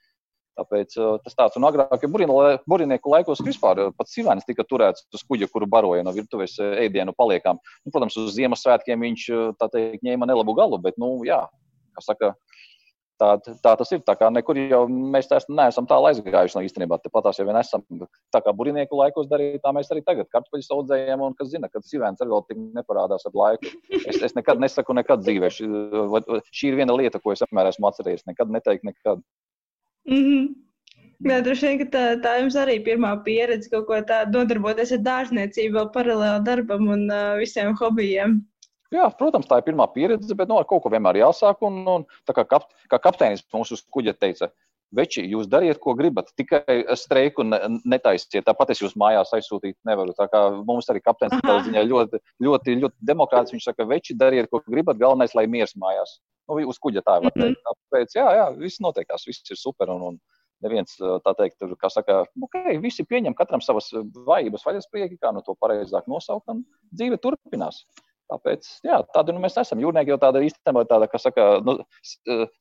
Tāpēc 0.58 0.96
tas 1.24 1.38
tāds, 1.38 1.58
un 1.60 1.67
agrāk, 1.67 2.02
ja 2.02 2.10
burbuļsaktu 2.10 3.13
laikos 3.13 3.43
vispār 3.46 3.84
pats 3.98 4.15
Sīvēns 4.17 4.48
tika 4.48 4.65
turēts 4.65 5.06
uz 5.13 5.22
kuģa, 5.30 5.52
kuru 5.54 5.70
baroja 5.70 6.06
no 6.06 6.13
virtuves 6.15 6.58
ēdienu 6.58 7.13
paliekām. 7.17 7.62
Nu, 7.86 7.93
protams, 7.93 8.17
uz 8.17 8.34
Ziemassvētkiem 8.39 9.06
viņš 9.06 9.28
teikt, 9.62 10.06
ņēma 10.08 10.30
nelabu 10.30 10.58
galu, 10.58 10.82
bet, 10.82 10.98
nu, 11.02 11.20
jā, 11.28 11.43
kā 11.93 12.06
saka, 12.06 12.32
tā, 13.22 13.30
tā 13.63 13.74
tas 13.80 13.91
ir. 13.93 14.02
Tā 14.06 14.15
kā 14.17 14.30
nekur 14.34 14.58
jau 14.62 14.84
mēs 14.89 15.30
neesam 15.50 15.88
tālu 15.89 16.10
aizgājuši 16.12 16.58
no 16.58 16.63
īstenībā. 16.65 17.00
Tāpat 17.04 17.28
tās 17.28 17.41
jau 17.41 17.48
vien 17.48 17.60
esam. 17.60 17.84
Tā 18.34 18.41
kā 18.46 18.54
burbuļsaktu 18.54 19.02
laikos 19.02 19.30
darīja, 19.32 19.62
tā 19.63 19.74
mēs 19.76 19.91
arī 19.93 20.04
tagad 20.06 20.30
kartupeļus 20.34 20.72
audzējam, 20.74 21.26
un 21.26 21.36
kas 21.38 21.52
zina, 21.54 21.70
kad 21.72 21.86
Sīvēns 21.88 22.24
arī 22.24 22.34
vēl 22.34 22.46
tik 22.50 22.62
neparādās 22.78 23.28
ar 23.30 23.38
laiku. 23.38 23.74
Es, 24.04 24.22
es 24.30 24.38
nekad 24.38 24.62
nesaku, 24.63 24.96
nekad 24.98 25.26
dzīvē. 25.26 25.52
Šī, 25.54 25.70
šī 26.50 26.72
ir 26.72 26.80
viena 26.82 26.98
lieta, 26.98 27.22
ko 27.22 27.34
es 27.34 27.46
vienmēr 27.46 27.72
esmu 27.74 27.89
atcerējies. 27.91 28.26
Nekad 28.30 28.54
neteiktu, 28.54 28.91
nekad. 28.91 29.26
Mm 30.08 30.24
-hmm. 30.24 30.48
Jā, 31.26 31.39
droši 31.41 31.65
vien, 31.65 31.80
ka 31.80 31.86
tā, 31.93 32.04
tā 32.22 32.36
jums 32.41 32.56
arī 32.56 32.78
pirmā 32.86 33.15
pieredze 33.26 33.70
kaut 33.72 33.88
ko 33.88 33.98
tādu 34.06 34.38
nodarboties 34.38 34.91
ar 34.93 35.00
dārzniecību, 35.02 35.74
vēl 35.74 35.88
paralēli 35.96 36.43
darbam 36.46 36.88
un 36.93 37.08
uh, 37.10 37.38
visiem 37.39 37.74
hobijiem. 37.80 38.38
Jā, 38.93 39.10
protams, 39.20 39.48
tā 39.50 39.58
ir 39.60 39.65
pirmā 39.65 39.88
pieredze, 39.91 40.36
bet 40.38 40.48
no, 40.48 40.56
nu, 40.56 40.60
ar 40.62 40.67
kaut 40.70 40.84
ko 40.84 40.91
vienmēr 40.93 41.20
jāsāk. 41.20 41.65
Un, 41.67 41.82
un, 41.88 42.06
kā, 42.30 42.46
kap, 42.46 42.70
kā 42.88 43.00
kapteinis 43.04 43.43
mums 43.54 43.74
uz 43.76 43.82
kuģa 43.91 44.13
teica, 44.13 44.52
veči, 44.96 45.26
jūs 45.28 45.50
dariet, 45.52 45.82
ko 45.84 45.96
gribat, 45.98 46.30
tikai 46.39 46.86
streiku 46.96 47.43
netaisiet. 47.50 48.46
Tāpat 48.48 48.72
es 48.72 48.82
jūs 48.86 48.96
mājās 49.00 49.34
aizsūtīt 49.36 49.76
nevaru. 49.89 50.15
Tā 50.15 50.30
kā 50.32 50.43
mums 50.70 50.88
arī 50.93 51.02
kapteinis 51.04 51.43
ziņā 51.67 51.84
ļoti, 51.89 52.22
ļoti, 52.48 52.78
ļoti 52.86 53.10
demokrāts. 53.10 53.52
Viņš 53.56 53.72
saka, 53.72 53.89
veči, 53.89 54.15
dariet, 54.15 54.48
ko 54.54 54.62
gribat, 54.70 55.02
galvenais, 55.02 55.36
lai 55.36 55.48
miers 55.52 55.76
mājās. 55.76 56.20
Nu, 56.48 56.58
uz 56.72 56.80
kuģa 56.84 57.04
tā 57.04 57.20
var 57.24 57.34
teikt. 57.36 57.60
Mhm. 57.60 57.68
Tāpēc, 57.68 58.18
jā, 58.18 58.28
jā, 58.40 58.50
viss 58.60 58.84
notiekās, 58.84 59.28
viss 59.28 59.52
ir 59.52 59.60
super. 59.60 59.92
Un, 59.94 60.04
un 60.12 60.20
neviens 60.66 60.98
tā 60.98 61.34
teikt, 61.38 61.60
tur, 61.62 61.76
kā 61.80 61.90
saka, 61.94 62.24
ok, 62.42 62.58
visi 62.82 63.06
pieņem 63.06 63.36
katram 63.38 63.62
savas 63.62 63.92
vājības, 63.94 64.66
vaļas 64.66 64.90
prieki, 64.92 65.20
kā 65.22 65.34
no 65.36 65.44
to 65.46 65.54
pareizāk 65.62 66.08
nosaukt, 66.10 66.48
un 66.50 66.64
dzīve 66.90 67.20
turpinās. 67.22 67.84
Tāpēc, 68.28 68.68
jā, 68.84 69.00
tāda 69.14 69.32
nu, 69.32 69.40
mēs 69.44 69.56
esam. 69.62 69.80
Jūrnieki 69.80 70.12
jau 70.12 70.20
tāda 70.20 70.42
īstenībā, 70.44 70.84
tāda, 70.90 71.08
kā 71.08 71.20
saka, 71.22 71.46
nu, 71.64 71.78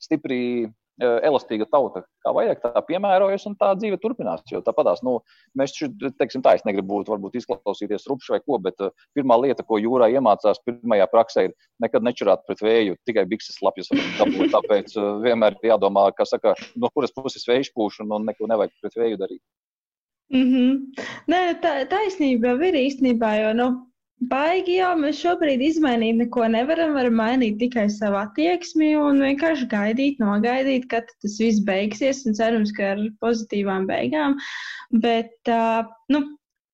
stipri 0.03 0.69
elastīga 1.01 1.67
tauta, 1.69 2.03
kā 2.25 2.33
vajag, 2.33 2.61
tā 2.63 2.83
piemērojas, 2.89 3.47
un 3.51 3.57
tā 3.61 3.73
dzīve 3.77 3.99
turpinās. 4.01 4.45
Jo 4.51 4.63
tāpatās, 4.65 5.03
nu, 5.05 5.19
mēs, 5.59 5.75
teiksim, 6.21 6.45
tā, 6.45 6.57
es 6.57 6.65
negribu 6.65 6.95
būt, 6.95 7.11
varbūt 7.13 7.37
izklausīties 7.41 8.09
rupšs 8.09 8.33
vai 8.33 8.41
ko, 8.41 8.59
bet 8.63 8.81
uh, 8.81 8.93
pirmā 9.17 9.37
lieta, 9.43 9.65
ko 9.67 9.81
jūrā 9.83 10.09
iemācās 10.15 10.63
pirmajā 10.65 11.09
praksē, 11.13 11.49
ir 11.49 11.55
nekad 11.85 12.07
nečurāt 12.07 12.47
pret 12.49 12.65
vēju, 12.65 12.97
tikai 13.09 13.27
bikses 13.29 13.61
lapjas 13.65 13.93
dabūt. 13.93 14.51
Tāpēc 14.55 14.97
uh, 14.97 15.13
vienmēr 15.25 15.59
ir 15.61 15.73
jādomā, 15.75 16.09
saka, 16.25 16.57
no 16.77 16.91
kuras 16.95 17.13
puses 17.13 17.45
vējš 17.49 17.75
pūš, 17.77 18.01
un, 18.05 18.17
un 18.17 18.29
neko 18.31 18.49
nevajag 18.49 18.73
pret 18.81 19.01
vēju 19.03 19.21
darīt. 19.21 19.43
Mm 20.33 20.47
-hmm. 20.51 21.05
Nē, 21.31 21.61
tā 21.63 21.87
taisnība 21.87 22.57
ir 22.67 22.75
īstenībā, 22.75 23.31
jo, 23.43 23.53
nu, 23.55 23.67
Baigi 24.25 24.79
jau 24.79 24.95
mēs 24.97 25.19
šobrīd 25.21 25.61
izmainīt 25.61 26.17
neko 26.17 26.47
nevaram. 26.49 26.95
Varam 26.97 27.19
mainīt 27.21 27.59
tikai 27.61 27.85
savu 27.93 28.17
attieksmi 28.17 28.95
un 28.97 29.21
vienkārši 29.21 29.69
gaidīt, 29.69 30.23
nogaidīt, 30.23 30.87
kad 30.89 31.11
tas 31.21 31.37
viss 31.43 31.61
beigsies. 31.67 32.23
Un 32.25 32.39
cerams, 32.39 32.73
ka 32.73 32.95
ar 32.95 33.03
pozitīvām 33.21 33.85
beigām. 33.91 34.39
Bet, 35.05 35.37
uh, 35.53 35.85
nu, 36.09 36.23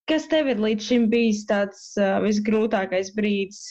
kas 0.07 0.29
tev 0.31 0.53
ir 0.55 0.63
līdz 0.63 0.87
šim 0.87 1.09
bijis 1.11 1.43
tāds 1.51 1.91
uh, 1.99 2.21
visgrūtākais 2.23 3.11
brīdis? 3.19 3.65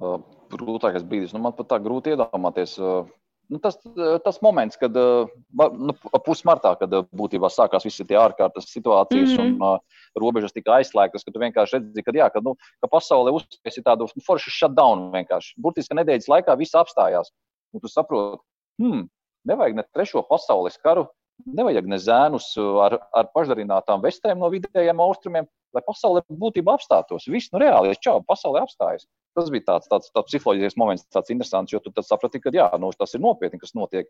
Uh, 0.00 0.16
grūtākais 0.54 1.04
brīdis. 1.04 1.36
Nu, 1.36 1.44
man 1.44 1.52
pat 1.60 1.74
tā 1.74 1.82
grūti 1.84 2.16
iedomāties. 2.16 2.78
Uh, 2.80 3.04
nu, 3.48 3.58
tas, 3.62 3.78
tas 4.24 4.40
moments, 4.44 4.76
kad 4.80 4.94
nu, 4.94 5.94
pusmartā, 6.26 6.74
kad 6.80 6.92
būtībā 7.16 7.50
sākās 7.52 7.86
visas 7.88 8.06
tie 8.08 8.18
ārkārtas 8.20 8.68
situācijas 8.70 9.34
mm 9.34 9.38
-hmm. 9.38 9.56
un 9.56 9.78
uh, 9.78 10.02
robežas 10.20 10.52
tika 10.52 10.76
aizslēgtas, 10.78 11.24
ka 11.24 11.32
tu 11.32 11.42
vienkārši 11.42 11.78
redzi, 11.78 12.04
ka, 12.04 12.14
jā, 12.14 12.28
ka, 12.32 12.42
nu, 12.44 12.54
ka 12.82 12.90
pasaule 12.92 13.32
uztaisīja 13.34 13.90
tādu 13.90 14.08
nu, 14.14 14.24
foršu 14.26 14.52
shutdown 14.54 15.08
vienkārši. 15.14 15.54
Burtiski 15.56 15.96
nedēļas 15.96 16.28
laikā 16.28 16.56
viss 16.58 16.76
apstājās. 16.76 17.32
Un 17.72 17.80
tu 17.80 17.88
saproti, 17.88 18.42
hmm, 18.82 19.08
nevajag 19.48 19.76
ne 19.76 19.84
trešo 19.92 20.22
pasaules 20.28 20.78
karu, 20.84 21.08
nevajag 21.46 21.86
ne 21.90 21.98
zēnus 22.02 22.50
ar, 22.84 22.98
ar 23.14 23.30
pašdarinātām 23.34 24.02
vestēm 24.04 24.40
no 24.42 24.50
vidējiem 24.52 25.00
austrumiem, 25.02 25.48
lai 25.76 25.82
pasaule 25.84 26.24
būtībā 26.28 26.74
apstātos. 26.78 27.28
Viss, 27.30 27.52
nu, 27.52 27.60
reāli, 27.62 27.94
čau, 28.02 28.18
pasaule 28.26 28.62
apstājas. 28.64 29.06
Tas 29.36 29.52
bija 29.52 29.66
tāds, 29.68 29.90
tāds, 29.90 30.10
tāds 30.14 30.32
psiholoģisks 30.32 30.78
moments, 30.80 31.06
tāds 31.14 31.30
interesants, 31.34 31.72
jo 31.72 31.80
tu 31.84 31.92
saprati, 32.02 32.40
ka 32.42 32.52
jā, 32.54 32.68
nu, 32.80 32.90
tas 32.98 33.14
ir 33.14 33.22
nopietni, 33.22 33.60
kas 33.60 33.76
notiek. 33.76 34.08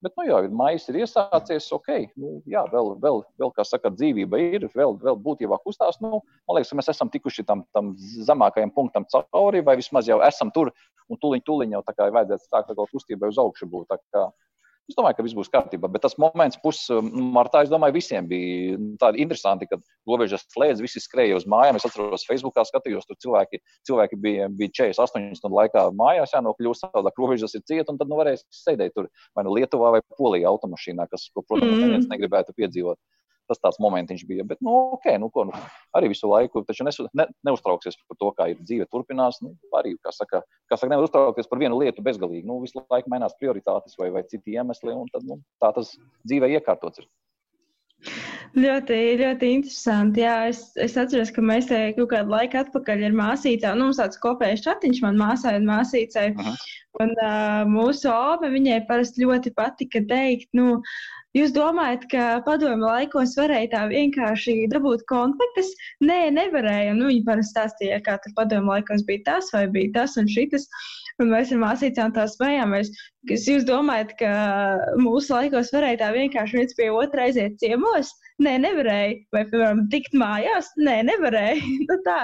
Bet, 0.00 0.14
nu, 0.16 0.24
jā, 0.24 0.38
maijs 0.56 0.86
ir 0.88 1.02
iesācies, 1.02 1.66
ok, 1.76 1.90
nu, 2.16 2.38
jā, 2.48 2.62
vēl, 2.72 2.94
vēl, 3.02 3.18
vēl, 3.42 3.50
kā 3.52 3.66
saka, 3.68 3.90
dzīvība 3.92 4.38
ir, 4.40 4.64
vēl, 4.72 4.94
vēl 5.02 5.18
būtībā 5.20 5.58
kustās. 5.60 5.98
Nu, 6.00 6.22
man 6.48 6.56
liekas, 6.56 6.70
ka 6.72 6.78
mēs 6.78 6.88
esam 6.94 7.10
tikuši 7.12 7.44
tam, 7.44 7.66
tam 7.76 7.92
zemākajam 7.98 8.72
punktam 8.72 9.04
cauri, 9.12 9.60
vai 9.66 9.76
vismaz 9.76 10.08
jau 10.08 10.22
esam 10.24 10.54
tur, 10.56 10.72
un 11.12 11.20
tuliņ, 11.20 11.44
tuliņ 11.44 11.76
jau 11.76 11.82
tā 11.84 11.96
kā 11.98 12.08
vajadzētu 12.16 12.46
sākt 12.46 12.72
kaut 12.72 12.94
kustībai 12.94 13.28
uz 13.28 13.42
augšu 13.42 13.68
būt. 13.68 13.90
Tā 13.92 14.00
kā, 14.00 14.24
Es 14.90 14.96
domāju, 14.98 15.20
ka 15.20 15.24
viss 15.24 15.36
būs 15.38 15.50
kārtībā. 15.52 15.88
Bet 15.94 16.02
tas 16.02 16.16
moments, 16.18 16.58
pusmartā, 16.64 17.62
es 17.62 17.70
domāju, 17.70 17.94
visiem 17.94 18.26
bija 18.30 18.78
tādi 18.98 19.22
interesanti, 19.22 19.68
kad 19.70 19.84
robežas 20.08 20.42
slēdz, 20.50 20.82
visi 20.82 21.02
skrēja 21.02 21.36
uz 21.38 21.46
mājām. 21.50 21.78
Es 21.78 21.86
atceros, 21.86 22.26
Facebookā 22.26 22.64
skatījos, 22.66 23.06
tur 23.06 23.18
cilvēki, 23.22 23.62
cilvēki 23.86 24.18
bija, 24.24 24.48
bija 24.50 24.74
48 24.80 25.38
stundu 25.38 25.60
laikā 25.60 25.86
mājās, 25.94 26.34
jānokļūst 26.34 26.88
savādāk, 26.88 27.22
robežas 27.22 27.54
ir 27.54 27.62
cieta, 27.70 27.94
un 27.94 28.02
tad 28.02 28.10
nu 28.10 28.18
varēs 28.18 28.42
sēdēt 28.64 28.96
tur 28.98 29.06
vai 29.38 29.46
nu 29.46 29.54
Lietuvā 29.54 29.94
vai 29.94 30.02
Polijā 30.18 30.50
automašīnā, 30.50 31.06
kas, 31.12 31.30
ko, 31.30 31.46
protams, 31.46 31.76
mm. 31.76 31.86
neviens 31.86 32.10
negribētu 32.10 32.56
piedzīvot 32.58 32.98
tas 33.50 33.60
tāds 33.62 33.80
momentiņš 33.82 34.24
bija. 34.28 34.46
Bet, 34.48 34.60
nu, 34.64 34.72
ok, 34.96 35.10
nu, 35.22 35.30
ko, 35.34 35.46
nu, 35.50 35.62
arī 35.98 36.12
visu 36.14 36.30
laiku 36.30 36.64
nesu, 36.86 37.08
ne, 37.18 37.26
neuztrauksies 37.46 37.98
par 38.08 38.20
to, 38.20 38.32
kā 38.38 38.50
ir 38.52 38.60
dzīve 38.62 38.88
turpinās. 38.92 39.40
Nu, 39.44 39.54
arī, 39.78 39.96
kā 40.04 40.14
saka, 40.14 40.44
kā 40.70 40.78
saka, 40.78 40.92
nevar 40.94 41.08
uztraukties 41.08 41.50
par 41.50 41.62
vienu 41.62 41.80
lietu 41.82 42.04
bezgalīgi. 42.06 42.46
Nu, 42.46 42.60
visu 42.64 42.82
laiku 42.86 43.12
mainās 43.12 43.36
prioritātes 43.40 43.98
vai, 44.00 44.12
vai 44.14 44.24
citi 44.30 44.56
iemesli, 44.56 44.94
un 44.94 45.10
tad, 45.12 45.26
nu, 45.28 45.40
tā 45.62 45.74
tas 45.76 45.96
dzīvē 46.24 46.54
iekārtots. 46.56 47.02
Ir. 47.02 47.10
Ļoti, 48.58 48.96
ļoti 49.20 49.48
interesanti. 49.60 50.24
Jā, 50.24 50.48
es, 50.50 50.62
es 50.80 50.96
atceros, 50.98 51.30
ka 51.34 51.42
mēs 51.44 51.68
te 51.70 51.78
kaut 51.94 52.10
kādu 52.10 52.32
laiku 52.32 52.58
atpakaļ 52.58 53.04
ar 53.06 53.14
māsīcām, 53.18 53.78
nu, 53.78 53.90
mums 53.90 54.00
tāds 54.00 54.18
kopējs 54.22 54.64
chatiņš 54.64 55.02
man 55.04 55.20
māsai 55.20 55.54
un 55.60 55.68
māsīcai. 55.68 56.30
-huh. 56.34 56.56
Un 57.00 57.12
uh, 57.22 57.62
mūsu 57.70 58.10
ome, 58.10 58.50
viņai 58.50 58.80
parasti 58.88 59.22
ļoti 59.22 59.52
patika 59.54 60.02
teikt, 60.10 60.48
nu, 60.58 60.80
Jūs 61.38 61.52
domājat, 61.54 62.08
ka 62.10 62.22
padomju 62.42 62.82
laikos 62.82 63.36
varēja 63.38 63.68
tā 63.74 63.80
vienkārši 63.92 64.54
dabūt 64.72 65.04
konfliktus? 65.10 65.68
Nē, 66.02 66.24
nevarēja. 66.34 66.96
Nu, 66.98 67.06
viņi 67.06 67.22
parasti 67.28 67.54
stāstīja, 67.54 68.00
kā 68.08 68.16
tur 68.24 68.34
padomju 68.38 68.72
laikos 68.72 69.04
bija 69.06 69.22
tas 69.28 69.52
vai 69.54 69.68
bija 69.70 69.92
tas 70.00 70.18
un 70.18 70.26
šitas. 70.26 70.66
Un 71.20 71.28
mēs 71.34 71.50
ar 71.52 71.60
māsīcām 71.60 72.14
tā 72.16 72.24
smējāmies. 72.32 72.90
Jūs 73.28 73.66
domājat, 73.68 74.14
ka 74.16 74.30
mūsu 74.96 75.34
laikos 75.34 75.72
varēja 75.74 75.98
tā 76.00 76.08
vienkārši 76.14 76.56
viens 76.56 76.76
pie 76.78 76.88
otra 76.96 77.26
aiziet 77.28 77.58
ciemos? 77.60 78.14
Nē, 78.40 78.54
nevarēja. 78.62 79.18
Vai, 79.36 79.42
piemēram, 79.50 79.82
tikt 79.92 80.14
mājās? 80.16 80.70
Nē, 80.80 80.94
nevarēja. 81.10 81.58
nu, 81.90 81.98
tā, 82.06 82.22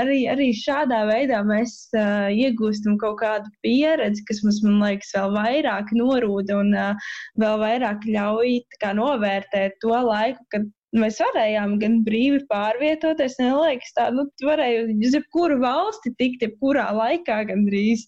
arī, 0.00 0.22
arī 0.32 0.48
šādā 0.56 1.02
veidā 1.10 1.42
mēs 1.44 1.76
uh, 1.92 2.30
iegūstam 2.32 2.96
kaut 3.02 3.20
kādu 3.20 3.52
pieredzi, 3.66 4.24
kas 4.30 4.40
mums, 4.46 4.62
man 4.64 4.80
liekas, 4.80 5.12
vēl 5.18 5.36
vairāk 5.36 5.92
norūda 5.98 6.62
un 6.62 6.72
uh, 6.72 7.12
vēl 7.42 7.60
vairāk 7.66 8.08
ļauj 8.08 8.56
novērtēt 8.96 9.76
to 9.84 9.92
laiku, 10.08 10.40
kad 10.54 10.64
mēs 10.94 11.20
varējām 11.22 11.76
gan 11.82 12.00
brīvi 12.06 12.42
pārvietoties. 12.50 13.38
Man 13.40 13.60
liekas, 13.64 13.92
tā, 13.96 14.08
nu, 14.14 14.26
varēja 14.44 14.86
uz 14.94 15.16
jebkuru 15.16 15.60
valsti 15.62 16.12
tikt, 16.20 16.44
jebkurā 16.46 16.88
laikā 16.96 17.42
gandrīz. 17.50 18.06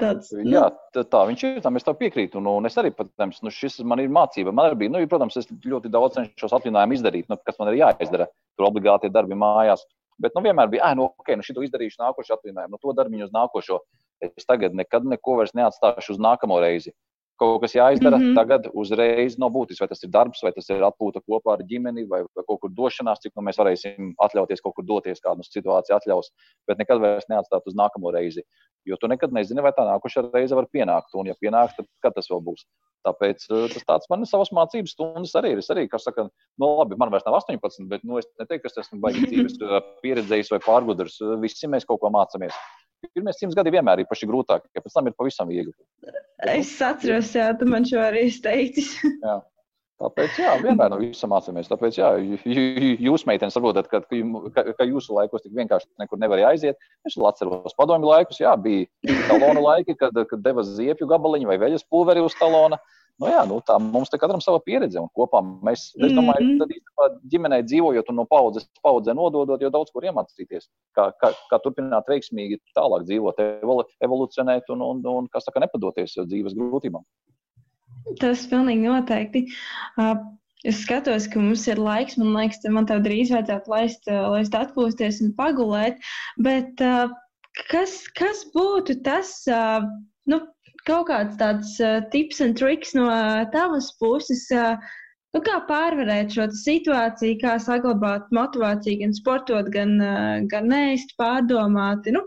Tāds, 0.00 0.30
nu. 0.32 0.54
Jā, 0.54 0.68
tā, 0.94 1.02
tā 1.04 1.20
viņš 1.28 1.42
ir. 1.44 1.56
Tam 1.64 1.76
es 1.76 1.84
tam 1.84 1.98
piekrītu. 1.98 2.40
Un, 2.40 2.48
un 2.48 2.68
es 2.68 2.78
arī, 2.80 2.94
protams, 2.96 3.42
nu, 3.44 3.52
šis 3.52 3.82
man 3.84 4.00
ir 4.00 4.12
mācība. 4.12 4.54
Man 4.54 4.70
arī 4.70 4.84
bija, 4.84 4.94
nu, 4.94 5.02
protams, 5.10 5.36
es 5.40 5.50
ļoti 5.50 5.92
daudz 5.92 6.16
cenšos 6.16 6.54
atlinājumu 6.56 6.96
izdarīt, 6.96 7.28
nu, 7.28 7.36
kas 7.44 7.60
man 7.60 7.72
ir 7.72 7.82
jāizdara. 7.82 8.30
Tur 8.56 8.70
obligāti 8.70 9.10
ir 9.10 9.12
darbi 9.12 9.36
mājās. 9.36 9.84
Bet 10.22 10.36
nu, 10.36 10.44
vienmēr 10.44 10.70
bija, 10.72 10.86
ah, 10.86 10.96
nu, 10.96 11.10
ok, 11.20 11.34
nu, 11.36 11.44
šito 11.44 11.64
izdarīšu 11.66 12.00
nākošo 12.00 12.38
atlinājumu, 12.38 12.76
nu, 12.76 12.80
to 12.80 12.96
darbiņu 12.96 13.28
uz 13.28 13.36
nākošo. 13.36 13.80
Es 14.22 14.46
tagad 14.46 14.76
nekad 14.78 15.04
neko 15.08 15.40
vairs 15.40 15.52
neatstāšu 15.58 16.14
uz 16.14 16.20
nākamo 16.22 16.60
reizi 16.62 16.92
kaut 17.40 17.62
kas 17.62 17.74
jāizdara 17.74 18.18
mm 18.18 18.22
-hmm. 18.22 18.36
tagad, 18.38 18.68
uzreiz 18.74 19.38
nav 19.38 19.50
būtisks. 19.54 19.80
Vai 19.80 19.88
tas 19.88 20.02
ir 20.04 20.10
darbs, 20.10 20.42
vai 20.42 20.52
tas 20.52 20.68
ir 20.70 20.84
atpūta 20.86 21.22
kopā 21.26 21.56
ar 21.56 21.64
ģimeni, 21.70 22.06
vai, 22.08 22.22
vai 22.36 22.44
kaut 22.46 22.60
kur 22.60 22.70
došanās, 22.70 23.22
cik 23.22 23.32
nu 23.36 23.42
mēs 23.46 23.58
varēsim 23.58 24.14
atļauties 24.26 24.62
kaut 24.62 24.74
kur 24.76 24.84
doties, 24.84 25.20
kādu 25.20 25.42
situāciju 25.42 25.96
atļaus, 25.96 26.30
bet 26.68 26.78
nekad 26.78 27.00
vairs 27.00 27.28
neatstāt 27.28 27.66
uz 27.66 27.74
nākamo 27.74 28.12
reizi. 28.12 28.42
Jo 28.84 28.96
tu 28.96 29.06
nekad 29.06 29.32
nezini, 29.32 29.62
vai 29.62 29.72
tā 29.72 29.84
nākošā 29.86 30.30
reize 30.32 30.54
var 30.54 30.66
pienākt, 30.66 31.14
un 31.14 31.26
ja 31.26 31.34
pienāks, 31.40 31.76
tad 31.76 31.86
kad 32.02 32.14
tas 32.14 32.30
vēl 32.30 32.42
būs. 32.42 32.66
Tāpēc 33.06 33.46
eh, 33.50 33.66
tas 33.74 33.86
tāds 33.86 34.10
man 34.10 34.22
ir 34.22 34.30
savas 34.30 34.52
mācības 34.54 34.94
stundas 34.94 35.34
arī. 35.38 35.56
Es 35.58 35.70
arī, 35.74 35.88
kas 35.90 36.06
saka, 36.06 36.28
nu 36.58 36.68
labi, 36.78 36.98
man 36.98 37.10
vairs 37.10 37.26
nav 37.26 37.40
18, 37.40 37.88
bet 37.90 38.04
nu, 38.06 38.18
es 38.18 38.28
neteiktu, 38.38 38.62
ka 38.62 38.70
es 38.70 38.86
esmu 38.86 39.00
baigi 39.02 39.26
dzīves 39.30 39.58
eh, 39.58 39.74
pieredzējis 40.04 40.52
vai 40.54 40.60
pārgudrs. 40.62 41.18
Visi 41.42 41.70
mēs 41.70 41.88
kaut 41.88 42.02
ko 42.02 42.12
mācāmies. 42.14 42.54
Pirmie 43.10 43.32
simts 43.34 43.56
gadi 43.58 43.72
vienmēr 43.74 44.02
ir 44.02 44.08
paši 44.10 44.28
grūtākie, 44.30 44.70
ja 44.76 44.82
pēc 44.82 44.94
tam 44.94 45.08
ir 45.10 45.16
pavisam 45.18 45.48
viegli. 45.50 45.72
Es 46.52 46.74
atceros, 46.82 47.32
jā, 47.34 47.48
tu 47.58 47.66
man 47.70 47.86
šo 47.88 47.98
arī 48.02 48.28
teicis. 48.44 48.94
jā. 49.26 49.40
Tāpēc, 50.02 50.38
jā, 50.40 50.52
vienmēr 50.58 50.90
no 50.90 50.98
visam 50.98 51.30
mācāmies. 51.30 51.68
Tāpēc, 51.70 51.98
jā, 52.00 52.08
jūs, 53.06 53.22
meitenes, 53.28 53.54
saprotat, 53.54 53.86
ka, 53.90 54.00
ka, 54.02 54.64
ka 54.78 54.86
jūsu 54.88 55.14
laikos 55.14 55.44
tik 55.44 55.54
vienkārši 55.54 55.86
nekur 56.02 56.18
nevarēja 56.18 56.48
aiziet. 56.50 56.88
Es 57.06 57.14
atceros 57.14 57.76
padomju 57.78 58.10
laikus, 58.10 58.40
jā, 58.42 58.56
bija 58.58 58.88
talona 59.28 59.62
laiki, 59.62 59.94
kad, 60.00 60.16
kad 60.30 60.42
deva 60.42 60.64
ziepju 60.66 61.06
gabaliņu 61.10 61.50
vai 61.52 61.60
veļas 61.62 61.86
pulveri 61.90 62.24
uz 62.24 62.34
talona. 62.40 62.80
Nu, 63.20 63.28
jā, 63.28 63.42
nu, 63.46 63.58
tā 63.66 63.76
mums 63.78 64.10
te 64.10 64.18
katram 64.18 64.40
sava 64.42 64.58
pieredze, 64.64 64.98
un 64.98 65.10
kopā 65.14 65.42
mēs, 65.44 65.90
es 65.94 66.14
domāju, 66.16 66.42
mm 66.42 66.54
-hmm. 66.58 66.72
īstenībā 66.76 67.08
ģimenē 67.34 67.58
dzīvojot 67.68 68.08
un 68.10 68.16
no 68.18 68.24
paudzes 68.26 68.66
paudzē 68.82 69.14
nododot, 69.14 69.60
jau 69.60 69.70
daudz 69.70 69.92
ko 69.92 70.00
iemācīties, 70.00 70.68
kā, 70.96 71.10
kā, 71.20 71.30
kā 71.50 71.58
turpināt 71.62 72.08
veiksmīgi 72.08 72.58
tālāk 72.78 73.04
dzīvot, 73.06 73.42
evolucionēt 74.00 74.72
un, 74.74 74.82
un, 74.82 75.02
un 75.06 75.28
kā 75.28 75.40
saka, 75.44 75.60
nepadoties 75.60 76.16
dzīves 76.18 76.56
grūtībām. 76.56 77.04
Tas 78.20 78.46
pilnīgi 78.50 78.88
noteikti. 78.88 79.46
Es 80.64 80.78
skatos, 80.84 81.26
ka 81.30 81.40
mums 81.42 81.66
ir 81.66 81.78
laiks. 81.82 82.16
Man 82.20 82.34
liekas, 82.36 82.60
ka 82.62 82.70
man 82.70 82.86
tev 82.86 83.02
drīz 83.02 83.32
vajadzētu 83.34 83.70
laist, 83.70 84.06
laist 84.06 84.54
atpūsties 84.54 85.20
un 85.24 85.32
pagulēt. 85.38 85.98
Bet 86.38 86.82
kas, 87.70 87.96
kas 88.18 88.44
būtu 88.54 89.00
tas? 89.06 89.42
Nu, 90.30 90.38
kaut 90.88 91.08
kāds 91.10 91.38
tāds 91.40 91.76
tips 92.14 92.42
un 92.44 92.54
triks 92.58 92.94
no 92.98 93.08
tavas 93.54 93.90
puses, 94.00 94.46
nu, 94.52 95.42
kā 95.46 95.58
pārvarēt 95.68 96.34
šo 96.36 96.48
situāciju, 96.62 97.40
kā 97.42 97.58
saglabāt 97.62 98.32
motivāciju, 98.34 99.02
gan 99.04 99.14
sportot, 99.16 99.70
gan, 99.74 99.98
gan 100.52 100.70
neist 100.72 101.14
pārdomāti. 101.20 102.14
Nu, 102.16 102.24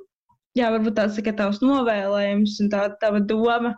jā, 0.58 0.72
varbūt 0.76 1.00
tāds 1.02 1.20
ir 1.22 1.36
tavs 1.36 1.64
novēlējums 1.66 2.62
un 2.64 2.72
tā 2.74 2.88
tava 3.02 3.24
doma. 3.24 3.76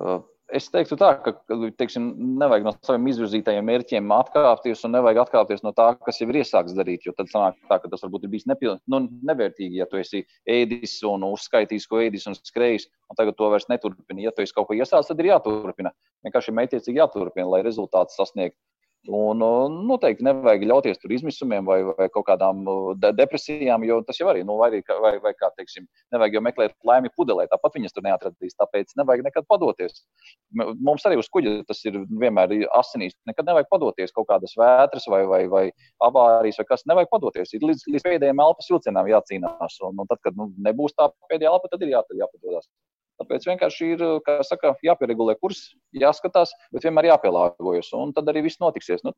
Uh 0.00 0.22
es 0.54 0.66
teiktu 0.72 0.96
tā, 0.98 1.10
ka 1.24 1.32
teiksim, 1.78 2.06
nevajag 2.40 2.66
no 2.66 2.72
saviem 2.86 3.08
izvirzītajiem 3.10 3.66
mērķiem 3.68 4.12
atkāpties 4.14 4.84
un 4.86 4.94
nevajag 4.96 5.22
atkāpties 5.24 5.64
no 5.66 5.72
tā, 5.76 5.88
kas 6.06 6.20
jau 6.20 6.28
ir 6.30 6.40
iesākts 6.40 6.76
darīt. 6.76 7.06
Jo 7.06 7.14
tad 7.18 7.30
sanāk 7.32 7.58
tā, 7.70 7.78
ka 7.82 7.90
tas 7.92 8.04
varbūt 8.06 8.26
ir 8.26 8.32
bijis 8.34 8.46
nepiln, 8.50 8.80
nu, 8.90 9.02
nevērtīgi, 9.30 9.80
ja 9.80 9.88
tu 9.90 9.98
esi 10.00 10.22
ēdis 10.50 11.00
un 11.10 11.26
uzskaitījis, 11.30 11.88
ko 11.90 12.02
ēdis 12.04 12.28
un 12.30 12.38
skrējis, 12.38 12.86
un 13.10 13.18
tagad 13.20 13.38
to 13.38 13.50
vairs 13.52 13.68
neturpini. 13.72 14.26
Ja 14.28 14.34
tu 14.34 14.44
esi 14.44 14.54
kaut 14.56 14.70
ko 14.70 14.78
iesācis, 14.78 15.10
tad 15.10 15.22
ir 15.22 15.32
jāturpina. 15.32 15.94
Vienkārši 16.26 16.56
mētiecīgi 16.60 17.02
jāturpina, 17.02 17.50
lai 17.50 17.64
rezultātus 17.66 18.20
sasniegtu. 18.20 18.58
Un 19.12 19.42
noteikti 19.84 20.24
nevajag 20.24 20.62
ļauties 20.64 21.00
tur 21.02 21.12
izmisumiem 21.12 21.66
vai, 21.68 21.82
vai 21.84 22.06
kaut 22.08 22.24
kādām 22.24 22.62
de 22.96 23.10
depresijām, 23.12 23.82
jo 23.84 23.98
tas 24.08 24.16
jau 24.16 24.30
arī, 24.30 24.40
nu, 24.48 24.56
vai, 24.56 24.70
vai, 24.80 25.12
vai 25.20 25.32
kā 25.36 25.50
teiksim, 25.58 25.84
nevajag 26.14 26.38
jau 26.38 26.42
meklēt 26.46 26.72
laimi 26.88 27.10
pudelē, 27.12 27.44
tāpat 27.50 27.76
viņas 27.76 27.92
tur 27.92 28.06
neatradīs. 28.06 28.56
Tāpēc 28.56 28.96
nevajag 28.96 29.26
nekad 29.26 29.48
padoties. 29.50 30.00
Mums 30.56 31.04
arī 31.04 31.18
uz 31.20 31.28
kuģa 31.28 31.52
tas 31.68 31.84
ir 31.84 32.00
vienmēr 32.08 32.56
asinīs. 32.80 33.12
Nekad 33.28 33.50
nevajag 33.50 33.68
padoties 33.74 34.14
kaut 34.16 34.30
kādas 34.32 34.56
vētras 34.56 35.04
vai, 35.12 35.20
vai, 35.28 35.42
vai 35.52 35.64
avārijas 36.08 36.62
vai 36.62 36.68
kas. 36.72 36.88
Nevajag 36.88 37.12
padoties. 37.12 37.52
Ir 37.52 37.68
līdz, 37.68 37.84
līdz 37.92 38.08
pēdējiem 38.08 38.40
elpas 38.46 38.72
vilcienam 38.72 39.12
jācīnās. 39.12 39.80
Un, 39.84 40.00
un 40.00 40.08
tad, 40.08 40.24
kad 40.24 40.40
nu, 40.40 40.48
nebūs 40.64 40.96
tā 40.96 41.12
pēdējā 41.28 41.52
elpa, 41.52 41.68
tad 41.74 41.84
ir 41.84 41.92
jā, 41.92 42.00
jāpadodas. 42.24 42.72
Tāpēc 43.20 43.46
vienkārši 43.46 43.88
ir 43.94 44.02
saka, 44.46 44.72
jāpieregulē 44.82 45.36
kurs, 45.38 45.60
jāskatās, 45.94 46.50
bet 46.74 46.86
vienmēr 46.86 47.12
jāpielāgojas. 47.12 47.92
Un 47.98 48.12
tad 48.16 48.28
arī 48.32 48.42
viss 48.48 48.60
notiksies. 48.62 49.04
Nu, 49.06 49.12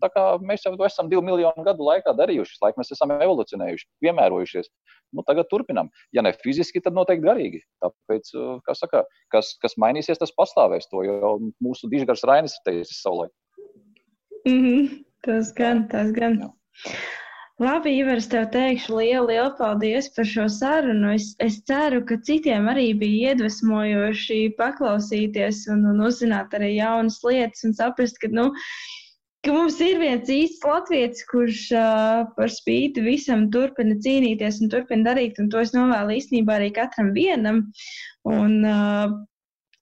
mēs 0.44 0.66
jau 0.66 0.74
to 0.76 0.84
esam 0.88 1.08
divu 1.12 1.24
miljonu 1.24 1.64
gadu 1.64 1.86
laikā 1.86 2.12
darījuši. 2.18 2.58
Laik 2.64 2.76
mēs 2.80 2.92
esam 2.92 3.14
evolucionējuši, 3.16 3.88
piemērojušies. 4.04 4.68
Nu, 5.16 5.24
tagad 5.26 5.48
turpinām. 5.48 5.88
Ja 6.12 6.24
ne 6.26 6.34
fiziski, 6.36 6.82
tad 6.84 6.96
noteikti 6.98 7.24
garīgi. 7.24 7.62
Tāpēc, 7.84 8.32
saka, 8.76 9.06
kas, 9.32 9.54
kas 9.62 9.78
mainīsies, 9.80 10.20
tas 10.20 10.34
pastāvēs. 10.36 10.90
To 10.92 11.04
jau 11.06 11.34
mūsu 11.64 11.88
dižgars 11.92 12.26
Rainis 12.28 12.58
ir 12.58 12.66
teicis 12.68 13.00
savulaik. 13.00 13.32
Mm 14.46 14.60
-hmm. 14.62 15.04
Tas 15.26 15.54
gan, 15.56 15.88
tas 15.88 16.12
gan. 16.12 16.36
Jā. 16.42 16.52
Labi, 17.56 17.94
Ivar, 17.96 18.18
es 18.20 18.26
tev 18.28 18.50
teikšu 18.52 18.98
lielu, 18.98 19.30
lielu 19.30 19.52
paldies 19.56 20.10
par 20.12 20.26
šo 20.28 20.44
sarunu. 20.52 21.14
Es, 21.16 21.30
es 21.40 21.54
ceru, 21.64 22.02
ka 22.08 22.18
citiem 22.28 22.66
arī 22.68 22.90
bija 23.00 23.30
iedvesmojoši 23.32 24.40
paklausīties 24.58 25.62
un, 25.72 25.86
un 25.88 26.02
uzzināt 26.04 26.52
arī 26.58 26.74
jaunas 26.74 27.16
lietas 27.24 27.64
un 27.64 27.72
saprast, 27.78 28.20
ka, 28.20 28.28
nu, 28.38 28.50
ka 29.40 29.54
mums 29.56 29.80
ir 29.80 29.96
viens 30.02 30.28
īsts 30.34 30.68
latviečs, 30.68 31.24
kurš 31.30 31.62
uh, 31.80 32.26
par 32.36 32.52
spīti 32.52 33.06
visam 33.06 33.46
turpina 33.54 33.96
cīnīties 34.04 34.60
un 34.60 34.74
turpina 34.76 35.14
darīt, 35.14 35.40
un 35.40 35.48
to 35.48 35.64
es 35.64 35.72
novēlu 35.72 36.18
īstenībā 36.18 36.58
arī 36.58 36.68
katram 36.76 37.14
vienam. 37.16 37.64
Un, 38.36 38.60
uh, 38.68 39.16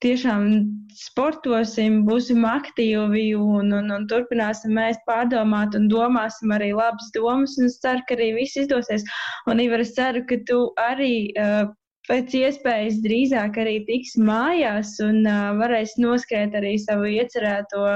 tiešām 0.03 0.49
sportosim, 0.95 2.03
būsim 2.09 2.45
aktīvi 2.49 3.24
un, 3.38 3.72
un, 3.76 3.92
un 3.95 4.05
turpināsim 4.11 4.74
mēs 4.78 4.99
pārdomāt 5.09 5.76
un 5.78 5.88
domāsim 5.90 6.53
arī 6.55 6.72
labas 6.76 7.11
domas. 7.16 7.57
Es 7.62 7.80
ceru, 7.82 8.05
ka 8.09 8.16
arī 8.18 8.32
viss 8.38 8.59
izdosies. 8.61 9.07
Un, 9.51 9.62
Ivar, 9.64 9.84
es 9.84 9.95
ceru, 9.97 10.24
ka 10.28 10.40
tu 10.51 10.68
arī. 10.90 11.16
Uh, 11.38 11.72
Pēc 12.05 12.34
iespējas 12.36 12.99
drīzāk 13.01 13.55
arī 13.62 13.78
tiks 13.86 14.11
mājās 14.20 14.90
un 15.01 15.22
uh, 15.24 15.55
varēs 15.57 15.95
noskriet 15.97 16.53
arī 16.59 16.74
savu 16.76 17.07
iecerēto 17.09 17.86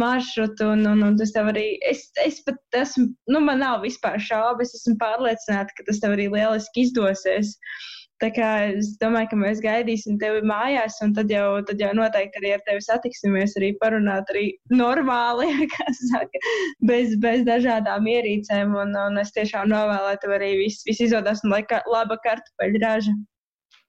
maršrutu. 0.00 0.70
Un, 0.72 0.86
un, 0.88 1.02
un 1.10 1.18
tas 1.20 1.34
tev 1.34 1.50
arī, 1.50 1.66
es, 1.84 2.06
es 2.24 2.38
pat 2.46 2.78
esmu, 2.80 3.10
nu, 3.28 3.42
man 3.44 3.60
nav 3.60 3.84
vispār 3.84 4.16
šaubu, 4.16 4.64
es 4.64 4.72
esmu 4.78 4.96
pārliecināta, 5.02 5.76
ka 5.76 5.84
tas 5.90 6.00
tev 6.00 6.16
arī 6.16 6.30
lieliski 6.32 6.86
izdosies. 6.86 7.52
Uh, 7.52 7.94
Tā 8.24 8.30
kā 8.32 8.50
es 8.72 8.94
domāju, 9.02 9.28
ka 9.34 9.36
mēs 9.36 9.58
gaidīsim 9.60 10.14
tevi 10.20 10.38
mājās, 10.48 10.94
un 11.04 11.10
tad 11.16 11.28
jau, 11.32 11.58
tad 11.68 11.82
jau 11.82 11.90
noteikti 11.98 12.40
arī 12.40 12.54
ar 12.54 12.62
tevi 12.64 12.80
satiksimies, 12.86 13.52
arī 13.60 13.68
parunāt 13.82 14.32
arī 14.32 14.46
normāli, 14.72 15.50
kā 15.74 15.84
saka, 15.98 16.40
bez, 16.88 17.12
bez 17.20 17.44
dažādām 17.44 18.08
ierīcēm. 18.08 18.72
Un, 18.80 18.96
un 18.96 19.20
es 19.20 19.34
tiešām 19.36 19.68
novēlēju 19.74 20.22
tev 20.22 20.36
arī 20.38 20.50
viss 20.62 20.88
vis 20.88 21.04
izdodas 21.04 21.44
un 21.44 21.52
lai 21.52 21.60
ka, 21.68 21.82
laba 21.92 22.16
kartupeļu 22.24 22.80
raža. 22.86 23.12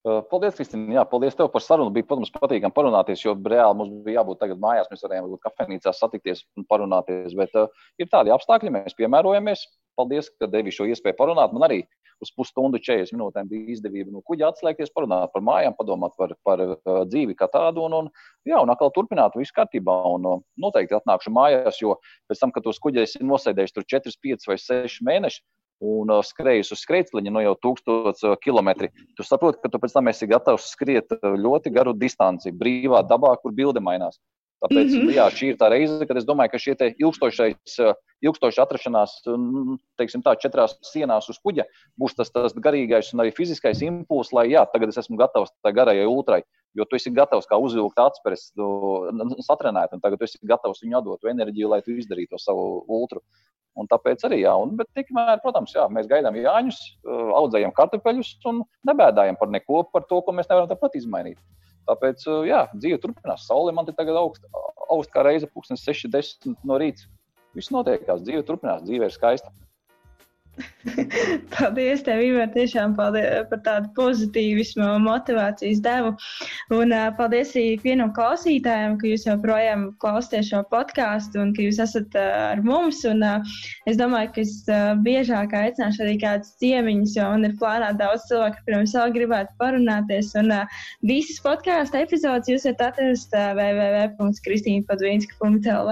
Paldies, 0.05 0.53
Kristīne. 0.53 0.93
Jā, 0.93 1.01
paldies 1.09 1.33
tev 1.33 1.47
par 1.49 1.63
sarunu. 1.65 1.89
Bija, 1.93 2.05
protams, 2.05 2.29
patīkami 2.35 2.75
parunāties, 2.75 3.23
jo 3.23 3.33
reāli 3.33 3.77
mums 3.79 4.03
bija 4.05 4.19
jābūt 4.19 4.37
tagad 4.43 4.59
mājās. 4.61 4.89
Mēs 4.91 5.01
varējām 5.01 5.31
būt 5.31 5.41
kafejnīcā 5.47 5.93
satikties 5.97 6.43
un 6.59 6.67
parunāties. 6.69 7.33
Bet 7.39 7.57
uh, 7.57 7.71
ir 7.97 8.11
tādi 8.11 8.33
apstākļi, 8.35 8.73
mēs 8.75 8.97
piemērojamies. 8.99 9.65
Paldies, 9.97 10.29
ka 10.37 10.45
devi 10.51 10.73
šo 10.75 10.85
iespēju 10.91 11.17
parunāt. 11.17 11.55
Man 11.55 11.65
arī 11.65 11.79
uz 12.21 12.29
pusstundu, 12.37 12.77
40 12.77 13.15
minūtēm 13.17 13.49
bija 13.49 13.73
izdevība 13.73 14.13
no 14.13 14.21
kuģa 14.29 14.51
atslēgties, 14.53 14.93
parunāt 14.93 15.33
par 15.33 15.41
mājām, 15.43 15.73
padomāt 15.79 16.13
par, 16.21 16.37
par 16.45 16.61
uh, 16.67 17.01
dzīvi 17.09 17.33
kā 17.39 17.49
tādu. 17.49 17.87
Un, 17.89 17.97
un, 18.03 18.13
jā, 18.45 18.61
un 18.61 18.69
atkal 18.75 18.93
turpināt 18.93 19.33
visu 19.41 19.57
kārtībā. 19.57 19.97
Un, 20.13 20.29
uh, 20.29 20.45
noteikti 20.61 20.99
atnākšu 20.99 21.33
mājās, 21.33 21.81
jo 21.81 21.97
pēc 22.29 22.45
tam, 22.45 22.53
kad 22.53 22.69
tos 22.69 22.77
kuģus 22.83 23.17
ir 23.17 23.25
nosēdējuši 23.25 23.79
tur 23.79 23.89
4, 23.97 24.17
5 24.29 24.49
vai 24.53 24.61
6 24.61 25.01
mēnešus 25.09 25.41
un 25.83 26.11
uh, 26.11 26.21
skrējis 26.23 26.71
uz 26.71 26.83
skrejceļa 26.85 27.25
no 27.27 27.39
nu 27.39 27.43
jau 27.43 27.55
1000 27.67 28.23
uh, 28.29 28.37
km. 28.41 28.87
Tu 29.17 29.25
saproti, 29.27 29.59
ka 29.63 29.71
tu 29.71 29.81
pēc 29.81 29.95
tam 29.95 30.07
esi 30.11 30.29
gatavs 30.29 30.71
skriet 30.71 31.11
uh, 31.17 31.35
ļoti 31.35 31.73
garu 31.75 31.93
distanci, 31.93 32.53
brīvā 32.55 33.03
dabā, 33.09 33.35
kur 33.41 33.55
bilde 33.55 33.83
mainās. 33.83 34.19
Tāpēc 34.63 34.87
mm 34.87 35.01
-hmm. 35.01 35.15
jā, 35.17 35.25
šī 35.35 35.51
ir 35.51 35.57
tā 35.59 35.69
reize, 35.69 36.05
kad 36.07 36.17
es 36.17 36.25
domāju, 36.25 36.51
ka 36.51 36.59
šie 36.59 36.75
ilgstošais, 36.95 37.79
ilgstoši 38.23 38.61
atrašanās, 38.63 39.17
teiksim 39.99 40.23
tā, 40.25 40.35
četrās 40.39 40.77
sienās 40.85 41.27
uz 41.31 41.39
kuģa 41.43 41.65
būs 41.99 42.15
tas, 42.17 42.31
tas 42.33 42.55
garīgais 42.55 43.11
un 43.13 43.23
arī 43.23 43.33
fiziskais 43.35 43.83
impulss, 43.85 44.33
lai 44.35 44.47
jā, 44.53 44.63
tagad 44.71 44.93
es 44.93 45.01
esmu 45.03 45.19
gatavs 45.19 45.51
tā 45.65 45.73
garajai 45.75 46.05
ultrai, 46.09 46.43
jo 46.77 46.87
tu 46.87 46.99
esi 46.99 47.13
gatavs 47.15 47.49
kā 47.49 47.59
uzvilkt 47.61 47.99
atspēres, 48.01 48.47
satrenēt, 49.47 49.95
un 49.95 50.03
tagad 50.03 50.21
tu 50.21 50.29
esi 50.29 50.39
gatavs 50.47 50.83
viņu 50.83 51.01
atdot 51.01 51.29
enerģiju, 51.31 51.73
lai 51.73 51.81
tu 51.85 51.95
izdarītu 51.95 52.35
to 52.35 52.41
savu 52.41 52.85
ultru. 52.87 53.23
Un 53.75 53.89
tāpēc 53.91 54.21
arī, 54.23 54.39
jā, 54.45 54.53
un, 54.55 54.71
bet 54.79 54.87
tikmēr, 54.95 55.41
protams, 55.43 55.73
jā, 55.75 55.83
mēs 55.91 56.07
gaidām 56.07 56.37
Jāņus, 56.39 56.77
audzējam 57.35 57.73
kartupeļus 57.75 58.29
un 58.47 58.61
nebēdājam 58.87 59.35
par 59.35 59.51
neko, 59.51 59.81
par 59.91 60.05
to, 60.07 60.21
ko 60.23 60.35
mēs 60.37 60.47
nevaram 60.47 60.69
tāpat 60.69 60.95
izmainīt. 60.95 61.41
Tāpēc, 61.89 62.23
jā, 62.47 62.63
dzīve 62.73 63.01
turpinās. 63.03 63.43
Saule 63.49 63.73
man 63.75 63.85
te 63.85 63.93
tagad 63.97 64.15
augst, 64.17 64.47
augst 64.87 65.11
kā 65.13 65.25
reize, 65.27 65.49
pūkstens 65.51 65.83
6.10 65.85 66.55
no 66.65 66.79
rīta. 66.81 67.05
Viss 67.55 67.71
notiekās, 67.71 68.23
dzīve 68.25 68.43
turpinās, 68.47 68.83
dzīve 68.83 69.07
ir 69.07 69.15
skaista. 69.15 69.51
paldies, 71.55 72.03
tev, 72.05 72.21
Ivar, 72.23 72.47
tiešām 72.53 72.93
paldies 72.97 73.47
par 73.49 73.59
tādu 73.65 73.89
pozitīvismu 73.97 74.87
motivācijas 75.03 75.79
devu. 75.83 76.11
Un 76.75 76.93
uh, 76.95 77.09
paldies 77.17 77.49
arī 77.55 77.79
vienam 77.83 78.11
klausītājam, 78.15 78.91
ka 79.01 79.07
jūs 79.09 79.25
joprojām 79.27 79.81
klausāties 80.01 80.49
šo 80.51 80.59
podkāstu 80.71 81.35
un 81.41 81.47
ka 81.55 81.59
jūs 81.65 81.79
esat 81.83 82.09
uh, 82.19 82.25
ar 82.53 82.59
mums. 82.65 82.99
Un, 83.09 83.19
uh, 83.25 83.37
es 83.89 83.95
domāju, 83.99 84.29
ka 84.35 84.39
es 84.45 84.53
uh, 84.69 84.75
biežāk 85.05 85.49
aicināšu 85.57 85.99
arī 86.05 86.15
kādus 86.21 86.51
ciemiņus, 86.61 87.11
jo 87.17 87.25
man 87.33 87.43
ir 87.49 87.53
plānā 87.59 87.89
daudz 87.99 88.21
cilvēku, 88.29 88.57
kuriem 88.67 88.83
es 88.87 88.95
vēl 88.97 89.09
gribētu 89.17 89.51
parunāties. 89.61 90.27
Un 90.39 90.47
uh, 90.53 90.63
visas 91.05 91.39
podkāstu 91.45 91.95
epizodes 92.03 92.51
jūs 92.51 92.63
varat 92.69 92.81
atrast 92.91 93.29
uh, 93.35 93.39
www.kristīna.vinska.lv 93.57 95.91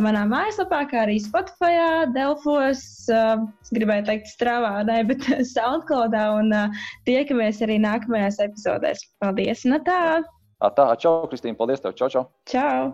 manā 0.00 0.22
mājaslapā, 0.30 0.80
kā 0.90 0.96
arī 1.06 1.16
Spotify, 1.22 1.72
Delfos. 2.14 2.82
Uh, 3.10 3.38
gribēju 3.74 4.06
teikt, 4.08 4.30
strāvā, 4.34 4.72
ne, 4.88 5.00
bet 5.10 5.26
SoundCloudā. 5.54 6.26
Un 6.40 6.54
uh, 6.56 6.86
tiekamies 7.08 7.62
arī 7.66 7.80
nākamajās 7.82 8.40
epizodēs. 8.46 9.04
Paldies! 9.22 9.66
No 9.68 9.80
tā! 9.86 10.20
Tā, 10.60 10.88
čau, 11.00 11.24
Kristīne, 11.30 11.56
paldies 11.56 11.80
tev! 11.84 11.96
Čau, 11.96 12.10
čau! 12.12 12.26
Čau! 12.50 12.90